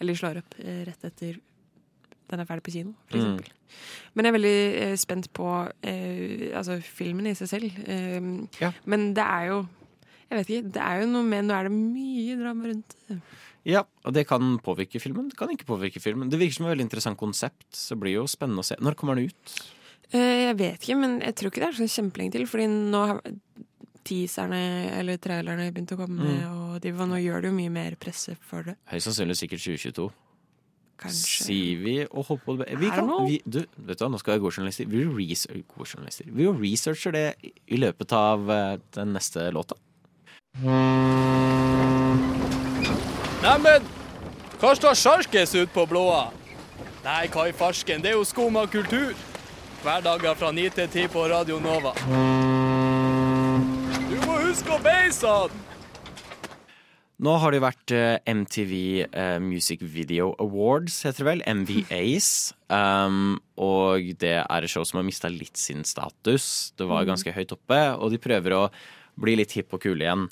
eller 0.00 0.14
slår 0.14 0.38
opp 0.44 0.54
rett 0.62 1.04
etter 1.10 1.40
den 2.30 2.38
er 2.38 2.46
ferdig 2.46 2.62
på 2.62 2.70
kino, 2.76 2.92
for 3.10 3.18
Mm. 3.18 3.24
eksempel. 3.24 3.50
Men 4.14 4.24
jeg 4.24 4.30
er 4.30 4.38
veldig 4.38 4.98
spent 4.98 5.32
på 5.34 5.46
altså, 6.54 6.76
filmen 6.82 7.26
i 7.26 7.34
seg 7.34 7.48
selv. 7.50 7.88
Eh, 7.88 8.46
Ja. 8.60 8.70
Men 8.86 9.12
det 9.14 9.24
er 9.26 9.46
jo 9.48 9.68
Jeg 10.30 10.38
vet 10.38 10.46
ikke. 10.50 10.72
Det 10.72 10.80
er 10.82 11.00
jo 11.00 11.06
noe 11.10 11.24
med 11.26 11.44
Nå 11.44 11.54
er 11.58 11.64
det 11.64 11.72
mye 11.72 12.36
drama 12.38 12.68
rundt 12.68 12.94
det. 13.08 13.16
Ja, 13.68 13.82
og 14.04 14.14
det 14.16 14.26
kan 14.28 14.54
påvirke 14.64 15.00
filmen. 15.02 15.28
Det 15.28 15.36
kan 15.36 15.50
ikke 15.52 15.66
påvirke 15.68 16.00
filmen. 16.00 16.30
Det 16.32 16.38
virker 16.40 16.54
som 16.56 16.66
et 16.66 16.72
veldig 16.72 16.86
interessant 16.88 17.18
konsept, 17.20 17.66
så 17.76 17.94
det 17.94 18.00
blir 18.00 18.14
jo 18.16 18.24
spennende 18.30 18.62
å 18.62 18.64
se. 18.64 18.76
Når 18.80 18.96
kommer 18.96 19.16
den 19.20 19.28
ut? 19.28 19.60
Eh, 20.12 20.46
jeg 20.48 20.56
vet 20.58 20.80
ikke, 20.86 20.96
men 20.98 21.18
jeg 21.20 21.34
tror 21.36 21.50
ikke 21.52 21.60
det 21.60 21.68
er 21.68 21.76
så 21.86 21.90
kjempelenge 22.00 22.32
til. 22.38 22.46
Fordi 22.48 22.66
nå 22.72 23.02
har 23.06 23.20
teaserne 24.08 24.62
eller 24.96 25.20
trailerne 25.20 25.68
begynt 25.74 25.92
å 25.92 25.98
komme, 26.00 26.24
Mm. 26.24 26.72
og 26.72 26.80
de, 26.80 26.90
nå 26.90 27.20
gjør 27.20 27.42
det 27.42 27.50
jo 27.50 27.56
mye 27.58 27.70
mer 27.70 27.96
presse 28.00 28.36
for 28.40 28.62
det. 28.64 28.76
Høyst 28.90 29.06
sannsynlig 29.10 29.36
sikkert 29.36 29.60
2022. 29.60 30.08
Kanskje. 31.00 31.44
Sier 31.46 31.78
vi 31.84 31.94
og 32.10 32.26
holde 32.26 32.42
på 32.44 32.56
det. 32.58 32.78
Vi 32.80 32.88
kan, 32.90 33.08
vi, 33.26 33.38
du, 33.48 33.60
vet 33.76 33.98
du 33.98 34.08
nå 34.08 34.18
skal 34.20 34.34
jeg 34.34 34.42
gå 34.42 34.50
journalister. 34.52 34.88
Vi, 34.88 35.04
jo 35.04 35.64
gå 35.76 35.86
journalister. 35.86 36.26
vi 36.28 36.44
researcher 36.46 37.12
det 37.12 37.34
i- 37.42 37.76
løpet 37.76 38.12
av 38.12 38.50
eh, 38.50 38.76
den 38.92 39.12
neste 39.14 39.50
låta. 39.52 39.76
Neimen, 43.40 43.86
hva 44.60 44.74
står 44.76 44.98
sjarkes 45.00 45.54
ut 45.56 45.70
på 45.72 45.86
blåa? 45.88 46.26
Nei, 47.00 47.22
hva 47.32 47.46
i 47.48 47.54
farsken, 47.56 48.02
det 48.04 48.10
er 48.10 48.18
jo 48.18 48.26
skum 48.28 48.58
av 48.60 48.66
kultur. 48.68 49.14
Hverdager 49.80 50.36
fra 50.36 50.50
9 50.52 50.66
til 50.76 50.90
10 50.90 51.08
på 51.14 51.22
Radio 51.32 51.56
Nova. 51.64 51.94
Du 54.10 54.16
må 54.26 54.36
huske 54.42 54.76
å 54.76 54.76
beise 54.84 55.32
han! 55.32 55.56
Nå 57.20 57.38
har 57.40 57.56
det 57.56 57.62
vært 57.64 57.96
eh, 57.96 58.20
MTV 58.28 58.74
eh, 59.08 59.38
Music 59.40 59.80
Video 59.88 60.34
Awards, 60.40 61.00
heter 61.08 61.24
det 61.24 61.30
vel. 61.32 61.44
MVAs. 61.64 62.30
Um, 62.70 63.40
og 63.58 64.12
det 64.22 64.36
er 64.44 64.62
et 64.62 64.70
show 64.70 64.84
som 64.86 65.00
har 65.00 65.02
mista 65.08 65.26
litt 65.26 65.58
sin 65.58 65.80
status. 65.82 66.70
Det 66.78 66.86
var 66.86 67.08
ganske 67.08 67.32
høyt 67.34 67.50
oppe, 67.56 67.80
og 67.98 68.12
de 68.12 68.20
prøver 68.22 68.54
å 68.54 68.60
bli 69.18 69.34
litt 69.40 69.56
hipp 69.56 69.74
og 69.74 69.82
kule 69.82 70.06
igjen. 70.06 70.28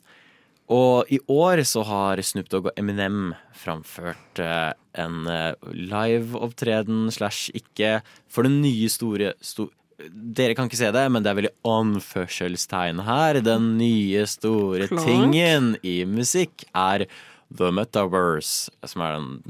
Og 0.68 1.08
i 1.08 1.16
år 1.32 1.62
så 1.64 1.80
har 1.88 2.20
Snoop 2.24 2.48
Dogg 2.52 2.66
og 2.68 2.74
Eminem 2.80 3.34
framført 3.56 4.38
eh, 4.42 4.72
en 5.00 5.22
liveopptreden 5.24 5.86
live-opptreden 5.88 7.08
slash 7.14 7.48
ikke 7.56 8.00
for 8.28 8.42
den 8.44 8.60
nye 8.64 8.88
store 8.92 9.32
sto 9.40 9.70
Dere 9.98 10.54
kan 10.54 10.68
ikke 10.68 10.78
se 10.78 10.92
det, 10.94 11.10
men 11.10 11.24
det 11.24 11.30
er 11.32 11.38
veldig 11.40 11.56
anførselstegn 11.66 13.00
her. 13.02 13.40
Den 13.42 13.78
nye 13.80 14.22
store 14.30 14.86
Klart. 14.86 15.06
tingen 15.08 15.74
i 15.82 16.04
musikk 16.06 16.62
er 16.70 17.02
The 17.50 17.72
Metaverse, 17.74 18.70
som 18.86 19.02
er 19.02 19.16
den 19.16 19.42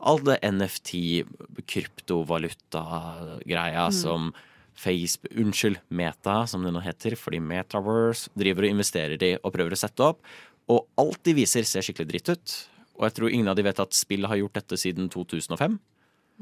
All 0.00 0.16
det 0.24 0.40
NFT, 0.44 1.24
kryptovaluta-greia 1.68 3.90
som 3.92 4.32
Facebook, 4.74 5.32
unnskyld, 5.38 5.78
Meta, 5.90 6.46
som 6.50 6.62
det 6.66 6.72
nå 6.74 6.80
heter, 6.82 7.14
fordi 7.16 7.38
Metaverse 7.40 8.28
driver 8.36 8.66
og 8.66 8.74
investerer 8.74 9.22
i 9.22 9.32
og 9.38 9.52
prøver 9.54 9.72
å 9.76 9.78
sette 9.78 10.02
opp. 10.02 10.20
Og 10.68 10.86
alt 10.98 11.20
de 11.24 11.34
viser, 11.34 11.62
ser 11.68 11.84
skikkelig 11.86 12.08
dritt 12.10 12.28
ut. 12.34 12.54
Og 12.98 13.06
jeg 13.08 13.14
tror 13.16 13.30
ingen 13.34 13.48
av 13.50 13.56
de 13.58 13.62
vet 13.66 13.80
at 13.82 13.92
spill 13.94 14.26
har 14.26 14.36
gjort 14.38 14.54
dette 14.60 14.78
siden 14.80 15.08
2005. 15.10 15.78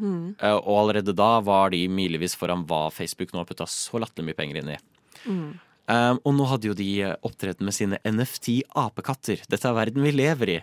Eh, 0.02 0.54
Og 0.56 0.78
allerede 0.78 1.12
da 1.14 1.40
var 1.44 1.70
de 1.70 1.86
milevis 1.88 2.34
foran 2.36 2.64
hva 2.66 2.86
Facebook 2.92 3.32
nå 3.32 3.42
har 3.42 3.48
putta 3.50 3.66
så 3.68 4.00
latterlig 4.00 4.30
mye 4.30 4.38
penger 4.38 4.60
inn 4.62 4.72
i. 4.72 4.78
Um, 5.26 6.18
og 6.24 6.32
nå 6.38 6.46
hadde 6.48 6.68
jo 6.70 6.74
de 6.78 6.88
opptreden 7.26 7.66
med 7.66 7.74
sine 7.76 7.98
NFT-apekatter. 8.06 9.42
Dette 9.50 9.68
er 9.68 9.76
verden 9.76 10.02
vi 10.06 10.12
lever 10.14 10.54
i. 10.56 10.58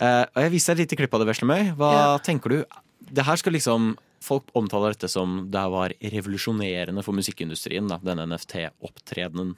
Uh, 0.00 0.24
og 0.34 0.40
jeg 0.44 0.52
viser 0.54 0.74
deg 0.74 0.84
et 0.84 0.90
lite 0.90 0.98
klipp 1.00 1.14
av 1.16 1.22
det, 1.22 1.28
Veslemøy. 1.30 1.72
Hva 1.78 1.90
Ja. 1.94 2.18
tenker 2.18 2.48
du? 2.50 2.64
Det 3.12 3.24
her 3.24 3.36
skal 3.36 3.52
liksom 3.52 3.96
Folk 4.20 4.50
omtaler 4.58 4.94
dette 4.94 5.08
som 5.08 5.46
det 5.52 5.64
var 5.72 5.94
revolusjonerende 6.12 7.04
for 7.06 7.16
musikkindustrien, 7.16 7.88
da, 7.88 7.96
denne 8.04 8.26
NFT-opptredenen. 8.28 9.54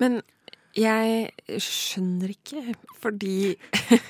Men 0.00 0.20
jeg 0.76 1.60
skjønner 1.62 2.34
ikke, 2.34 2.74
fordi 3.00 3.56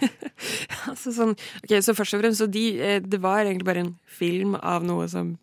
Altså 0.91 1.13
sånn 1.15 1.37
Ok, 1.63 1.77
så 1.85 1.95
først 1.95 2.17
og 2.17 2.25
fremst, 2.25 2.41
så 2.43 2.49
de 2.51 2.65
eh, 2.83 2.99
Det 3.05 3.21
var 3.23 3.45
egentlig 3.45 3.69
bare 3.69 3.85
en 3.85 3.93
film 4.11 4.57
av 4.59 4.87
noe 4.87 5.07
som 5.11 5.37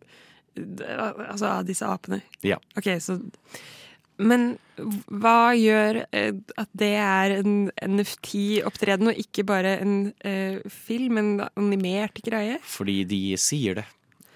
Altså 0.53 1.47
av 1.49 1.63
disse 1.65 1.87
apene. 1.87 2.19
Ja. 2.45 2.59
Ok, 2.77 2.91
så 3.01 3.15
Men 4.21 4.51
hva 5.09 5.55
gjør 5.57 6.03
eh, 6.13 6.35
at 6.61 6.69
det 6.77 6.91
er 7.01 7.33
en 7.39 7.55
NFT-opptreden, 7.81 9.09
og 9.09 9.17
ikke 9.17 9.47
bare 9.49 9.71
en 9.81 9.95
eh, 10.21 10.59
film, 10.69 11.17
en 11.17 11.31
animert 11.57 12.21
greie? 12.21 12.59
Fordi 12.69 12.99
de 13.09 13.23
sier 13.41 13.81
det. 13.81 13.87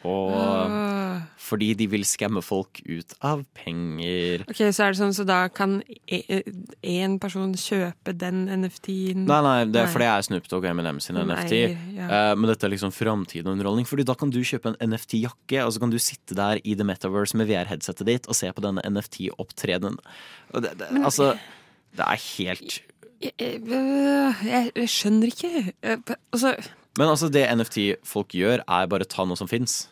Og 0.08 0.34
Ah. 0.38 1.22
fordi 1.41 1.74
de 1.80 1.86
vil 1.91 2.04
skamme 2.08 2.41
folk 2.43 2.80
ut 2.88 3.13
av 3.26 3.41
penger. 3.56 4.43
Ok, 4.50 4.60
så 4.76 4.86
er 4.88 4.93
det 4.93 5.00
sånn, 5.00 5.13
så 5.15 5.26
da 5.28 5.48
kan 5.50 5.82
én 6.08 7.17
person 7.22 7.54
kjøpe 7.58 8.13
den 8.17 8.46
NFT-en? 8.52 9.26
Nei, 9.28 9.39
nei, 9.46 9.56
det, 9.65 9.84
Nei. 9.84 9.91
for 9.91 10.04
det 10.04 10.08
er 10.12 10.26
Snoop 10.28 10.48
Dogg 10.52 10.65
og 10.65 10.70
Eminem 10.72 11.00
sin 11.04 11.15
Som 11.17 11.30
NFT. 11.32 11.54
eier, 11.58 11.76
ja. 11.96 12.08
uh, 12.32 12.36
men 12.38 12.52
dette 12.52 12.67
er 12.67 12.74
liksom 12.76 12.93
framtidunderholdning. 12.96 13.88
Fordi 13.89 14.06
da 14.08 14.15
kan 14.20 14.32
du 14.34 14.39
kjøpe 14.46 14.74
en 14.74 14.91
NFT-jakke, 14.93 15.63
og 15.65 15.74
så 15.76 15.80
kan 15.84 15.93
du 15.93 15.98
sitte 16.04 16.36
der 16.38 16.62
i 16.63 16.76
The 16.78 16.88
Metaverse 16.88 17.38
med 17.39 17.48
VR-headsetet 17.50 18.06
ditt 18.08 18.28
og 18.32 18.36
se 18.38 18.52
på 18.54 18.63
denne 18.65 18.84
NFT-opptredenen. 18.88 19.98
Og 20.54 20.63
det, 20.63 20.76
det, 20.80 20.91
altså, 21.04 21.34
det 21.98 22.06
er 22.08 22.24
helt 22.38 22.80
Jeg, 23.24 23.34
jeg, 23.41 23.62
jeg, 24.46 24.72
jeg 24.76 24.89
skjønner 24.93 25.32
ikke. 25.34 25.74
Eh, 25.82 25.98
Altså, 26.32 26.54
Men 26.98 27.08
altså, 27.13 27.30
det 27.34 27.48
NFT-folk 27.58 28.36
gjør, 28.38 28.62
er 28.67 28.88
bare 28.91 29.06
ta 29.10 29.26
noe 29.26 29.38
som 29.39 29.48
fins. 29.50 29.88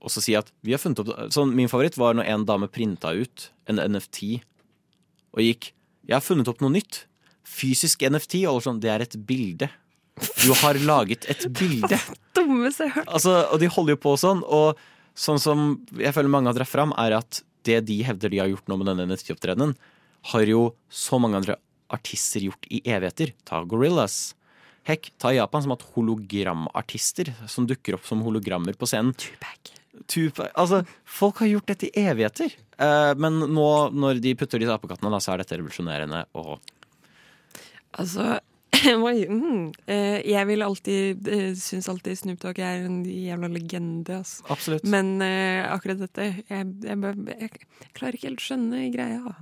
Og 0.00 0.12
så 0.12 0.22
si 0.24 0.34
at 0.38 0.48
vi 0.64 0.72
har 0.72 0.80
funnet 0.80 1.02
opp 1.02 1.10
sånn, 1.34 1.52
Min 1.56 1.68
favoritt 1.68 1.98
var 2.00 2.14
når 2.16 2.28
en 2.32 2.46
dame 2.48 2.68
printa 2.72 3.12
ut 3.12 3.50
en 3.68 3.80
NFT 3.92 4.40
og 5.36 5.42
gikk 5.44 5.70
Jeg 6.08 6.16
har 6.16 6.24
funnet 6.24 6.48
opp 6.50 6.62
noe 6.64 6.72
nytt. 6.74 7.04
Fysisk 7.46 8.02
NFT. 8.02 8.40
Og 8.50 8.62
sånn, 8.64 8.80
det 8.82 8.90
er 8.90 9.04
et 9.04 9.14
bilde. 9.28 9.68
Du 10.42 10.50
har 10.62 10.74
laget 10.82 11.28
et 11.30 11.44
bilde. 11.60 11.98
dummeste 12.34 12.88
jeg 12.88 12.94
har 12.94 13.02
hørt. 13.04 13.12
Altså, 13.14 13.34
og 13.52 13.60
de 13.62 13.68
holder 13.70 13.94
jo 13.94 14.00
på 14.02 14.16
sånn, 14.18 14.40
og 14.42 14.80
sånn 15.14 15.38
som 15.38 15.62
jeg 16.00 16.12
føler 16.16 16.32
mange 16.32 16.50
har 16.50 16.56
dratt 16.58 16.72
fram, 16.72 16.94
er 16.98 17.14
at 17.20 17.42
det 17.68 17.82
de 17.86 18.00
hevder 18.08 18.32
de 18.32 18.40
har 18.40 18.50
gjort 18.50 18.66
nå 18.72 18.80
med 18.80 18.88
denne 18.90 19.06
NFT-opptredenen, 19.12 19.76
har 20.32 20.44
jo 20.48 20.64
så 20.88 21.20
mange 21.22 21.38
andre 21.38 21.56
artister 21.92 22.42
gjort 22.48 22.66
i 22.72 22.80
evigheter. 22.88 23.34
Ta 23.46 23.62
Gorillas. 23.68 24.32
Hekk, 24.88 25.12
ta 25.20 25.30
Japan 25.36 25.62
som 25.62 25.72
har 25.74 25.78
hatt 25.78 25.92
hologramartister 25.94 27.30
som 27.50 27.66
dukker 27.68 27.98
opp 27.98 28.06
som 28.08 28.22
hologrammer 28.24 28.74
på 28.80 28.88
scenen. 28.88 29.12
Tupac. 29.14 29.74
Altså, 30.54 30.82
folk 31.04 31.42
har 31.42 31.50
gjort 31.50 31.72
dette 31.72 31.88
i 31.88 32.04
evigheter. 32.06 32.52
Eh, 32.80 33.12
men 33.20 33.40
nå, 33.50 33.70
når 33.92 34.20
de 34.22 34.36
putter 34.38 34.62
disse 34.62 34.74
apekattene, 34.74 35.10
da, 35.12 35.20
så 35.22 35.34
er 35.34 35.42
dette 35.42 35.58
revolusjonerende. 35.58 36.26
Og 36.38 36.58
Altså 37.98 38.38
mm, 38.86 39.72
eh, 39.90 40.20
Jeg 40.30 40.46
vil 40.46 40.62
alltid 40.62 41.26
uh, 41.26 41.48
syns 41.58 41.88
alltid 41.90 42.20
Snoop 42.20 42.38
Dogg 42.42 42.60
er 42.62 42.84
en 42.86 43.00
jævla 43.02 43.50
legende, 43.50 44.20
altså. 44.20 44.44
absolutt. 44.48 44.86
Men 44.86 45.16
eh, 45.26 45.66
akkurat 45.66 45.98
dette 46.04 46.28
jeg, 46.28 46.44
jeg, 46.48 46.68
jeg, 46.86 47.16
jeg, 47.34 47.90
klarer 47.98 48.18
ikke 48.18 48.28
helt 48.28 48.44
å 48.44 48.46
skjønne 48.46 48.84
greia. 48.94 49.34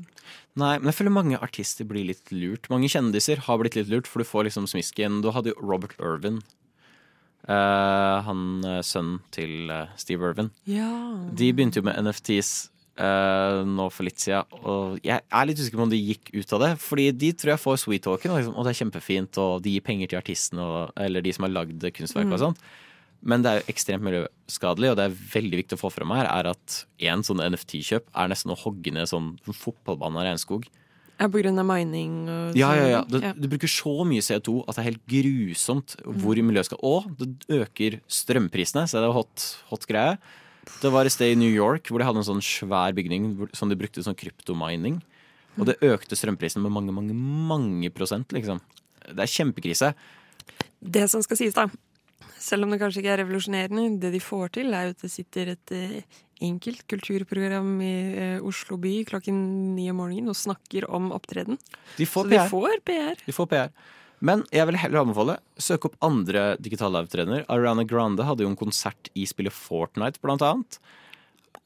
Nei, 0.58 0.72
men 0.80 0.88
jeg 0.90 0.98
føler 0.98 1.14
mange 1.14 1.42
artister 1.44 1.86
blir 1.88 2.08
litt 2.08 2.32
lurt. 2.32 2.70
Mange 2.72 2.88
kjendiser 2.90 3.44
har 3.46 3.60
blitt 3.60 3.76
litt 3.78 3.92
lurt, 3.92 4.08
for 4.10 4.24
du 4.24 4.28
får 4.28 4.48
liksom 4.48 4.66
smisken. 4.70 5.20
Du 5.22 5.30
hadde 5.36 5.52
jo 5.52 5.60
Robert 5.60 5.94
Irvin. 6.00 6.40
Eh, 7.48 8.16
han 8.26 8.40
uh, 8.60 8.80
sønnen 8.84 9.22
til 9.32 9.70
eh, 9.72 9.94
Steve 9.96 10.26
Irvin. 10.28 10.50
Ja. 10.68 10.90
De 11.32 11.48
begynte 11.56 11.80
jo 11.80 11.86
med 11.86 11.96
NFTs 12.04 12.50
uh, 13.00 13.62
nå 13.64 13.86
for 13.94 14.04
litt 14.04 14.20
siden, 14.20 14.44
og 14.68 14.98
jeg 15.06 15.22
er 15.24 15.48
litt 15.48 15.62
usikker 15.62 15.80
på 15.80 15.86
om 15.86 15.94
de 15.94 16.00
gikk 16.02 16.28
ut 16.34 16.52
av 16.58 16.64
det. 16.66 16.70
Fordi 16.82 17.06
de 17.16 17.30
tror 17.32 17.54
jeg 17.54 17.62
får 17.62 17.80
sweet 17.86 18.04
talken, 18.04 18.34
og, 18.34 18.42
liksom, 18.42 18.58
og 18.58 18.66
det 18.66 18.74
er 18.74 18.80
kjempefint, 18.82 19.40
og 19.40 19.64
de 19.64 19.72
gir 19.76 19.86
penger 19.86 20.12
til 20.12 20.20
artistene, 20.20 20.66
og, 20.66 20.92
eller 21.00 21.24
de 21.24 21.32
som 21.32 21.48
har 21.48 21.54
lagd 21.54 21.88
kunstverk 21.96 22.36
og 22.36 22.42
sånt. 22.44 22.68
Men 23.18 23.42
det 23.42 23.50
er 23.50 23.62
jo 23.62 23.72
ekstremt 23.72 24.04
miljøskadelig, 24.04 24.92
og 24.92 24.98
det 25.00 25.08
er 25.08 25.16
veldig 25.32 25.62
viktig 25.62 25.78
å 25.78 25.80
få 25.80 25.90
fram 25.90 26.12
her, 26.14 26.28
er 26.28 26.52
at 26.52 26.82
en 27.08 27.24
sånn 27.26 27.40
NFT-kjøp 27.48 28.12
er 28.12 28.28
nesten 28.30 28.52
å 28.52 28.60
hogge 28.60 28.92
ned 28.94 29.08
sånn 29.10 29.32
fotballbane 29.48 30.20
av 30.20 30.28
regnskog. 30.28 30.68
Ja, 31.18 31.26
på 31.26 31.40
grunn 31.42 31.58
av 31.58 31.66
mining 31.66 32.12
og 32.30 32.58
Ja, 32.58 32.70
ja, 32.78 32.86
ja. 32.92 33.00
Det, 33.08 33.20
Du, 33.34 33.42
du 33.42 33.48
bruker 33.54 33.70
så 33.70 33.94
mye 34.06 34.22
CO2 34.24 34.60
at 34.64 34.76
det 34.76 34.82
er 34.82 34.90
helt 34.92 35.06
grusomt 35.10 35.96
hvor 36.04 36.38
miljøskade 36.38 36.78
Og 36.86 37.08
det 37.18 37.30
øker 37.60 37.98
strømprisene, 38.06 38.86
så 38.86 39.02
det 39.02 39.08
er 39.08 39.16
hot, 39.16 39.48
hot 39.72 39.86
greie. 39.90 40.18
Det 40.78 40.92
var 40.92 41.08
et 41.08 41.14
sted 41.14 41.32
i 41.32 41.38
New 41.38 41.50
York 41.50 41.90
hvor 41.90 41.98
de 41.98 42.06
hadde 42.06 42.22
en 42.22 42.28
sånn 42.28 42.44
svær 42.44 42.94
bygning 42.96 43.32
som 43.56 43.70
de 43.70 43.78
brukte 43.78 44.04
sånn 44.04 44.18
kryptomining. 44.18 45.00
Og 45.58 45.66
det 45.66 45.80
økte 45.82 46.14
strømprisene 46.14 46.62
med 46.62 46.74
mange, 46.74 46.94
mange, 46.94 47.14
mange 47.14 47.90
prosent, 47.90 48.30
liksom. 48.36 48.60
Det 49.08 49.24
er 49.24 49.32
kjempekrise. 49.32 49.92
Det 50.78 51.08
som 51.10 51.24
skal 51.24 51.40
sies, 51.40 51.56
da, 51.56 51.66
selv 52.38 52.66
om 52.66 52.72
det 52.72 52.78
kanskje 52.78 53.02
ikke 53.02 53.14
er 53.16 53.22
revolusjonerende, 53.24 53.88
det 54.02 54.12
de 54.14 54.20
får 54.22 54.52
til, 54.54 54.70
er 54.76 54.88
jo 54.88 54.94
at 54.94 55.02
det 55.02 55.10
sitter 55.10 55.54
et 55.56 55.74
eh, 55.74 56.18
enkelt 56.44 56.84
kulturprogram 56.90 57.70
i 57.82 57.92
eh, 58.14 58.44
Oslo 58.46 58.78
by 58.80 59.00
klokken 59.08 59.38
ni 59.76 59.88
om 59.92 59.98
morgenen 60.02 60.32
og 60.32 60.38
snakker 60.38 60.86
om 60.90 61.10
opptreden. 61.16 61.58
De 61.98 62.06
får 62.08 62.26
Så 62.26 62.30
PR. 62.30 62.36
de 62.44 62.52
får 62.52 62.82
PR. 62.86 63.24
De 63.26 63.34
får 63.36 63.48
PR. 63.52 63.72
Men 64.20 64.42
jeg 64.50 64.66
vil 64.66 64.78
heller 64.82 65.04
anbefale 65.04 65.36
søke 65.62 65.90
opp 65.90 65.98
andre 66.02 66.56
digitale 66.58 66.96
liveopptredener. 66.96 67.44
Ariana 67.54 67.84
Grande 67.86 68.26
hadde 68.26 68.42
jo 68.42 68.50
en 68.50 68.58
konsert 68.58 69.10
i 69.14 69.26
spillet 69.30 69.54
Fortnite, 69.54 70.18
blant 70.24 70.42
annet. 70.42 70.80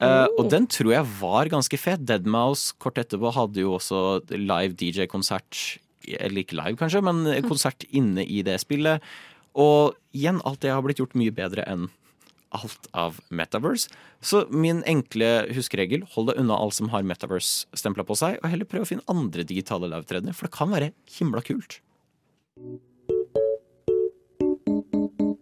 Eh, 0.03 0.27
og 0.37 0.49
den 0.51 0.67
tror 0.69 0.91
jeg 0.93 1.09
var 1.21 1.49
ganske 1.53 1.79
fet. 1.81 2.05
Deadmouse 2.05 2.75
kort 2.81 2.99
etterpå 3.01 3.31
hadde 3.33 3.63
jo 3.63 3.73
også 3.79 4.21
live 4.35 4.77
DJ-konsert. 4.77 5.79
Eller 6.19 6.43
ikke 6.43 6.57
live, 6.59 6.77
kanskje, 6.77 7.01
men 7.05 7.23
konsert 7.47 7.85
inne 7.95 8.25
i 8.27 8.41
det 8.45 8.59
spillet. 8.61 9.01
Og 9.57 9.93
igjen, 10.13 10.41
alt 10.45 10.61
det 10.65 10.73
har 10.73 10.81
blitt 10.85 10.99
gjort 11.01 11.15
mye 11.17 11.33
bedre 11.33 11.65
enn 11.69 11.87
alt 12.53 12.87
av 12.93 13.19
Metaverse. 13.29 13.91
Så 14.21 14.45
min 14.53 14.83
enkle 14.89 15.29
huskeregel, 15.53 16.05
hold 16.13 16.31
deg 16.31 16.41
unna 16.43 16.57
alt 16.57 16.77
som 16.77 16.91
har 16.93 17.05
Metaverse-stempla 17.07 18.05
på 18.07 18.17
seg, 18.19 18.39
og 18.41 18.51
heller 18.53 18.69
prøv 18.69 18.85
å 18.85 18.89
finne 18.93 19.07
andre 19.11 19.45
digitale 19.47 19.89
liveopptredener, 19.89 20.37
for 20.37 20.47
det 20.47 20.57
kan 20.57 20.73
være 20.73 20.91
himla 21.17 21.43
kult. 21.45 21.79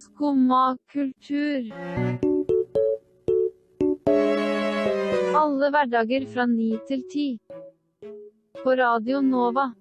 Skumma 0.01 0.77
kultur. 0.93 1.71
Alle 5.41 5.71
hverdager 5.73 6.25
fra 6.33 6.45
ni 6.49 6.73
til 6.87 7.05
ti. 7.11 7.27
På 8.61 8.75
Radio 8.77 9.21
Nova. 9.25 9.71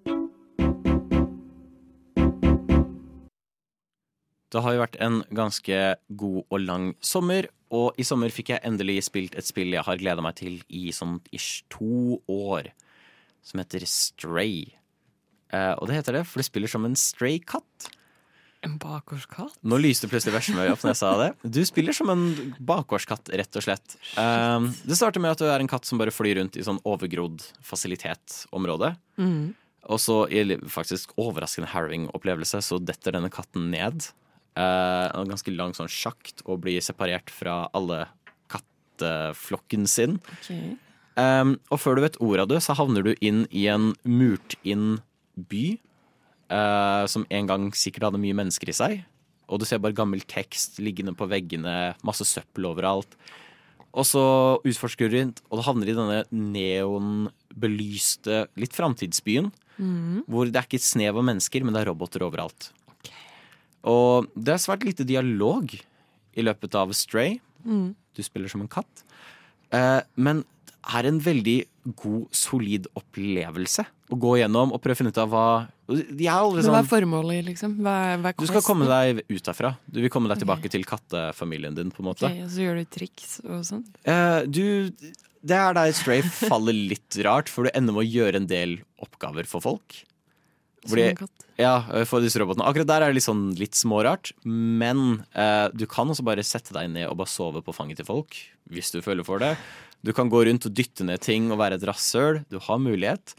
Det 4.51 4.61
har 4.63 4.75
jo 4.75 4.81
vært 4.83 4.99
en 5.03 5.21
ganske 5.31 5.79
god 6.19 6.41
og 6.43 6.59
lang 6.59 6.91
sommer, 6.99 7.47
og 7.71 7.95
i 7.95 8.03
sommer 8.03 8.33
fikk 8.35 8.51
jeg 8.51 8.63
endelig 8.67 9.05
spilt 9.07 9.37
et 9.39 9.47
spill 9.47 9.71
jeg 9.71 9.85
har 9.87 9.99
gleda 9.99 10.23
meg 10.23 10.35
til 10.41 10.59
i 10.67 10.89
sånn 10.95 11.21
ish 11.31 11.63
to 11.71 12.19
år, 12.27 12.67
som 13.47 13.63
heter 13.63 13.87
Stray. 13.87 14.73
Eh, 15.55 15.73
og 15.79 15.87
det 15.87 16.01
heter 16.01 16.19
det, 16.19 16.25
for 16.27 16.41
det 16.41 16.47
spiller 16.47 16.71
som 16.71 16.83
en 16.87 16.97
stray 16.99 17.39
katt. 17.39 17.89
En 18.61 18.75
bakgårdskatt? 18.77 19.55
Nå 19.65 19.79
lyste 19.81 20.05
plutselig 20.11 20.35
Veslemøy 20.35 20.67
opp 20.69 20.83
når 20.83 20.93
jeg 20.93 20.99
sa 20.99 21.13
det. 21.17 21.29
Du 21.49 21.63
spiller 21.65 21.95
som 21.97 22.11
en 22.13 22.27
bakgårdskatt, 22.61 23.31
rett 23.39 23.57
og 23.57 23.65
slett. 23.65 23.97
Eh, 24.19 24.67
det 24.85 24.99
starter 24.99 25.23
med 25.23 25.33
at 25.33 25.41
du 25.41 25.47
er 25.49 25.63
en 25.63 25.71
katt 25.71 25.87
som 25.87 26.01
bare 26.01 26.13
flyr 26.13 26.37
rundt 26.37 26.59
i 26.59 26.67
sånn 26.67 26.79
overgrodd 26.87 27.41
fasilitet-område. 27.65 28.93
Mm. 29.17 29.55
Og 29.89 29.99
så 30.03 30.23
i 30.29 30.43
faktisk 30.69 31.15
overraskende 31.19 31.71
harrowing 31.71 32.05
opplevelse 32.13 32.61
så 32.63 32.77
detter 32.77 33.17
denne 33.17 33.31
katten 33.33 33.71
ned. 33.73 34.11
Eh, 34.51 35.07
en 35.15 35.31
ganske 35.31 35.53
lang 35.55 35.75
sånn 35.77 35.91
sjakt 35.91 36.43
og 36.43 36.63
blir 36.65 36.83
separert 36.83 37.31
fra 37.31 37.63
alle 37.77 38.03
katteflokken 38.51 39.87
sin. 39.87 40.17
Um, 41.15 41.55
og 41.71 41.79
før 41.83 41.97
du 41.97 42.05
vet 42.05 42.19
ordet 42.23 42.45
av 42.45 42.51
det, 42.51 42.59
så 42.63 42.75
havner 42.75 43.05
du 43.05 43.13
inn 43.23 43.45
i 43.47 43.67
en 43.71 43.91
murt 44.03 44.57
inn 44.67 44.99
by. 45.35 45.79
Uh, 46.51 47.07
som 47.07 47.23
en 47.31 47.47
gang 47.47 47.69
sikkert 47.77 48.09
hadde 48.09 48.19
mye 48.19 48.35
mennesker 48.35 48.71
i 48.71 48.75
seg. 48.75 48.97
Og 49.51 49.61
du 49.61 49.67
ser 49.67 49.79
bare 49.83 49.95
gammel 49.95 50.23
tekst 50.27 50.79
liggende 50.83 51.13
på 51.15 51.27
veggene, 51.31 51.93
masse 52.07 52.27
søppel 52.27 52.67
overalt. 52.71 53.15
Og 53.91 54.07
så 54.07 54.23
utforsker 54.67 55.11
du 55.11 55.17
rundt, 55.17 55.41
og 55.49 55.59
du 55.59 55.65
havner 55.67 55.91
i 55.91 55.95
denne 55.95 56.21
neonbelyste, 56.31 58.45
litt 58.59 58.75
framtidsbyen. 58.75 59.51
Mm. 59.81 60.23
Hvor 60.31 60.47
det 60.47 60.59
er 60.59 60.67
ikke 60.67 60.79
et 60.79 60.87
snev 60.87 61.19
av 61.19 61.27
mennesker, 61.27 61.63
men 61.63 61.75
det 61.75 61.83
er 61.83 61.89
roboter 61.91 62.23
overalt. 62.23 62.71
Og 63.87 64.29
det 64.35 64.55
er 64.55 64.61
svært 64.61 64.85
lite 64.85 65.07
dialog 65.07 65.73
i 65.73 66.45
løpet 66.45 66.77
av 66.77 66.93
Stray. 66.95 67.39
Mm. 67.65 67.93
Du 68.15 68.23
spiller 68.25 68.51
som 68.51 68.63
en 68.63 68.71
katt. 68.71 69.05
Eh, 69.73 70.01
men 70.15 70.43
det 70.67 70.75
er 70.97 71.07
en 71.07 71.19
veldig 71.21 71.57
god, 71.97 72.27
solid 72.35 72.87
opplevelse 72.97 73.85
å 74.11 74.17
gå 74.19 74.35
gjennom 74.41 74.73
og 74.75 74.81
prøve 74.83 74.97
å 74.97 74.99
finne 74.99 75.13
ut 75.13 75.19
av 75.21 75.31
hva 75.31 75.45
De 75.87 76.27
er 76.27 76.33
aldri 76.33 76.61
sånn, 76.61 76.73
hva 76.73 76.81
sånn 76.81 76.85
er 76.85 76.89
formålet, 76.89 77.41
liksom? 77.47 77.73
Hva 77.85 77.95
er, 78.11 78.21
hva 78.21 78.31
er 78.33 78.37
Du 78.37 78.47
skal 78.49 78.65
komme 78.65 78.87
deg 78.89 79.23
ut 79.23 79.43
derfra. 79.47 79.73
Du 79.87 80.01
vil 80.03 80.11
komme 80.13 80.31
deg 80.31 80.41
tilbake 80.43 80.71
til 80.73 80.85
kattefamilien 80.87 81.77
din, 81.77 81.91
på 81.93 82.03
en 82.03 82.09
måte. 82.11 82.27
Okay, 82.27 82.45
og 82.45 82.53
så 82.53 82.65
gjør 82.65 82.81
du 82.81 82.93
triks 82.97 83.33
og 83.45 83.65
sånn? 83.67 83.83
Eh, 84.03 84.41
du 84.47 84.63
Det 85.41 85.57
er 85.57 85.77
der 85.77 85.93
Stray 85.97 86.21
faller 86.21 86.75
litt 86.75 87.17
rart, 87.25 87.49
for 87.49 87.65
du 87.65 87.73
ender 87.73 87.95
med 87.95 88.05
å 88.05 88.09
gjøre 88.09 88.43
en 88.43 88.49
del 88.49 88.79
oppgaver 89.01 89.49
for 89.49 89.63
folk. 89.63 90.01
Katt. 90.89 91.45
Ja, 91.61 91.75
for 92.09 92.23
disse 92.23 92.39
robotene. 92.41 92.65
Akkurat 92.65 92.89
der 92.89 93.03
er 93.05 93.11
det 93.11 93.19
litt 93.19 93.27
sånn 93.27 93.51
litt 93.59 93.77
smårart. 93.77 94.31
Men 94.47 95.21
eh, 95.37 95.67
du 95.77 95.85
kan 95.89 96.09
også 96.09 96.25
bare 96.25 96.45
sette 96.47 96.73
deg 96.73 96.89
ned 96.93 97.09
og 97.09 97.19
bare 97.21 97.29
sove 97.29 97.61
på 97.65 97.75
fanget 97.75 98.01
til 98.01 98.07
folk. 98.07 98.37
Hvis 98.71 98.89
du 98.95 99.01
føler 99.05 99.27
for 99.27 99.43
det. 99.43 99.53
Du 100.01 100.13
kan 100.17 100.31
gå 100.33 100.41
rundt 100.47 100.65
og 100.65 100.73
dytte 100.73 101.05
ned 101.05 101.21
ting 101.21 101.51
og 101.53 101.61
være 101.61 101.77
et 101.77 101.85
rasshøl. 101.85 102.41
Du 102.49 102.57
har 102.65 102.81
mulighet. 102.81 103.35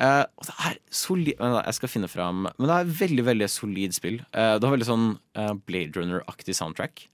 Eh, 0.00 0.24
og 0.38 0.46
det 0.46 0.54
er 0.64 0.76
solid 0.94 1.40
Jeg 1.40 1.76
skal 1.76 1.90
finne 1.90 2.08
fram 2.08 2.44
Men 2.46 2.62
det 2.62 2.70
er 2.72 2.84
et 2.86 2.92
veldig 3.00 3.24
veldig 3.26 3.48
solid 3.50 3.96
spill. 3.96 4.20
Eh, 4.30 4.54
det 4.56 4.64
har 4.64 4.76
veldig 4.76 4.88
sånn 4.88 5.08
eh, 5.34 5.50
Blade 5.66 5.98
Runner-aktig 5.98 6.54
soundtrack. 6.56 7.08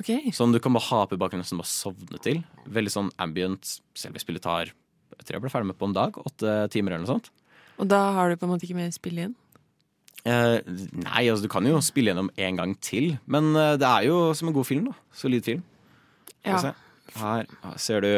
Okay. 0.00 0.30
Sånn 0.34 0.54
du 0.54 0.60
kan 0.62 0.72
bare 0.72 0.88
ha 0.88 1.02
på 1.10 1.18
bakgrunnen 1.20 1.46
som 1.46 1.60
bare 1.60 1.70
sovne 1.70 2.20
til. 2.24 2.40
Veldig 2.72 2.94
sånn 2.94 3.10
ambient. 3.22 3.76
Selve 3.98 4.22
spillet 4.22 4.44
tar 4.44 4.70
Jeg 4.70 5.26
tror 5.26 5.36
jeg 5.36 5.44
ble 5.44 5.52
ferdig 5.52 5.72
med 5.72 5.80
på 5.80 5.90
en 5.90 5.98
dag. 5.98 6.16
Åtte 6.22 6.56
timer 6.72 6.94
eller 6.94 7.04
noe 7.04 7.16
sånt. 7.16 7.32
Og 7.82 7.88
da 7.90 8.00
har 8.16 8.30
du 8.30 8.38
på 8.38 8.46
en 8.46 8.52
måte 8.54 8.66
ikke 8.68 8.78
mer 8.78 8.92
spill 8.94 9.18
igjen? 9.18 9.34
Eh, 10.22 10.60
nei, 11.02 11.24
altså 11.26 11.42
du 11.42 11.50
kan 11.50 11.66
jo 11.66 11.80
spille 11.82 12.12
gjennom 12.12 12.28
en 12.38 12.60
gang 12.60 12.76
til. 12.78 13.16
Men 13.26 13.50
eh, 13.58 13.72
det 13.82 13.88
er 13.88 14.06
jo 14.06 14.20
som 14.38 14.52
en 14.52 14.54
god 14.54 14.68
film, 14.68 14.86
da. 14.92 14.94
Solid 15.18 15.42
film. 15.48 15.64
Ja. 16.46 16.60
se. 16.62 16.72
Her 17.18 17.48
ser 17.82 18.04
du 18.06 18.10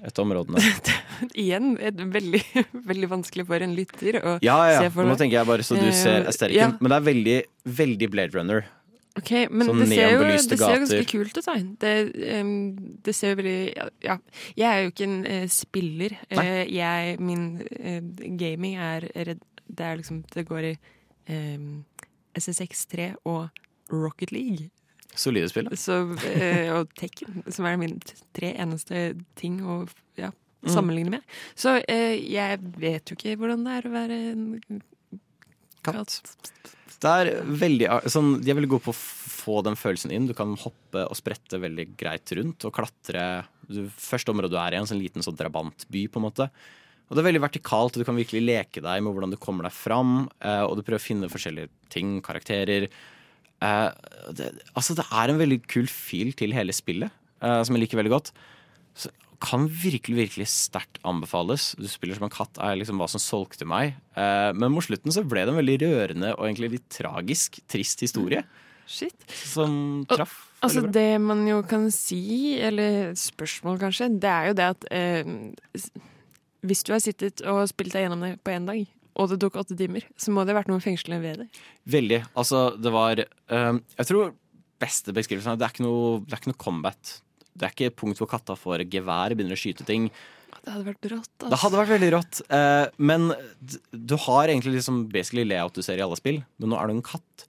et 0.00 0.16
av 0.16 0.22
områdene. 0.24 0.62
Igjen 1.42 1.74
et 1.82 1.98
veldig, 2.14 2.40
veldig 2.90 3.08
vanskelig 3.10 3.44
for 3.50 3.60
en 3.66 3.74
lytter 3.76 4.16
å 4.22 4.36
Ja, 4.46 4.56
ja, 4.70 4.78
se 4.80 4.92
for 4.94 5.02
for 5.02 5.10
Nå 5.10 5.18
tenker 5.20 5.40
jeg 5.40 5.48
bare 5.50 5.66
så 5.66 5.76
du 5.76 5.88
Eh, 5.90 5.96
ser 5.96 6.24
estetikken. 6.30 6.76
ja. 6.76 6.78
Men 6.80 6.94
det 6.94 7.00
er 7.00 7.08
veldig, 7.10 7.36
veldig 7.82 8.08
Blade 8.14 8.38
Runner. 8.38 8.62
Ok, 9.18 9.30
men 9.50 9.66
Sånn 9.66 9.80
det 9.82 9.88
ser, 9.90 10.12
jo, 10.14 10.20
det 10.22 10.58
ser 10.58 10.74
jo 10.76 10.82
ganske 10.84 11.06
kult 11.10 11.38
ut, 11.38 11.46
da. 11.48 11.54
Det, 11.82 11.94
um, 12.40 12.50
det 13.02 13.14
ser 13.18 13.32
jo 13.32 13.38
veldig 13.40 13.56
ja. 14.06 14.16
Jeg 14.56 14.66
er 14.68 14.84
jo 14.84 14.92
ikke 14.92 15.08
en 15.08 15.16
uh, 15.26 15.46
spiller. 15.50 16.14
Eh, 16.30 16.60
jeg, 16.70 17.16
min 17.18 17.48
uh, 17.66 18.26
gaming 18.38 18.76
er 18.78 19.08
Det 19.10 19.86
er 19.86 19.98
liksom 19.98 20.22
Det 20.30 20.46
går 20.46 20.68
i 20.70 20.74
um, 21.30 21.84
SSX3 22.38 23.08
og 23.24 23.48
Rocket 23.90 24.30
League. 24.32 24.70
Solide 25.18 25.48
spill. 25.50 25.66
Så, 25.74 26.04
og 26.76 26.94
Tekken, 26.94 27.42
som 27.50 27.66
er 27.66 27.80
mine 27.80 27.98
tre 28.32 28.52
eneste 28.54 29.16
ting 29.34 29.58
å 29.66 29.82
ja, 30.16 30.30
Mm. 30.60 30.68
sammenligne 30.74 31.10
med. 31.14 31.22
Så 31.56 31.78
jeg 31.88 32.58
vet 32.76 33.08
jo 33.08 33.16
ikke 33.16 33.32
hvordan 33.40 33.62
det 33.64 33.76
er 33.78 33.86
å 33.88 33.92
være 33.94 34.16
en 34.34 34.82
Katt. 35.86 36.20
Er 37.00 37.30
veldig 37.46 37.86
sånn, 38.12 38.34
De 38.42 38.50
er 38.52 38.58
veldig 38.58 38.74
gode 38.74 38.84
på 38.84 38.92
å 38.92 39.00
få 39.00 39.60
den 39.64 39.78
følelsen 39.78 40.12
inn. 40.12 40.26
Du 40.28 40.34
kan 40.36 40.52
hoppe 40.60 41.06
og 41.06 41.16
sprette 41.16 41.60
veldig 41.62 41.86
greit 42.00 42.28
rundt 42.36 42.66
og 42.68 42.74
klatre. 42.76 43.46
Du, 43.64 43.86
første 43.96 44.34
området 44.34 44.52
du 44.52 44.58
er 44.60 44.76
i, 44.76 44.80
en 44.80 44.88
sånn 44.90 45.00
liten 45.00 45.24
sånn 45.24 45.38
drabantby, 45.38 46.04
på 46.12 46.20
en 46.20 46.26
måte. 46.26 46.50
Og 47.08 47.16
det 47.16 47.24
er 47.24 47.30
veldig 47.30 47.42
vertikalt, 47.42 47.96
og 47.96 48.02
du 48.02 48.06
kan 48.06 48.18
virkelig 48.18 48.44
leke 48.44 48.82
deg 48.84 49.00
med 49.02 49.16
hvordan 49.16 49.32
du 49.32 49.38
kommer 49.40 49.66
deg 49.66 49.74
fram. 49.74 50.28
Eh, 50.38 50.62
og 50.66 50.76
du 50.76 50.84
prøver 50.84 51.00
å 51.00 51.06
finne 51.06 51.32
forskjellige 51.32 51.72
ting, 51.90 52.18
karakterer. 52.22 52.86
Eh, 53.64 53.88
det, 54.36 54.52
altså, 54.76 54.94
det 54.98 55.08
er 55.08 55.32
en 55.32 55.40
veldig 55.40 55.58
kul 55.72 55.88
feel 55.90 56.30
til 56.38 56.54
hele 56.54 56.76
spillet, 56.76 57.10
eh, 57.40 57.62
som 57.66 57.74
jeg 57.74 57.86
liker 57.86 57.98
veldig 57.98 58.14
godt. 58.14 58.30
Så 58.94 59.10
kan 59.40 59.64
virkelig, 59.68 60.16
virkelig 60.18 60.48
sterkt 60.52 61.00
anbefales. 61.06 61.70
Du 61.80 61.88
spiller 61.88 62.18
som 62.18 62.26
en 62.28 62.32
katt 62.34 62.60
er 62.60 62.76
liksom 62.76 63.00
hva 63.00 63.08
som 63.10 63.22
solgte 63.22 63.66
meg. 63.68 63.94
Eh, 64.18 64.50
men 64.52 64.72
mot 64.74 64.84
slutten 64.84 65.14
så 65.14 65.24
ble 65.24 65.46
det 65.46 65.54
en 65.54 65.60
veldig 65.60 65.78
rørende 65.84 66.34
og 66.36 66.44
egentlig 66.46 66.74
litt 66.76 66.90
tragisk, 66.92 67.60
trist 67.70 68.04
historie. 68.04 68.44
Shit. 68.90 69.16
Som 69.30 70.04
traff. 70.10 70.36
Altså. 70.60 70.82
Det 70.92 71.14
man 71.22 71.46
jo 71.48 71.62
kan 71.64 71.88
si, 71.94 72.58
eller 72.60 73.14
spørsmål 73.16 73.80
kanskje, 73.80 74.10
det 74.20 74.30
er 74.30 74.50
jo 74.50 74.56
det 74.58 74.66
at 74.74 74.88
eh, 74.92 75.30
hvis 76.66 76.84
du 76.84 76.92
har 76.92 77.00
sittet 77.00 77.40
og 77.48 77.62
spilt 77.70 77.96
deg 77.96 78.04
gjennom 78.04 78.26
det 78.26 78.34
på 78.44 78.52
én 78.52 78.68
dag, 78.68 78.82
og 79.20 79.32
det 79.32 79.40
tok 79.42 79.56
åtte 79.62 79.76
timer, 79.78 80.04
så 80.20 80.34
må 80.34 80.44
det 80.44 80.52
ha 80.52 80.60
vært 80.60 80.70
noe 80.70 80.84
fengslende 80.84 81.22
ved 81.24 81.42
det. 81.42 81.48
Veldig. 81.90 82.20
Altså, 82.38 82.66
det 82.76 82.92
var 82.94 83.24
eh, 83.24 83.72
Jeg 83.96 84.10
tror 84.10 84.34
beste 84.80 85.14
beskrivelsen 85.16 85.54
er 85.54 85.60
det 85.60 85.66
er 85.66 85.74
ikke 85.74 85.86
noe, 85.86 86.20
det 86.24 86.36
er 86.36 86.42
ikke 86.42 86.52
noe 86.52 86.64
combat. 86.66 87.16
Det 87.56 87.66
er 87.66 87.74
ikke 87.74 87.96
punkt 88.04 88.20
hvor 88.22 88.30
katta 88.30 88.56
får 88.58 88.84
gevær 88.90 89.32
og 89.34 89.40
begynner 89.40 89.58
å 89.58 89.60
skyte 89.60 89.86
ting. 89.88 90.08
Det 90.60 90.72
hadde 90.74 90.86
vært 90.90 91.06
rått. 91.08 91.30
Altså. 91.40 91.50
Det 91.52 91.58
hadde 91.62 91.78
vært 91.80 91.92
veldig 91.94 92.10
rått. 92.14 92.40
eh, 92.52 92.86
men 93.00 93.30
du 93.92 94.16
har 94.26 94.50
egentlig 94.52 94.74
liksom 94.78 95.06
basically 95.12 95.46
layout 95.48 95.74
du 95.74 95.82
ser 95.82 95.98
i 96.00 96.04
alle 96.04 96.18
spill, 96.20 96.42
men 96.60 96.72
nå 96.72 96.76
er 96.80 96.90
du 96.90 96.98
en 96.98 97.06
katt. 97.06 97.46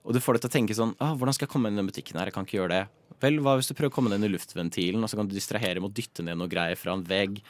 Og 0.00 0.16
du 0.16 0.20
får 0.24 0.38
deg 0.38 0.42
til 0.46 0.48
å 0.48 0.54
tenke 0.54 0.74
sånn 0.74 0.94
ah, 1.04 1.12
Hvordan 1.12 1.36
skal 1.36 1.44
jeg 1.44 1.52
komme 1.52 1.68
inn 1.68 1.76
i 1.76 1.80
den 1.82 1.88
butikken 1.90 2.16
her? 2.16 2.30
Jeg 2.30 2.34
kan 2.34 2.46
ikke 2.46 2.56
gjøre 2.56 2.72
det. 2.72 2.84
Vel, 3.20 3.36
hva 3.44 3.52
hvis 3.58 3.68
du 3.68 3.74
prøver 3.76 3.92
å 3.92 3.94
komme 3.98 4.08
deg 4.08 4.16
inn 4.22 4.30
i 4.30 4.32
luftventilen, 4.32 5.02
og 5.04 5.10
så 5.12 5.18
kan 5.20 5.28
du 5.28 5.34
distrahere 5.36 5.76
med 5.82 5.90
å 5.92 5.96
dytte 5.98 6.24
ned 6.24 6.38
noe 6.40 6.48
greier 6.50 6.78
fra 6.80 6.94
en 6.96 7.04
vegg? 7.04 7.42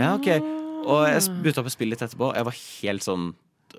Ja, 0.00 0.14
ok. 0.16 0.30
Og 0.88 1.02
jeg 1.04 1.26
begynte 1.44 1.60
opp 1.60 1.68
å 1.68 1.74
spille 1.74 1.92
litt 1.92 2.02
etterpå. 2.06 2.30
Jeg 2.38 2.46
var 2.48 2.56
helt 2.56 3.04
sånn 3.04 3.26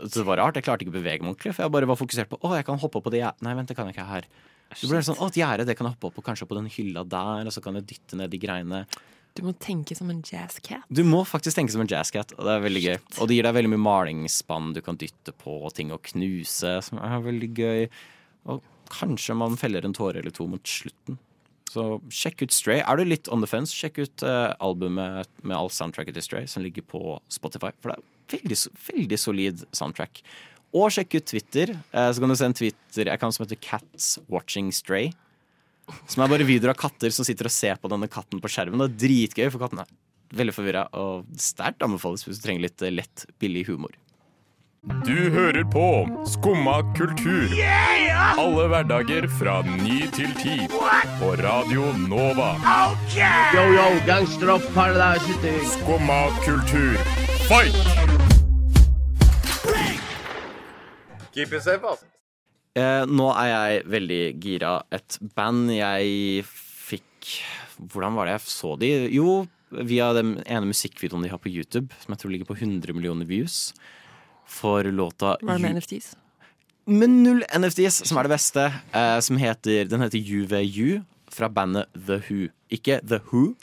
Det 0.06 0.24
var 0.24 0.38
rart. 0.40 0.56
Jeg 0.56 0.64
klarte 0.68 0.86
ikke 0.86 0.94
å 0.94 1.00
bevege 1.00 1.26
meg 1.26 1.34
ordentlig, 1.34 1.56
for 1.58 1.66
jeg 1.66 1.74
bare 1.74 1.90
var 1.90 1.98
fokusert 2.00 2.30
på 2.32 2.38
å, 2.46 2.54
jeg 2.56 2.66
kan 2.70 2.80
hoppe 2.80 3.02
opp 3.02 3.10
på 3.10 3.12
det 3.12 3.24
jeg 3.24 3.44
Nei, 3.44 3.56
vent, 3.58 3.68
det 3.74 3.76
kan 3.76 3.90
jeg 3.90 3.98
ikke 3.98 4.06
her. 4.08 4.30
Så 4.76 4.90
blir 4.90 5.04
sånn, 5.06 5.20
å, 5.20 5.30
et 5.32 5.40
gjerde, 5.42 5.66
det 5.68 5.76
kan 5.78 5.88
jeg 5.88 5.96
hoppe 5.96 6.10
opp 6.10 6.20
på, 6.20 6.26
kanskje 6.26 6.48
på 6.50 6.58
den 6.58 6.70
hylla 6.72 7.04
der, 7.08 7.50
og 7.50 7.56
så 7.56 7.64
kan 7.64 7.80
jeg 7.80 7.88
dytte 7.90 8.20
ned 8.20 8.32
de 8.34 8.40
greiene. 8.42 8.84
Du 9.38 9.44
må 9.48 9.54
tenke 9.64 9.96
som 9.96 10.10
en 10.12 10.20
jazzcat. 10.28 10.84
Du 10.92 11.04
må 11.08 11.22
faktisk 11.28 11.56
tenke 11.56 11.72
som 11.72 11.84
en 11.84 11.92
jazzcat, 11.92 12.34
og 12.36 12.48
det 12.48 12.54
er 12.54 12.64
veldig 12.66 12.84
gøy. 12.84 12.98
Og 13.18 13.30
det 13.30 13.38
gir 13.38 13.48
deg 13.48 13.56
veldig 13.56 13.72
mye 13.74 13.86
malingsspann 13.86 14.74
du 14.76 14.82
kan 14.84 15.00
dytte 15.00 15.36
på, 15.40 15.62
og 15.64 15.76
ting 15.78 15.94
å 15.96 16.02
knuse, 16.12 16.78
som 16.84 17.00
er 17.00 17.24
veldig 17.24 17.52
gøy. 17.56 17.86
Og 18.52 18.64
kanskje 18.92 19.38
man 19.40 19.60
feller 19.60 19.88
en 19.88 19.96
tåre 19.96 20.20
eller 20.20 20.36
to 20.36 20.50
mot 20.52 20.68
slutten. 20.68 21.20
Så 21.72 21.86
sjekk 22.12 22.44
ut 22.44 22.52
Stray. 22.52 22.82
Er 22.84 23.00
du 23.00 23.06
litt 23.08 23.30
on 23.32 23.44
the 23.44 23.48
fence, 23.48 23.72
sjekk 23.72 24.02
ut 24.04 24.24
uh, 24.28 24.52
albumet 24.60 25.30
med 25.40 25.56
all 25.56 25.72
soundtracket 25.72 26.18
til 26.18 26.26
Stray 26.26 26.50
som 26.52 26.66
ligger 26.66 26.84
på 26.84 27.16
Spotify. 27.32 27.72
For 27.80 27.94
det 27.94 28.02
er 28.02 28.42
veldig, 28.42 28.58
veldig 28.90 29.20
solid 29.20 29.64
soundtrack. 29.72 30.20
Og 30.72 30.92
sjekk 30.94 31.18
ut 31.20 31.28
Twitter. 31.34 31.74
Eh, 31.92 32.12
så 32.12 32.24
kan 32.24 32.32
du 32.32 32.38
se 32.40 32.48
en 32.48 32.56
Twitter-account 32.56 33.36
som 33.36 33.46
heter 33.46 33.60
Cats 33.60 34.14
Watching 34.32 34.72
Stray. 34.76 35.12
Som 36.08 36.24
er 36.24 36.32
bare 36.32 36.48
videoer 36.48 36.72
av 36.72 36.80
katter 36.80 37.12
som 37.12 37.28
sitter 37.28 37.50
og 37.50 37.54
ser 37.54 37.80
på 37.82 37.92
denne 37.92 38.08
katten 38.12 38.40
på 38.40 38.52
skjermen. 38.52 38.80
Det 38.80 38.88
er 38.88 39.02
dritgøy, 39.08 39.50
for 39.52 39.66
katten 39.66 39.84
er 39.84 39.92
veldig 40.32 40.56
forvirra 40.56 40.86
og 40.96 41.28
sterkt 41.40 41.84
anbefales 41.84 42.24
hvis 42.24 42.40
du 42.40 42.46
trenger 42.46 42.70
litt 42.70 42.86
eh, 42.86 42.94
lett, 42.94 43.26
billig 43.44 43.66
humor. 43.68 43.92
Du 45.06 45.30
hører 45.30 45.62
på 45.70 46.08
Skumma 46.26 46.80
kultur. 46.98 47.52
Alle 48.42 48.64
hverdager 48.72 49.28
fra 49.38 49.60
ny 49.68 50.08
til 50.16 50.32
ti. 50.40 50.56
På 51.20 51.36
Radio 51.38 51.92
Nova. 52.08 52.56
Yo, 53.14 53.68
yo, 53.76 53.86
gangsteropp, 54.08 54.66
paradise. 54.74 55.38
Skumma 55.76 56.24
kultur, 56.48 56.98
fight! 57.46 58.11
Keep 61.36 61.54
it 61.56 61.64
safe, 61.64 61.82
altså. 61.82 62.08
Eh, 62.80 63.04
nå 63.08 63.28
er 63.36 63.50
jeg 63.50 63.82
veldig 63.92 64.22
gira. 64.40 64.76
Et 64.96 65.18
band 65.36 65.72
jeg 65.76 66.46
fikk 66.48 67.32
Hvordan 67.82 68.16
var 68.16 68.28
det 68.28 68.36
jeg 68.38 68.52
så 68.54 68.76
de? 68.80 68.90
Jo, 69.14 69.42
via 69.72 70.12
den 70.14 70.36
ene 70.46 70.70
musikkvideoen 70.70 71.26
de 71.26 71.32
har 71.32 71.42
på 71.42 71.52
YouTube, 71.52 71.90
som 72.04 72.14
jeg 72.14 72.22
tror 72.22 72.34
ligger 72.34 72.50
på 72.50 72.58
100 72.60 72.94
millioner 72.94 73.26
views, 73.26 73.72
for 74.46 74.86
låta 74.86 75.36
Var 75.42 75.58
det 75.58 75.64
med 75.64 75.80
NFTs? 75.80 76.12
Med 76.92 77.10
null 77.10 77.44
NFTs, 77.46 78.02
som 78.10 78.20
er 78.20 78.28
det 78.28 78.34
beste. 78.36 78.68
Eh, 78.94 79.18
som 79.24 79.40
heter, 79.42 79.90
den 79.90 80.04
heter 80.06 80.22
UVU, 80.22 81.02
fra 81.32 81.50
bandet 81.50 81.90
The 81.96 82.20
Who. 82.28 82.50
Ikke 82.74 83.00
The 83.08 83.22
Who, 83.32 83.56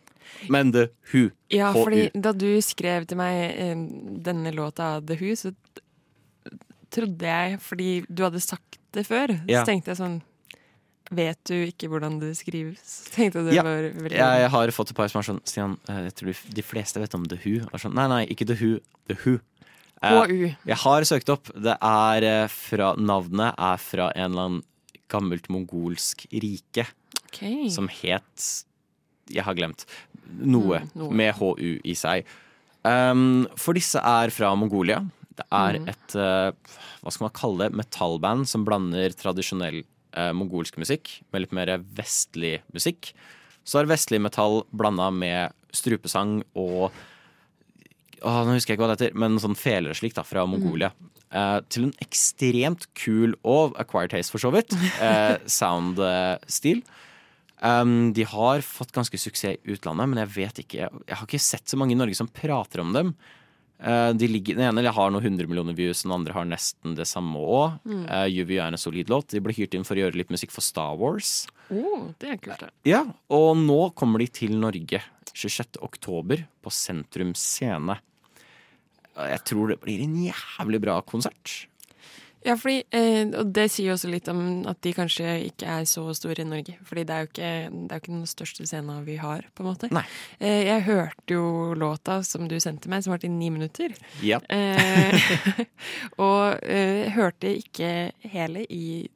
men 0.49 0.73
The 0.73 0.89
Who. 1.13 1.29
Ja, 1.53 1.73
fordi 1.77 2.09
da 2.15 2.33
du 2.33 2.51
skrev 2.65 3.07
til 3.09 3.21
meg 3.21 3.39
eh, 3.55 3.77
denne 4.25 4.55
låta 4.57 4.97
The 5.01 5.19
Who, 5.21 5.37
så 5.39 5.55
trodde 6.91 7.27
jeg, 7.29 7.59
fordi 7.61 7.89
du 8.09 8.23
hadde 8.25 8.41
sagt 8.41 8.79
det 8.93 9.07
før, 9.07 9.29
Ja. 9.49 9.63
så 9.63 9.67
tenkte 9.73 9.93
jeg 9.93 10.01
sånn 10.01 10.23
Vet 11.11 11.39
du 11.49 11.55
ikke 11.55 11.89
hvordan 11.89 12.19
det 12.21 12.35
skrives? 12.37 13.09
Tenkte 13.15 13.41
det 13.47 13.55
Ja, 13.57 13.63
var 13.65 13.81
veldig 13.97 14.13
Jeg 14.13 14.51
har 14.53 14.69
fått 14.77 14.91
et 14.91 14.97
par 14.99 15.09
som 15.09 15.21
er 15.21 15.25
sånn 15.25 15.41
Stian, 15.49 15.79
eh, 15.89 16.03
jeg 16.11 16.15
tror 16.21 16.35
de- 16.53 16.63
fleste 16.63 17.01
vet 17.01 17.15
om 17.17 17.25
The 17.25 17.37
Who. 17.37 17.65
Sånn, 17.81 17.95
nei, 17.95 18.07
nei, 18.09 18.27
ikke 18.27 18.47
The 18.47 18.55
Who. 18.61 18.81
The 19.09 19.15
Who. 19.25 19.39
Eh. 20.03 20.55
Jeg 20.67 20.77
har 20.77 21.01
søkt 21.09 21.31
opp. 21.33 21.49
Det 21.57 21.79
er 21.81 22.23
eh, 22.23 22.47
fra 22.53 22.95
Navnet 22.97 23.55
er 23.57 23.77
fra 23.79 24.13
en 24.15 24.33
eller 24.33 24.45
annen 24.45 24.63
gammelt 25.09 25.49
mongolsk 25.49 26.27
rike 26.31 26.85
okay. 27.33 27.71
som 27.71 27.89
het 27.89 28.65
Jeg 29.33 29.45
har 29.45 29.55
glemt. 29.55 29.87
Noe, 30.29 30.81
Mm, 30.81 30.91
noe. 30.95 31.11
med 31.11 31.35
HU 31.37 31.81
i 31.85 31.95
seg. 31.95 32.25
Um, 32.85 33.47
for 33.57 33.73
disse 33.73 33.97
er 33.97 34.29
fra 34.31 34.55
Mongolia. 34.55 35.01
Det 35.39 35.47
er 35.55 35.79
Mm. 35.79 35.89
et 35.93 36.17
eh, 36.19 36.53
hva 37.03 37.13
skal 37.15 37.29
man 37.29 37.37
kalle 37.37 37.59
det, 37.69 37.77
metallband 37.79 38.49
som 38.51 38.65
blander 38.67 39.15
tradisjonell 39.15 39.85
eh, 39.85 40.33
mongolsk 40.35 40.79
musikk 40.81 41.21
med 41.33 41.45
litt 41.45 41.55
mer 41.55 41.79
vestlig 41.79 42.59
musikk. 42.75 43.13
Så 43.65 43.79
er 43.81 43.91
vestlig 43.91 44.21
metall 44.21 44.65
blanda 44.73 45.11
med 45.15 45.55
strupesang 45.77 46.43
og 46.57 46.91
Åh, 48.19 48.41
nå 48.43 48.57
husker 48.57 48.73
jeg 48.73 48.79
ikke 48.81 48.83
hva 48.83 48.97
det 48.97 48.97
heter, 48.99 49.15
men 49.15 49.37
sånn 49.39 49.55
slik 49.95 50.17
da, 50.17 50.25
fra 50.27 50.43
Mongolia. 50.45 50.89
Eh, 51.31 51.61
til 51.71 51.85
en 51.87 51.93
ekstremt 52.03 52.89
kul 52.99 53.37
og 53.47 53.77
acquired 53.79 54.11
taste, 54.11 54.33
for 54.33 54.43
så 54.43 54.51
vidt, 54.51 54.75
eh, 54.99 55.37
sound-stil. 55.47 56.83
Um, 57.63 58.13
de 58.15 58.23
har 58.27 58.63
fått 58.63 58.91
ganske 58.95 59.19
suksess 59.19 59.59
i 59.59 59.73
utlandet, 59.75 60.09
men 60.09 60.19
jeg 60.23 60.31
vet 60.31 60.59
ikke 60.63 60.79
Jeg 60.79 61.17
har 61.17 61.27
ikke 61.27 61.41
sett 61.43 61.67
så 61.67 61.77
mange 61.77 61.91
i 61.95 61.99
Norge 61.99 62.15
som 62.15 62.29
prater 62.31 62.81
om 62.81 62.93
dem. 62.93 63.15
Eh, 63.79 64.11
de 64.19 64.27
ligger, 64.27 64.59
den 64.59 64.67
ene 64.73 64.91
har 64.91 65.13
noen 65.15 65.23
100 65.23 65.47
millioner 65.47 65.77
views, 65.79 66.03
den 66.03 66.15
andre 66.17 66.35
har 66.35 66.49
nesten 66.49 66.97
det 66.99 67.07
samme 67.07 67.39
òg. 67.39 67.79
Mm. 67.87 68.03
Uh, 68.11 68.55
er 68.59 68.65
en 68.67 68.81
solid 68.81 69.11
låt. 69.13 69.31
De 69.31 69.43
ble 69.45 69.55
hyrt 69.55 69.77
inn 69.79 69.87
for 69.87 69.95
å 69.95 70.03
gjøre 70.03 70.19
litt 70.19 70.33
musikk 70.35 70.55
for 70.55 70.67
Star 70.67 70.99
Wars. 70.99 71.47
Oh, 71.71 72.11
det 72.19 72.33
er 72.35 72.43
kult, 72.43 72.65
det. 72.65 72.73
Ja, 72.89 73.05
og 73.31 73.55
nå 73.61 73.81
kommer 73.99 74.25
de 74.25 74.29
til 74.41 74.57
Norge 74.59 75.03
26. 75.31 75.79
oktober 75.85 76.43
på 76.65 76.75
Sentrum 76.75 77.35
Scene. 77.39 78.01
Jeg 79.19 79.43
tror 79.47 79.73
det 79.73 79.81
blir 79.83 80.03
en 80.05 80.17
jævlig 80.27 80.83
bra 80.83 80.99
konsert. 81.07 81.69
Ja, 82.47 82.55
fordi, 82.57 82.83
eh, 82.95 83.27
og 83.39 83.51
det 83.55 83.67
sier 83.73 83.91
jo 83.91 83.97
også 83.97 84.11
litt 84.13 84.29
om 84.31 84.41
at 84.71 84.79
de 84.87 84.93
kanskje 84.95 85.33
ikke 85.49 85.67
er 85.81 85.89
så 85.91 86.05
store 86.15 86.45
i 86.45 86.49
Norge. 86.49 86.77
Fordi 86.87 87.05
det 87.09 87.15
er 87.15 87.25
jo 87.25 87.31
ikke, 87.31 87.51
det 87.73 87.89
er 87.89 87.99
jo 87.99 88.03
ikke 88.05 88.15
den 88.15 88.31
største 88.31 88.69
scenen 88.69 89.03
vi 89.07 89.19
har, 89.19 89.49
på 89.55 89.65
en 89.65 89.71
måte. 89.71 89.91
Eh, 90.39 90.69
jeg 90.69 90.87
hørte 90.87 91.35
jo 91.35 91.75
låta 91.79 92.21
som 92.27 92.47
du 92.51 92.59
sendte 92.63 92.91
meg, 92.93 93.03
som 93.05 93.15
varte 93.15 93.27
i 93.27 93.33
ni 93.33 93.51
minutter. 93.55 93.95
Ja. 94.23 94.41
Eh, 94.49 95.31
og 96.29 96.63
eh, 96.63 97.11
hørte 97.15 97.57
ikke 97.59 98.13
hele 98.29 98.67
i 98.71 99.09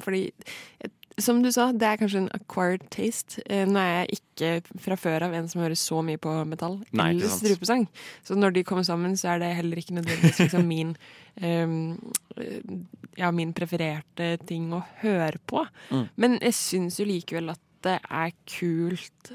Fordi 0.00 0.28
eh, 0.30 0.90
som 1.20 1.42
du 1.44 1.50
sa, 1.52 1.68
det 1.76 1.88
er 1.88 1.98
kanskje 2.00 2.22
en 2.22 2.30
acquired 2.36 2.84
taste. 2.94 3.42
Eh, 3.46 3.66
nå 3.68 3.80
er 3.80 3.92
jeg 3.92 4.18
ikke 4.18 4.78
fra 4.84 4.96
før 5.00 5.26
av 5.28 5.36
en 5.36 5.48
som 5.50 5.62
hører 5.64 5.78
så 5.78 6.00
mye 6.04 6.20
på 6.22 6.32
metall 6.48 6.78
Nei, 6.96 7.10
eller 7.12 7.32
strupesang. 7.32 7.86
Så 8.26 8.36
når 8.38 8.56
de 8.56 8.64
kommer 8.68 8.86
sammen, 8.86 9.16
så 9.20 9.34
er 9.34 9.42
det 9.42 9.52
heller 9.58 9.82
ikke 9.82 9.98
nødvendigvis 9.98 10.40
liksom 10.46 10.68
min 10.68 10.94
eh, 11.42 11.76
Ja, 13.20 13.32
min 13.34 13.52
prefererte 13.56 14.34
ting 14.48 14.70
å 14.72 14.82
høre 15.02 15.42
på. 15.46 15.66
Mm. 15.92 16.06
Men 16.16 16.38
jeg 16.40 16.56
syns 16.58 17.00
jo 17.00 17.08
likevel 17.08 17.52
at 17.52 17.62
det 17.82 17.98
er 17.98 18.32
kult 18.46 19.34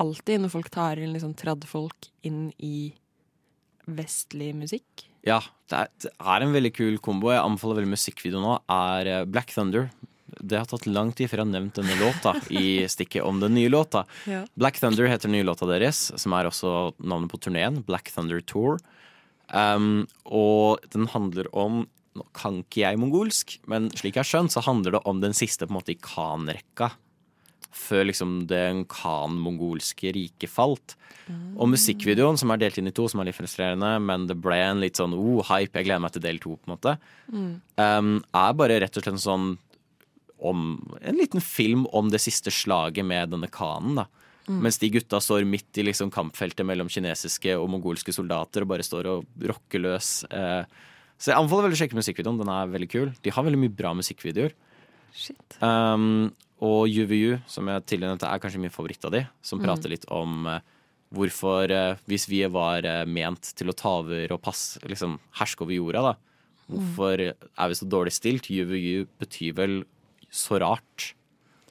alltid 0.00 0.42
når 0.42 0.52
folk 0.52 0.70
tar 0.74 1.00
inn 1.00 1.14
liksom 1.14 1.36
tradfolk 1.38 2.10
inn 2.26 2.48
i 2.58 2.92
vestlig 3.84 4.50
musikk. 4.56 5.06
Ja, 5.24 5.40
det 5.70 5.78
er, 5.78 5.92
det 6.02 6.10
er 6.20 6.44
en 6.44 6.52
veldig 6.52 6.72
kul 6.76 6.98
kombo. 7.04 7.30
Jeg 7.32 7.44
anbefaler 7.44 7.80
veldig 7.80 7.94
musikkvideo 7.94 8.42
nå. 8.42 8.58
Er 8.72 9.10
eh, 9.10 9.22
Black 9.28 9.54
Thunder. 9.54 9.88
Det 10.44 10.58
har 10.60 10.68
tatt 10.68 10.84
lang 10.90 11.12
tid 11.16 11.30
før 11.30 11.40
jeg 11.40 11.46
har 11.46 11.52
nevnt 11.54 11.78
denne 11.78 11.94
låta 12.00 12.34
i 12.52 12.84
stikket 12.90 13.24
om 13.24 13.38
den 13.40 13.54
nye 13.56 13.70
låta. 13.72 14.04
Ja. 14.30 14.42
Black 14.60 14.76
Thunder 14.82 15.08
heter 15.08 15.28
den 15.30 15.38
nye 15.38 15.46
låta 15.48 15.68
deres, 15.70 16.10
som 16.20 16.34
er 16.36 16.48
også 16.50 16.92
navnet 17.00 17.32
på 17.32 17.40
turneen. 17.46 17.80
Black 17.88 18.12
Thunder 18.12 18.40
Tour. 18.44 18.78
Um, 19.54 20.06
og 20.24 20.84
den 20.94 21.08
handler 21.12 21.48
om 21.56 21.84
Nå 22.14 22.22
kan 22.30 22.60
ikke 22.62 22.84
jeg 22.84 22.98
mongolsk, 23.02 23.56
men 23.66 23.88
slik 23.90 24.14
jeg 24.14 24.22
har 24.22 24.28
skjønt, 24.28 24.52
så 24.54 24.60
handler 24.62 24.94
det 24.94 25.00
om 25.10 25.18
den 25.18 25.32
siste 25.34 25.66
på 25.66 25.72
en 25.74 25.78
måte 25.80 25.90
i 25.96 25.98
Khan-rekka. 25.98 26.92
Før 27.74 28.04
liksom 28.06 28.36
den 28.46 28.84
Khan-mongolske 28.86 30.12
riket 30.14 30.52
falt. 30.52 30.94
Og 31.58 31.66
musikkvideoen, 31.72 32.38
som 32.38 32.52
er 32.54 32.60
delt 32.62 32.78
inn 32.78 32.86
i 32.86 32.94
to, 32.94 33.08
som 33.10 33.18
er 33.18 33.32
litt 33.32 33.38
frustrerende, 33.40 33.96
men 33.98 34.28
det 34.30 34.36
ble 34.44 34.60
en 34.62 34.82
litt 34.84 35.00
sånn 35.00 35.16
oh, 35.18 35.40
hype, 35.48 35.74
jeg 35.74 35.88
gleder 35.88 36.04
meg 36.04 36.14
til 36.14 36.22
del 36.22 36.38
to, 36.38 36.54
på 36.54 36.68
en 36.70 36.74
måte, 36.76 36.94
Mm. 37.34 37.52
um, 37.82 38.14
er 38.36 38.56
bare 38.62 38.78
rett 38.84 38.94
og 38.94 39.02
slett 39.02 39.14
en 39.16 39.22
sånn 39.26 39.46
om 40.38 40.96
En 41.00 41.16
liten 41.16 41.40
film 41.40 41.86
om 41.92 42.08
det 42.10 42.20
siste 42.20 42.50
slaget 42.50 43.04
med 43.06 43.30
denne 43.30 43.48
kanen. 43.48 43.94
da. 43.96 44.06
Mm. 44.48 44.58
Mens 44.66 44.76
de 44.78 44.90
gutta 44.90 45.20
står 45.20 45.46
midt 45.48 45.78
i 45.78 45.84
liksom 45.86 46.10
kampfeltet 46.12 46.66
mellom 46.66 46.88
kinesiske 46.88 47.54
og 47.56 47.70
mongolske 47.72 48.12
soldater 48.12 48.62
og 48.62 48.68
bare 48.74 48.84
står 48.84 49.06
og 49.08 49.24
rocker 49.40 49.80
løs. 49.80 50.24
Eh, 50.30 50.64
så 51.16 51.30
jeg 51.32 51.38
anbefaler 51.38 51.68
veldig 51.70 51.78
å 51.78 51.82
sjekke 51.84 51.96
musikkvideoen. 51.96 52.38
Den 52.42 52.50
er 52.52 52.66
veldig 52.74 52.90
kul. 52.92 53.12
De 53.22 53.30
har 53.32 53.44
veldig 53.46 53.60
mye 53.62 53.72
bra 53.72 53.94
musikkvideoer. 53.96 54.52
Shit. 55.14 55.56
Um, 55.62 56.34
og 56.60 56.88
UVU, 56.90 57.38
som 57.46 57.68
jeg 57.70 57.86
tidligere 57.86 58.12
nevnte, 58.16 58.28
er 58.28 58.42
kanskje 58.42 58.60
min 58.60 58.74
favoritt 58.74 59.04
av 59.06 59.12
de, 59.12 59.24
som 59.40 59.58
Mm. 59.60 59.64
prater 59.64 59.88
litt 59.94 60.04
om 60.10 60.46
eh, 60.46 60.60
hvorfor, 61.14 61.70
eh, 61.70 61.96
hvis 62.08 62.26
vi 62.28 62.42
var 62.50 62.82
ment 63.06 63.54
til 63.54 63.68
å 63.68 63.76
ta 63.76 64.00
over 64.02 64.32
og 64.32 64.42
passe, 64.42 64.80
liksom 64.82 65.18
herske 65.38 65.62
over 65.62 65.72
jorda, 65.72 66.02
da, 66.02 66.14
hvorfor 66.68 67.20
er 67.20 67.68
vi 67.68 67.74
så 67.74 67.86
dårlig 67.88 68.12
stilt? 68.12 68.50
UVU 68.50 69.06
betyr 69.20 69.54
vel 69.54 69.84
så 70.34 70.58
rart. 70.62 71.12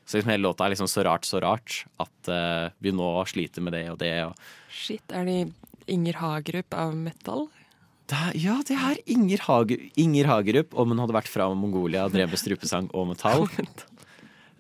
Så 0.04 0.18
liksom 0.18 0.34
hele 0.34 0.46
låta 0.46 0.66
er 0.66 0.74
liksom 0.74 0.90
så 0.92 1.04
rart, 1.08 1.28
så 1.28 1.42
rart 1.44 1.84
at 2.04 2.32
uh, 2.32 2.72
vi 2.84 2.92
nå 2.96 3.10
sliter 3.30 3.64
med 3.64 3.76
det 3.76 3.86
og 3.92 4.00
det. 4.02 4.16
Og 4.28 4.74
Shit, 4.74 5.04
er 5.16 5.28
de 5.28 5.38
Inger 5.92 6.20
Hagerup 6.22 6.76
av 6.80 6.96
metal? 6.96 7.48
det 8.12 8.20
er, 8.20 8.36
ja, 8.38 8.58
det 8.68 8.76
er 8.76 9.00
Inger, 9.10 9.42
Hager, 9.48 9.82
Inger 10.00 10.30
Hagerup, 10.30 10.76
om 10.76 10.92
hun 10.92 11.02
hadde 11.02 11.16
vært 11.16 11.32
fra 11.32 11.48
Mongolia 11.56 12.06
og 12.06 12.14
drevet 12.14 12.36
med 12.36 12.42
strupesang 12.42 12.92
og 12.94 13.12
metall. 13.14 13.48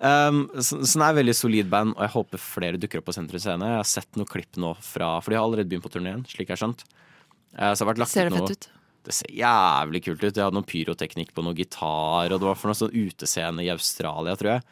Um, 0.04 0.50
så, 0.58 0.82
så 0.84 0.98
den 0.98 1.04
er 1.06 1.14
et 1.14 1.18
veldig 1.22 1.34
solid 1.38 1.68
band, 1.72 1.94
og 1.96 2.02
jeg 2.04 2.12
håper 2.12 2.40
flere 2.42 2.80
dukker 2.82 3.00
opp 3.00 3.06
på 3.08 3.14
Sentrum 3.16 3.40
Scene. 3.40 3.70
Jeg 3.70 3.80
har 3.80 3.88
sett 3.88 4.18
noen 4.20 4.28
klipp 4.28 4.58
nå 4.60 4.74
fra 4.84 5.14
For 5.24 5.32
de 5.32 5.38
har 5.38 5.46
allerede 5.48 5.70
begynt 5.72 5.86
på 5.86 5.92
turneen, 5.94 6.26
slik 6.28 6.50
jeg 6.50 6.58
har 6.58 6.60
skjønt. 6.60 6.84
Uh, 7.56 7.72
Ser 7.72 8.28
det 8.28 8.34
fett 8.36 8.52
ut? 8.52 8.68
Det 9.04 9.14
ser 9.16 9.34
jævlig 9.36 10.04
kult 10.06 10.22
ut. 10.24 10.32
Jeg 10.32 10.44
hadde 10.46 10.56
noe 10.56 10.68
pyroteknikk 10.68 11.34
på 11.36 11.44
noe 11.44 11.58
gitar, 11.58 12.32
og 12.32 12.40
det 12.40 12.48
var 12.48 12.60
for 12.60 12.72
noe 12.72 12.80
sånn 12.80 12.96
utescene 12.96 13.66
i 13.66 13.72
Australia, 13.74 14.36
tror 14.40 14.56
jeg. 14.56 14.66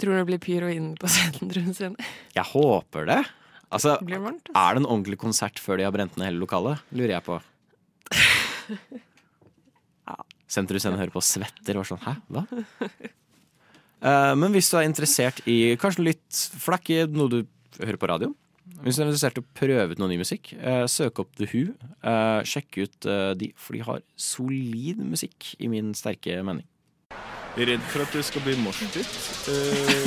Tror 0.00 0.12
du 0.12 0.18
det 0.20 0.26
blir 0.28 0.42
pyro 0.42 0.68
inne 0.70 0.96
på 1.00 1.08
Sentrum 1.10 1.72
Scene? 1.74 2.10
Jeg 2.36 2.46
håper 2.52 3.08
det. 3.08 3.20
Altså, 3.70 3.96
Det 4.02 4.18
varmt, 4.18 4.50
er 4.50 4.74
det 4.74 4.82
en 4.82 4.88
ordentlig 4.90 5.18
konsert 5.22 5.60
før 5.62 5.78
de 5.78 5.86
har 5.86 5.94
brent 5.94 6.16
ned 6.18 6.26
hele 6.26 6.42
lokalet? 6.42 6.82
Lurer 6.92 7.16
jeg 7.16 7.24
på. 7.26 7.38
Sentrumsscenen 10.50 10.98
du 10.98 11.12
på 11.14 11.20
og 11.22 11.26
svetter 11.26 11.78
og 11.78 11.86
sånn 11.86 12.00
Hæ, 12.02 12.16
hva? 12.34 12.42
Eh, 14.00 14.34
men 14.40 14.54
hvis 14.54 14.70
du 14.72 14.78
er 14.80 14.86
interessert 14.88 15.42
i 15.44 15.76
kanskje 15.78 16.06
litt 16.08 16.38
flakk 16.58 16.88
er 16.94 17.10
noe 17.12 17.28
du 17.30 17.38
hører 17.78 17.98
på 18.00 18.08
radio. 18.10 18.30
Hvis 18.80 18.96
du 18.96 19.02
er 19.02 19.10
interessert 19.10 19.36
i 19.36 19.42
å 19.42 19.48
prøve 19.58 19.92
ut 19.92 20.00
noe 20.00 20.08
ny 20.08 20.16
musikk, 20.20 20.54
eh, 20.56 20.86
søk 20.88 21.20
opp 21.20 21.34
The 21.36 21.48
Who. 21.50 21.74
Eh, 22.00 22.40
sjekk 22.48 22.78
ut 22.80 23.06
eh, 23.06 23.32
de, 23.36 23.50
for 23.60 23.76
de 23.76 23.82
har 23.84 24.00
solid 24.16 25.02
musikk, 25.04 25.54
i 25.60 25.68
min 25.68 25.92
sterke 25.94 26.38
mening. 26.46 26.66
Redd 27.58 27.82
for 27.90 28.06
at 28.06 28.14
det 28.14 28.22
skal 28.24 28.44
bli 28.46 28.54
moshpit. 28.62 29.10
Uh, 29.50 30.06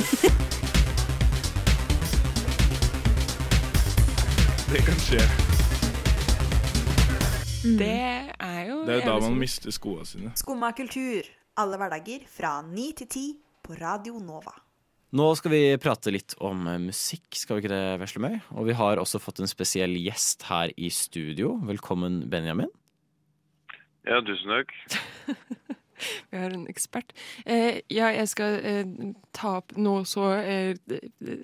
det 4.72 4.82
kan 4.88 4.98
skje. 5.04 5.20
Det 7.64 7.92
er 8.40 8.62
jo 8.68 8.80
Det 8.88 8.96
er 8.96 9.00
jo 9.04 9.06
da 9.06 9.18
man 9.22 9.38
mister 9.38 9.70
skoene 9.70 10.08
sine. 10.08 10.34
Skumma 10.40 10.72
kultur. 10.76 11.28
Alle 11.60 11.78
hverdager 11.78 12.24
fra 12.26 12.58
ni 12.66 12.90
til 12.96 13.06
ti 13.06 13.26
på 13.62 13.76
Radio 13.78 14.18
Nova. 14.18 14.63
Nå 15.14 15.28
skal 15.38 15.52
vi 15.52 15.58
prate 15.78 16.10
litt 16.10 16.34
om 16.42 16.64
musikk, 16.88 17.28
skal 17.38 17.54
vi 17.54 17.62
ikke 17.62 17.70
det, 17.70 17.98
Veslemøy? 18.00 18.32
Og 18.58 18.66
vi 18.66 18.74
har 18.74 18.98
også 18.98 19.20
fått 19.22 19.38
en 19.38 19.50
spesiell 19.50 19.94
gjest 20.00 20.42
her 20.48 20.72
i 20.74 20.88
studio. 20.90 21.52
Velkommen, 21.68 22.24
Benjamin. 22.32 22.72
Ja, 24.02 24.18
tusen 24.26 24.50
takk. 24.50 24.74
Vi 26.28 26.36
har 26.36 26.50
en 26.50 26.66
ekspert. 26.68 27.14
Eh, 27.46 27.78
ja, 27.88 28.08
jeg 28.10 28.26
skal 28.28 28.56
eh, 28.66 29.12
ta 29.32 29.54
opp 29.60 29.76
noe 29.78 30.02
så 30.04 30.32
eh, 30.42 30.74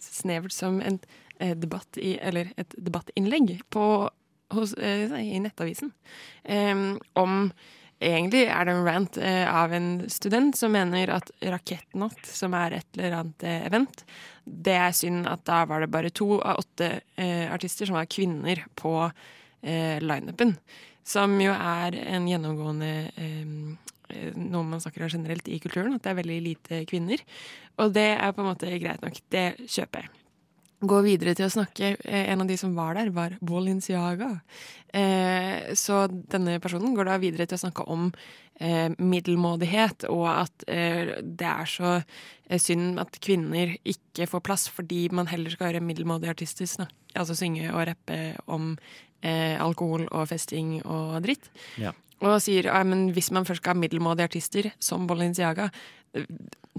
snevert 0.03 0.53
som 0.53 0.81
en 0.83 0.99
eh, 1.39 1.55
debatt 1.55 1.97
i, 2.03 2.17
eller 2.19 2.51
et 2.61 2.75
debattinnlegg 2.75 3.55
på, 3.71 3.85
hos, 4.53 4.75
eh, 4.83 5.15
i 5.15 5.39
Nettavisen. 5.41 5.95
Eh, 6.43 6.83
om 7.23 7.53
Egentlig 8.01 8.47
er 8.49 8.65
det 8.65 8.73
en 8.73 8.87
rant 8.87 9.17
eh, 9.21 9.45
av 9.45 9.75
en 9.77 9.89
student 10.09 10.57
som 10.57 10.73
mener 10.73 11.11
at 11.13 11.29
Rakettnatt, 11.45 12.23
som 12.25 12.55
er 12.57 12.79
et 12.79 12.97
eller 12.97 13.17
annet 13.19 13.45
eh, 13.45 13.67
event, 13.69 14.05
det 14.45 14.77
er 14.81 14.95
synd 14.97 15.29
at 15.29 15.43
da 15.49 15.59
var 15.69 15.85
det 15.85 15.91
bare 15.93 16.13
to 16.17 16.39
av 16.39 16.63
åtte 16.63 16.89
eh, 17.21 17.45
artister 17.53 17.91
som 17.91 17.99
var 17.99 18.09
kvinner 18.09 18.63
på 18.81 18.95
eh, 19.05 20.01
lineupen. 20.01 20.55
Som 21.05 21.37
jo 21.45 21.53
er 21.53 21.99
en 22.07 22.29
gjennomgående 22.31 22.93
eh, 23.21 23.53
eh, 24.17 24.33
noe 24.49 24.65
man 24.65 24.81
snakker 24.81 25.05
om 25.05 25.13
generelt 25.13 25.53
i 25.53 25.61
kulturen, 25.61 25.93
at 25.99 26.07
det 26.07 26.15
er 26.15 26.21
veldig 26.23 26.41
lite 26.47 26.81
kvinner. 26.89 27.21
Og 27.85 27.93
det 27.93 28.15
er 28.17 28.33
på 28.33 28.41
en 28.41 28.51
måte 28.55 28.81
greit 28.81 29.05
nok. 29.05 29.21
Det 29.29 29.47
kjøper 29.69 30.07
jeg. 30.07 30.20
Gå 30.81 31.01
videre 31.05 31.35
til 31.37 31.45
å 31.45 31.53
snakke 31.53 31.95
eh, 31.99 32.31
En 32.33 32.41
av 32.41 32.49
de 32.49 32.57
som 32.57 32.73
var 32.77 32.95
der, 32.97 33.11
var 33.13 33.35
Bolinciaga. 33.45 34.31
Eh, 34.97 35.73
så 35.77 36.07
denne 36.09 36.59
personen 36.63 36.95
går 36.97 37.11
da 37.11 37.19
videre 37.21 37.49
til 37.49 37.59
å 37.59 37.65
snakke 37.67 37.85
om 37.93 38.09
eh, 38.61 38.89
middelmådighet, 38.97 40.09
og 40.09 40.25
at 40.33 40.65
eh, 40.73 41.19
det 41.21 41.51
er 41.51 41.69
så 41.69 41.99
synd 42.59 42.99
at 42.99 43.21
kvinner 43.23 43.77
ikke 43.87 44.27
får 44.27 44.43
plass 44.43 44.67
fordi 44.73 45.05
man 45.15 45.29
heller 45.31 45.53
skal 45.53 45.71
høre 45.71 45.85
middelmådige 45.85 46.33
artister 46.33 46.67
snak 46.67 46.97
altså 47.19 47.37
synge 47.39 47.71
og 47.73 47.87
rappe 47.89 48.19
om 48.51 48.75
eh, 49.23 49.57
alkohol 49.61 50.07
og 50.11 50.29
festing 50.31 50.79
og 50.85 51.21
dritt. 51.27 51.51
Ja. 51.81 51.95
Og 52.21 52.41
sier 52.45 52.69
ja, 52.69 52.83
hvis 52.85 53.31
man 53.33 53.47
først 53.49 53.63
skal 53.63 53.75
ha 53.75 53.81
middelmådige 53.81 54.29
artister, 54.29 54.71
som 54.83 55.07
Bolinciaga, 55.09 55.71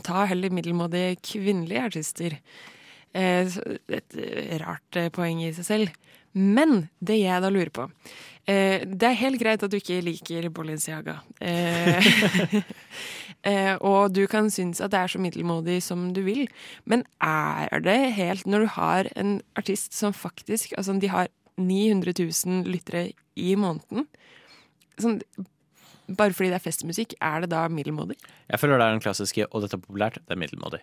ta 0.06 0.28
heller 0.30 0.54
middelmådige 0.54 1.18
kvinnelige 1.26 1.88
artister. 1.90 2.38
Eh, 3.14 3.48
Et 3.92 4.18
eh, 4.18 4.58
rart 4.62 4.96
eh, 4.96 5.10
poeng 5.14 5.42
i 5.44 5.52
seg 5.56 5.68
selv. 5.68 5.90
Men 6.34 6.88
det 7.04 7.20
jeg 7.20 7.44
da 7.44 7.50
lurer 7.52 7.74
på 7.76 7.90
Det 8.48 9.04
er 9.04 9.18
helt 9.20 9.40
greit 9.42 9.64
at 9.66 9.72
du 9.72 9.76
ikke 9.76 9.98
liker 10.00 10.48
Balenciaga. 10.50 11.18
Og 13.92 14.14
du 14.16 14.24
kan 14.32 14.48
synes 14.50 14.80
at 14.80 14.94
det 14.94 15.02
er 15.02 15.12
så 15.12 15.20
middelmådig 15.20 15.82
som 15.84 16.14
du 16.16 16.22
vil. 16.24 16.48
Men 16.86 17.04
er 17.20 17.84
det 17.84 18.14
helt 18.16 18.48
Når 18.48 18.64
du 18.64 18.70
har 18.78 19.12
en 19.20 19.42
artist 19.60 19.92
som 19.94 20.16
faktisk 20.16 20.72
Altså, 20.78 20.96
de 20.96 21.12
har 21.12 21.28
900 21.60 22.16
000 22.16 22.64
lyttere 22.72 23.12
i 23.36 23.56
måneden. 23.60 24.08
Sånn, 25.04 25.20
bare 26.08 26.34
fordi 26.34 26.50
det 26.50 26.62
er 26.62 26.64
festmusikk, 26.64 27.14
er 27.22 27.44
det 27.44 27.52
da 27.52 27.68
middelmådig? 27.72 28.16
Jeg 28.50 28.60
føler 28.60 28.80
det 28.80 28.88
er 28.88 28.96
den 28.96 29.04
klassiske 29.04 29.46
'og 29.52 29.62
dette 29.62 29.78
er 29.78 29.84
populært', 29.84 30.24
det 30.24 30.36
er 30.36 30.42
middelmådig. 30.42 30.80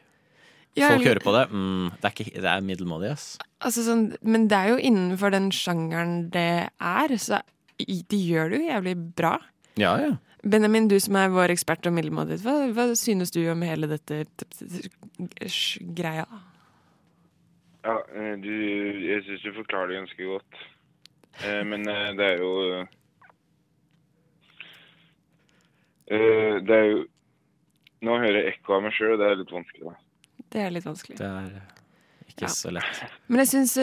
Ja, 0.77 0.91
Folk 0.93 1.07
hører 1.09 1.23
på 1.25 1.33
det. 1.35 1.45
Mm, 1.51 1.89
det, 1.97 2.05
er 2.05 2.13
ikke, 2.15 2.41
det 2.43 2.51
er 2.53 2.61
middelmådig, 2.63 3.11
ass. 3.17 3.27
Altså 3.65 3.83
sånn, 3.87 4.05
men 4.23 4.45
det 4.51 4.59
er 4.59 4.69
jo 4.75 4.81
innenfor 4.91 5.33
den 5.35 5.49
sjangeren 5.55 6.29
det 6.35 6.69
er, 6.69 7.15
så 7.19 7.41
de 7.79 8.19
gjør 8.19 8.51
det 8.53 8.61
jo 8.61 8.69
jævlig 8.69 8.95
bra. 9.19 9.33
Ja, 9.79 9.97
ja. 10.03 10.13
Benjamin, 10.47 10.87
du 10.91 10.95
som 11.03 11.17
er 11.19 11.33
vår 11.35 11.51
ekspert 11.51 11.87
om 11.91 11.97
middelmådighet, 11.99 12.45
hva, 12.47 12.69
hva 12.77 12.85
synes 12.99 13.33
du 13.35 13.41
om 13.51 13.63
hele 13.67 13.89
dette 13.91 14.21
greia? 15.99 16.27
Ja, 17.83 17.97
eh, 18.15 18.35
du, 18.43 18.53
jeg 19.09 19.25
syns 19.27 19.43
du 19.43 19.51
forklarer 19.57 19.91
det 19.93 19.99
ganske 20.03 20.31
godt. 20.31 20.63
Eh, 21.43 21.63
Men 21.67 21.87
eh, 21.91 22.09
det 22.19 22.27
er 22.27 22.41
jo 22.43 22.53
eh, 26.11 26.57
Det 26.67 26.75
er 26.75 26.87
jo 26.91 27.05
Nå 28.07 28.15
hører 28.23 28.39
jeg 28.41 28.53
ekko 28.57 28.77
av 28.77 28.85
meg 28.87 28.95
sjøl, 28.95 29.17
og 29.17 29.19
det 29.23 29.27
er 29.27 29.39
litt 29.41 29.51
vanskelig. 29.55 29.89
da. 29.91 29.95
Det 30.53 30.63
er 30.65 30.71
litt 30.75 30.87
vanskelig. 30.87 31.19
Det 31.19 31.27
er 31.29 31.61
ikke 32.33 32.49
så 32.53 32.71
lett. 32.73 33.01
Men 33.29 33.43
jeg 33.43 33.51
syns 33.53 33.75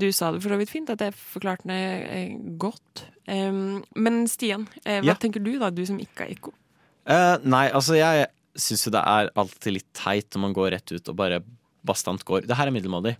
du 0.00 0.06
sa 0.12 0.30
det 0.32 0.40
for 0.42 0.54
så 0.54 0.58
vidt 0.60 0.72
fint, 0.72 0.90
at 0.90 1.02
jeg 1.04 1.14
forklarte 1.14 1.68
det 1.68 1.80
eh, 2.08 2.36
godt. 2.60 3.04
Men 3.28 4.24
Stian, 4.30 4.66
eh, 4.84 5.00
hva 5.02 5.12
Ja. 5.12 5.14
tenker 5.20 5.42
du 5.44 5.52
da, 5.58 5.70
du 5.70 5.84
som 5.86 5.98
ikke 6.00 6.24
har 6.26 6.32
ekko? 6.34 6.54
Uh, 7.04 7.36
nei, 7.44 7.66
altså 7.70 7.98
jeg 7.98 8.26
syns 8.56 8.86
jo 8.86 8.90
det 8.94 9.02
er 9.04 9.28
alltid 9.36 9.72
litt 9.76 9.90
teit 9.92 10.30
når 10.32 10.40
man 10.46 10.54
går 10.56 10.70
rett 10.72 10.92
ut 10.94 11.08
og 11.12 11.16
bare 11.16 11.42
bastant 11.84 12.24
går. 12.24 12.46
Det 12.48 12.56
her 12.56 12.70
er 12.70 12.72
middelmådig. 12.72 13.16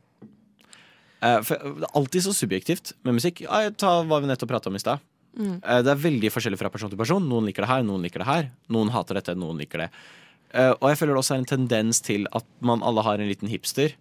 Eh, 1.24 1.40
for 1.44 1.56
det 1.60 1.84
er 1.86 1.96
alltid 1.96 2.24
så 2.26 2.32
subjektivt 2.36 2.92
med 3.04 3.16
musikk. 3.18 3.42
Ja, 3.44 3.68
ta 3.70 3.98
hva 4.04 4.20
vi 4.22 4.28
nettopp 4.30 4.50
prata 4.50 4.70
om 4.70 4.76
i 4.76 4.82
stad. 4.82 5.00
Mm. 5.36 5.56
Eh, 5.62 5.82
Det 5.82 5.90
er 5.92 6.00
veldig 6.00 6.30
forskjellig 6.32 6.58
fra 6.60 6.70
person 6.70 6.88
til 6.92 6.98
person. 7.00 7.24
Noen 7.28 7.44
liker 7.48 7.64
det 7.64 7.68
her, 7.70 7.82
noen 7.82 8.02
liker 8.04 8.22
det 8.22 8.28
her. 8.28 8.50
Noen 8.70 8.90
hater 8.94 9.14
dette, 9.20 9.34
noen 9.36 9.58
liker 9.58 9.84
det. 9.84 9.90
Eh, 10.54 10.70
Og 10.80 10.88
jeg 10.90 10.98
føler 11.00 11.14
det 11.14 11.22
også 11.24 11.34
er 11.34 11.42
en 11.42 11.50
tendens 11.50 12.00
til 12.00 12.26
at 12.32 12.44
man 12.62 12.82
alle 12.86 13.02
har 13.02 13.18
en 13.18 13.28
liten 13.28 13.48
hipster. 13.50 13.94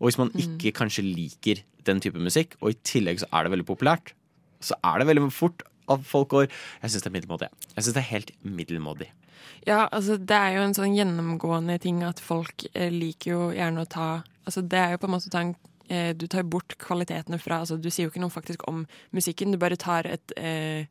Og 0.00 0.08
hvis 0.08 0.18
man 0.18 0.30
Mm. 0.34 0.40
ikke 0.58 0.72
kanskje 0.72 1.04
liker 1.04 1.62
den 1.86 2.00
type 2.00 2.18
musikk, 2.18 2.56
og 2.60 2.70
i 2.70 2.78
tillegg 2.84 3.20
så 3.20 3.26
er 3.32 3.44
det 3.44 3.52
veldig 3.52 3.66
populært, 3.66 4.12
så 4.60 4.74
er 4.84 4.98
det 4.98 5.06
veldig 5.08 5.32
fort 5.32 5.62
at 5.88 6.00
folk 6.04 6.28
går 6.28 6.48
Jeg 6.82 6.90
syns 6.90 7.02
det 7.02 7.06
er 7.06 7.20
middelmådig. 7.20 7.48
Jeg 7.76 7.84
synes 7.84 7.94
det 7.94 8.02
er 8.02 8.12
helt 8.14 8.30
middelmådig. 8.44 9.08
Ja, 9.66 9.88
altså 9.92 10.16
det 10.18 10.30
er 10.36 10.54
jo 10.56 10.62
en 10.62 10.74
sånn 10.74 10.94
gjennomgående 10.96 11.78
ting 11.80 12.02
at 12.02 12.18
folk 12.20 12.64
eh, 12.74 12.90
liker 12.90 13.30
jo 13.30 13.50
gjerne 13.52 13.82
å 13.84 13.88
ta 13.88 14.22
Altså 14.46 14.62
det 14.66 14.78
er 14.78 14.90
jo 14.92 14.96
på 14.98 15.04
en 15.06 15.10
måte 15.12 15.28
å 15.28 15.30
ta 15.30 15.40
en 15.40 15.56
eh, 15.90 16.12
Du 16.14 16.26
tar 16.26 16.42
bort 16.44 16.76
kvalitetene 16.78 17.38
fra 17.38 17.60
altså 17.60 17.76
Du 17.80 17.90
sier 17.90 18.06
jo 18.06 18.10
ikke 18.10 18.20
noe 18.22 18.30
faktisk 18.30 18.66
om 18.68 18.86
musikken, 19.12 19.52
du 19.52 19.58
bare 19.58 19.76
tar 19.76 20.06
et 20.06 20.32
eh, 20.36 20.86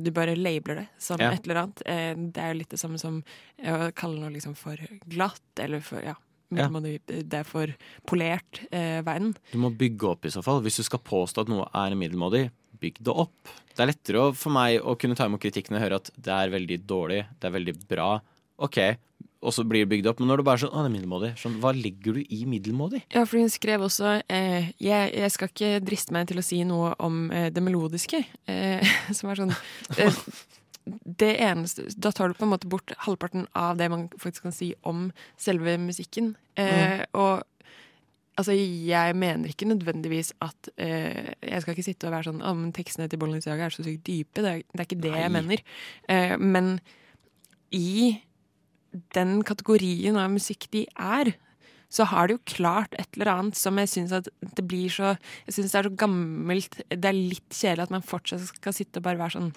du 0.00 0.10
bare 0.14 0.36
labeler 0.36 0.82
det 0.82 0.88
som 0.98 1.18
Ja. 1.20 1.32
et 1.32 1.44
eller 1.44 1.62
annet. 1.62 1.82
Eh, 1.86 2.14
Det 2.14 2.38
er 2.42 2.52
jo 2.54 2.58
litt 2.60 2.70
det 2.70 2.78
samme 2.80 2.98
som 2.98 3.22
eh, 3.58 3.72
å 3.88 3.92
kalle 3.94 4.20
noe 4.20 4.30
liksom 4.32 4.54
for 4.56 4.76
glatt, 5.08 5.42
eller 5.58 5.80
for 5.80 6.00
ja, 6.00 6.14
Ja. 6.52 6.68
Det 6.68 7.32
er 7.32 7.44
for 7.44 7.66
polert 8.06 8.60
eh, 8.70 9.00
verden. 9.02 9.34
Du 9.52 9.58
må 9.58 9.70
bygge 9.74 10.04
opp 10.10 10.24
i 10.26 10.28
så 10.30 10.42
fall. 10.44 10.60
Hvis 10.62 10.76
du 10.76 10.82
skal 10.82 10.98
påstå 11.00 11.40
at 11.42 11.48
noe 11.48 11.64
er 11.72 11.94
middelmådig, 11.96 12.50
bygg 12.78 12.98
det 13.00 13.08
opp. 13.14 13.48
Det 13.74 13.80
er 13.80 13.86
lettere 13.88 14.34
for 14.36 14.50
meg 14.52 14.80
å 14.82 14.92
kunne 14.98 15.16
ta 15.16 15.24
imot 15.24 15.40
kritikken 15.40 15.76
og 15.76 15.80
høre 15.80 15.96
at 15.96 16.10
det 16.20 16.28
er 16.34 16.50
veldig 16.52 16.78
dårlig, 16.86 17.22
det 17.40 17.48
er 17.48 17.54
veldig 17.56 17.88
bra. 17.88 18.20
Ok, 18.58 18.76
og 19.42 19.52
så 19.54 19.64
blir 19.66 19.82
det 19.84 19.90
bygd 19.90 20.06
opp. 20.10 20.20
Men 20.22 20.30
når 20.30 20.40
det 20.40 20.46
bare 20.46 20.60
er 20.60 20.62
sånn, 20.64 20.72
å, 20.72 20.82
det 20.84 20.90
er 20.90 20.94
middelmådig. 20.94 21.30
Sånn, 21.42 21.58
hva 21.62 21.72
legger 21.74 22.18
du 22.18 22.22
i 22.22 22.40
middelmådig? 22.46 23.02
Ja, 23.10 23.24
for 23.26 23.40
hun 23.42 23.50
skrev 23.52 23.84
også 23.88 24.16
eh, 24.30 24.70
jeg, 24.82 25.12
jeg 25.18 25.34
skal 25.34 25.50
ikke 25.50 25.70
driste 25.84 26.14
meg 26.14 26.30
til 26.30 26.38
å 26.42 26.46
si 26.46 26.62
noe 26.68 26.94
om 27.02 27.24
eh, 27.34 27.48
det 27.54 27.62
melodiske. 27.64 28.22
Eh, 28.50 28.92
som 29.18 29.32
er 29.32 29.42
sånn 29.42 29.54
eh, 29.98 30.18
Det 31.22 31.28
eneste 31.38 31.84
Da 31.94 32.10
tar 32.10 32.32
du 32.32 32.34
på 32.34 32.42
en 32.42 32.50
måte 32.56 32.66
bort 32.66 32.90
halvparten 33.04 33.44
av 33.54 33.76
det 33.78 33.86
man 33.92 34.08
faktisk 34.18 34.48
kan 34.48 34.54
si 34.56 34.72
om 34.88 35.10
selve 35.38 35.76
musikken. 35.78 36.32
Eh, 36.58 37.04
Og 37.14 37.44
altså, 38.34 38.56
jeg 38.56 39.14
mener 39.14 39.52
ikke 39.52 39.68
nødvendigvis 39.70 40.32
at 40.42 40.72
eh, 40.82 41.34
Jeg 41.38 41.62
skal 41.62 41.76
ikke 41.76 41.86
sitte 41.86 42.08
og 42.10 42.16
være 42.16 42.30
sånn 42.32 42.42
Å, 42.42 42.54
men 42.58 42.74
tekstene 42.74 43.06
til 43.12 43.22
Balenciaga 43.22 43.68
er 43.68 43.74
så 43.76 43.86
sykt 43.86 44.02
dype. 44.08 44.42
Det 44.42 44.50
er, 44.56 44.66
det 44.72 44.82
er 44.82 44.88
ikke 44.90 45.02
det 45.06 45.14
jeg 45.20 45.34
mener. 45.38 45.62
Eh, 46.10 46.34
men 46.42 46.74
i 47.72 48.18
den 49.14 49.42
kategorien 49.42 50.16
av 50.20 50.30
musikk 50.34 50.68
de 50.72 50.86
er, 50.96 51.32
så 51.92 52.06
har 52.08 52.28
de 52.28 52.36
jo 52.38 52.42
klart 52.48 52.94
et 52.98 53.08
eller 53.18 53.28
annet 53.34 53.56
som 53.58 53.76
jeg 53.76 53.88
syns 53.92 54.12
at 54.16 54.28
det 54.56 54.64
blir 54.64 54.88
så 54.88 55.10
Jeg 55.46 55.54
syns 55.58 55.72
det 55.74 55.78
er 55.82 55.88
så 55.90 55.96
gammelt 56.00 56.78
Det 56.88 57.04
er 57.04 57.12
litt 57.12 57.52
kjedelig 57.52 57.82
at 57.84 57.90
man 57.92 58.02
fortsatt 58.06 58.46
skal 58.48 58.72
sitte 58.72 58.96
og 59.02 59.04
bare 59.04 59.20
være 59.20 59.36
sånn 59.36 59.50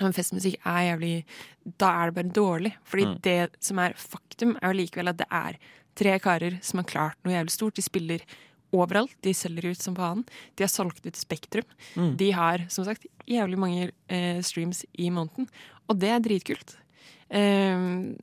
men 0.00 0.14
festmusikk 0.16 0.56
er 0.64 0.82
jævlig 0.90 1.24
Da 1.76 1.88
er 2.02 2.10
det 2.10 2.14
bare 2.16 2.32
dårlig. 2.36 2.70
Fordi 2.88 3.04
Mm. 3.06 3.20
det 3.22 3.50
som 3.60 3.78
er 3.78 3.92
faktum, 3.92 4.56
er 4.62 4.72
jo 4.72 4.78
likevel 4.80 5.08
at 5.08 5.18
det 5.18 5.26
er 5.30 5.58
tre 5.94 6.18
karer 6.18 6.58
som 6.62 6.78
har 6.80 6.86
klart 6.88 7.16
noe 7.24 7.34
jævlig 7.34 7.50
stort. 7.52 7.74
De 7.74 7.82
spiller 7.82 8.20
overalt. 8.72 9.12
De 9.20 9.34
selger 9.34 9.70
ut 9.70 9.76
som 9.82 9.94
faen. 9.94 10.24
De 10.56 10.64
har 10.64 10.68
solgt 10.72 11.04
ut 11.04 11.16
Spektrum. 11.16 11.64
Mm. 11.96 12.16
De 12.16 12.30
har 12.32 12.64
som 12.70 12.84
sagt 12.84 13.04
jævlig 13.28 13.58
mange 13.58 13.90
eh, 14.08 14.40
streams 14.40 14.84
i 14.98 15.10
måneden, 15.10 15.48
og 15.88 15.98
det 15.98 16.08
er 16.08 16.20
dritkult. 16.20 16.76
Eh, 17.30 18.16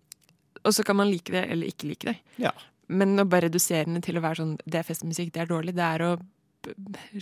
og 0.68 0.76
så 0.76 0.84
kan 0.88 0.98
man 1.00 1.10
like 1.12 1.32
det 1.34 1.46
eller 1.52 1.70
ikke 1.72 1.88
like 1.92 2.10
det. 2.12 2.18
Ja. 2.44 2.52
Men 2.88 3.16
å 3.20 3.26
bare 3.28 3.48
redusere 3.48 3.88
det 3.92 4.04
til 4.08 4.20
å 4.20 4.24
være 4.24 4.40
sånn 4.42 4.58
det 4.66 4.82
er 4.82 4.88
festmusikk, 4.88 5.32
det 5.36 5.44
er 5.46 5.50
dårlig, 5.50 5.74
det 5.76 5.84
er 5.88 6.04
å 6.08 6.12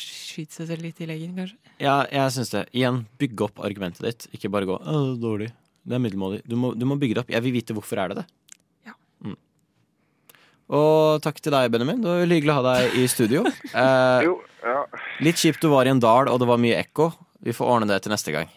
skyte 0.01 0.55
seg 0.57 0.69
selv 0.71 0.81
litt 0.85 0.99
i 1.01 1.07
leggen, 1.09 1.35
kanskje. 1.37 1.57
Ja, 1.83 1.99
jeg 2.09 2.33
syns 2.33 2.49
det. 2.53 2.63
Igjen, 2.73 3.03
bygge 3.21 3.45
opp 3.47 3.59
argumentet 3.65 4.01
ditt. 4.05 4.27
Ikke 4.33 4.49
bare 4.53 4.65
gå 4.69 4.77
'Å, 4.79 4.81
det 4.85 5.11
er 5.17 5.21
dårlig'. 5.21 5.51
Det 5.85 5.93
er 5.95 6.01
middelmådig. 6.01 6.41
Du 6.49 6.55
må, 6.57 6.73
du 6.73 6.85
må 6.89 6.97
bygge 6.97 7.13
det 7.13 7.21
opp. 7.25 7.29
Jeg 7.29 7.43
vil 7.45 7.53
vite 7.53 7.73
hvorfor 7.77 7.99
er 8.01 8.09
det 8.09 8.15
det. 8.23 8.25
Ja. 8.89 8.93
Mm. 9.21 9.35
Og 10.73 11.21
takk 11.21 11.37
til 11.41 11.53
deg, 11.53 11.69
Benjamin. 11.71 12.01
Det 12.01 12.09
var 12.09 12.23
veldig 12.23 12.39
hyggelig 12.39 12.53
å 12.55 12.57
ha 12.57 12.73
deg 12.73 12.95
i 12.97 13.07
studio. 13.11 13.43
Eh, 13.75 14.23
Jo, 14.25 14.39
ja. 14.63 14.79
litt 15.21 15.37
kjipt 15.37 15.61
du 15.61 15.69
var 15.69 15.85
i 15.85 15.93
en 15.93 15.99
dal, 16.01 16.27
og 16.31 16.39
det 16.41 16.47
var 16.49 16.57
mye 16.57 16.79
ekko. 16.81 17.11
Vi 17.45 17.53
får 17.53 17.69
ordne 17.75 17.87
det 17.91 18.01
til 18.01 18.11
neste 18.15 18.33
gang. 18.33 18.49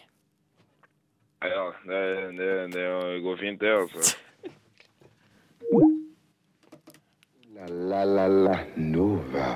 Ja, 1.45 1.65
det, 1.85 2.01
det, 2.39 2.49
det 2.73 2.87
går 3.23 3.37
fint, 3.37 3.59
det, 3.61 3.75
altså. 3.83 4.15
La 7.99 8.05
la 8.05 8.27
la 8.27 8.41
la 8.47 8.57
Nova. 8.79 9.47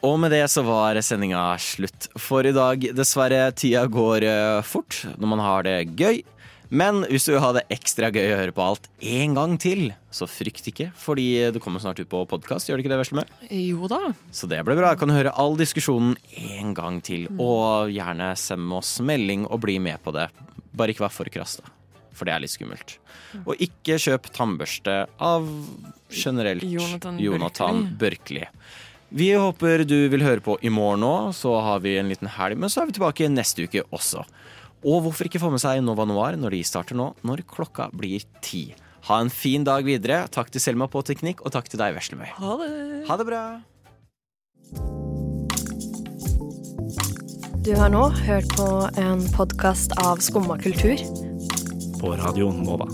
Og 0.00 0.14
med 0.16 0.32
det 0.32 0.46
så 0.48 0.62
var 0.64 0.96
sendinga 1.04 1.42
slutt 1.60 2.08
for 2.16 2.48
i 2.48 2.54
dag. 2.56 2.86
Dessverre, 2.96 3.50
tida 3.52 3.82
går 3.84 4.24
eh, 4.24 4.60
fort 4.64 5.02
når 5.18 5.28
man 5.34 5.42
har 5.44 5.66
det 5.68 5.74
gøy. 5.92 6.22
Men 6.72 7.02
hvis 7.12 7.28
du 7.28 7.34
vil 7.34 7.44
ha 7.44 7.50
det 7.58 7.66
ekstra 7.76 8.08
gøy 8.08 8.30
å 8.30 8.40
høre 8.40 8.56
på 8.56 8.64
alt 8.64 8.88
en 9.12 9.36
gang 9.36 9.58
til, 9.60 9.90
så 10.08 10.24
frykt 10.24 10.72
ikke, 10.72 10.88
fordi 10.96 11.28
det 11.52 11.60
kommer 11.60 11.84
snart 11.84 12.00
ut 12.00 12.08
på 12.08 12.24
podkast. 12.32 12.70
Gjør 12.70 12.80
det 12.80 12.86
ikke 12.86 12.94
det, 12.94 13.00
Veslemø? 13.02 13.26
Jo 13.58 13.92
da. 13.92 14.00
Så 14.32 14.48
det 14.48 14.62
ble 14.64 14.78
bra. 14.80 14.94
Kan 14.96 15.12
du 15.12 15.18
høre 15.18 15.36
all 15.36 15.60
diskusjonen 15.60 16.16
en 16.32 16.72
gang 16.80 17.04
til. 17.04 17.28
Og 17.36 17.92
gjerne 17.92 18.32
send 18.40 18.72
oss 18.80 18.96
melding 19.04 19.44
og 19.50 19.60
bli 19.68 19.76
med 19.84 20.00
på 20.00 20.16
det. 20.16 20.30
Bare 20.72 20.96
ikke 20.96 21.04
vær 21.04 21.16
for 21.20 21.28
krass, 21.36 21.60
da. 21.60 21.76
For 22.12 22.28
det 22.28 22.34
er 22.34 22.44
litt 22.44 22.52
skummelt. 22.54 22.96
Og 23.42 23.56
ikke 23.62 23.98
kjøp 24.00 24.28
tannbørste 24.36 24.96
av 25.22 25.48
generelt 26.12 26.64
Jonathan 26.66 27.20
Jonathan 27.22 27.84
Børkli. 28.00 28.44
Vi 29.12 29.28
håper 29.36 29.84
du 29.84 30.08
vil 30.12 30.24
høre 30.24 30.40
på 30.44 30.56
i 30.64 30.70
morgen 30.72 31.04
òg, 31.04 31.32
så 31.36 31.58
har 31.60 31.82
vi 31.84 31.98
en 32.00 32.08
liten 32.08 32.30
helg. 32.32 32.56
Men 32.60 32.72
så 32.72 32.82
er 32.82 32.88
vi 32.88 32.96
tilbake 32.96 33.28
neste 33.28 33.66
uke 33.68 33.84
også. 33.92 34.24
Og 34.82 35.02
hvorfor 35.04 35.28
ikke 35.28 35.40
få 35.42 35.50
med 35.52 35.60
seg 35.62 35.82
Nova 35.84 36.06
Noir 36.08 36.38
når 36.40 36.56
de 36.56 36.62
starter 36.66 36.96
nå, 36.98 37.12
når 37.22 37.44
klokka 37.48 37.90
blir 37.94 38.24
ti. 38.44 38.70
Ha 39.08 39.18
en 39.20 39.30
fin 39.30 39.66
dag 39.66 39.84
videre. 39.84 40.24
Takk 40.32 40.52
til 40.54 40.62
Selma 40.62 40.88
på 40.90 41.02
teknikk, 41.06 41.42
og 41.44 41.52
takk 41.54 41.68
til 41.68 41.82
deg, 41.82 41.96
Veslemøy. 41.98 42.30
Ha 42.38 42.56
det. 42.62 42.70
Ha 43.10 43.18
det 43.20 43.28
bra. 43.28 43.42
Du 47.62 47.74
har 47.78 47.92
nå 47.94 48.08
hørt 48.24 48.48
på 48.58 48.68
en 48.98 49.20
podkast 49.36 49.94
av 50.02 50.22
Skumma 50.24 50.56
kultur. 50.58 50.98
På 52.02 52.16
Radio 52.16 52.52
Nova. 52.52 52.88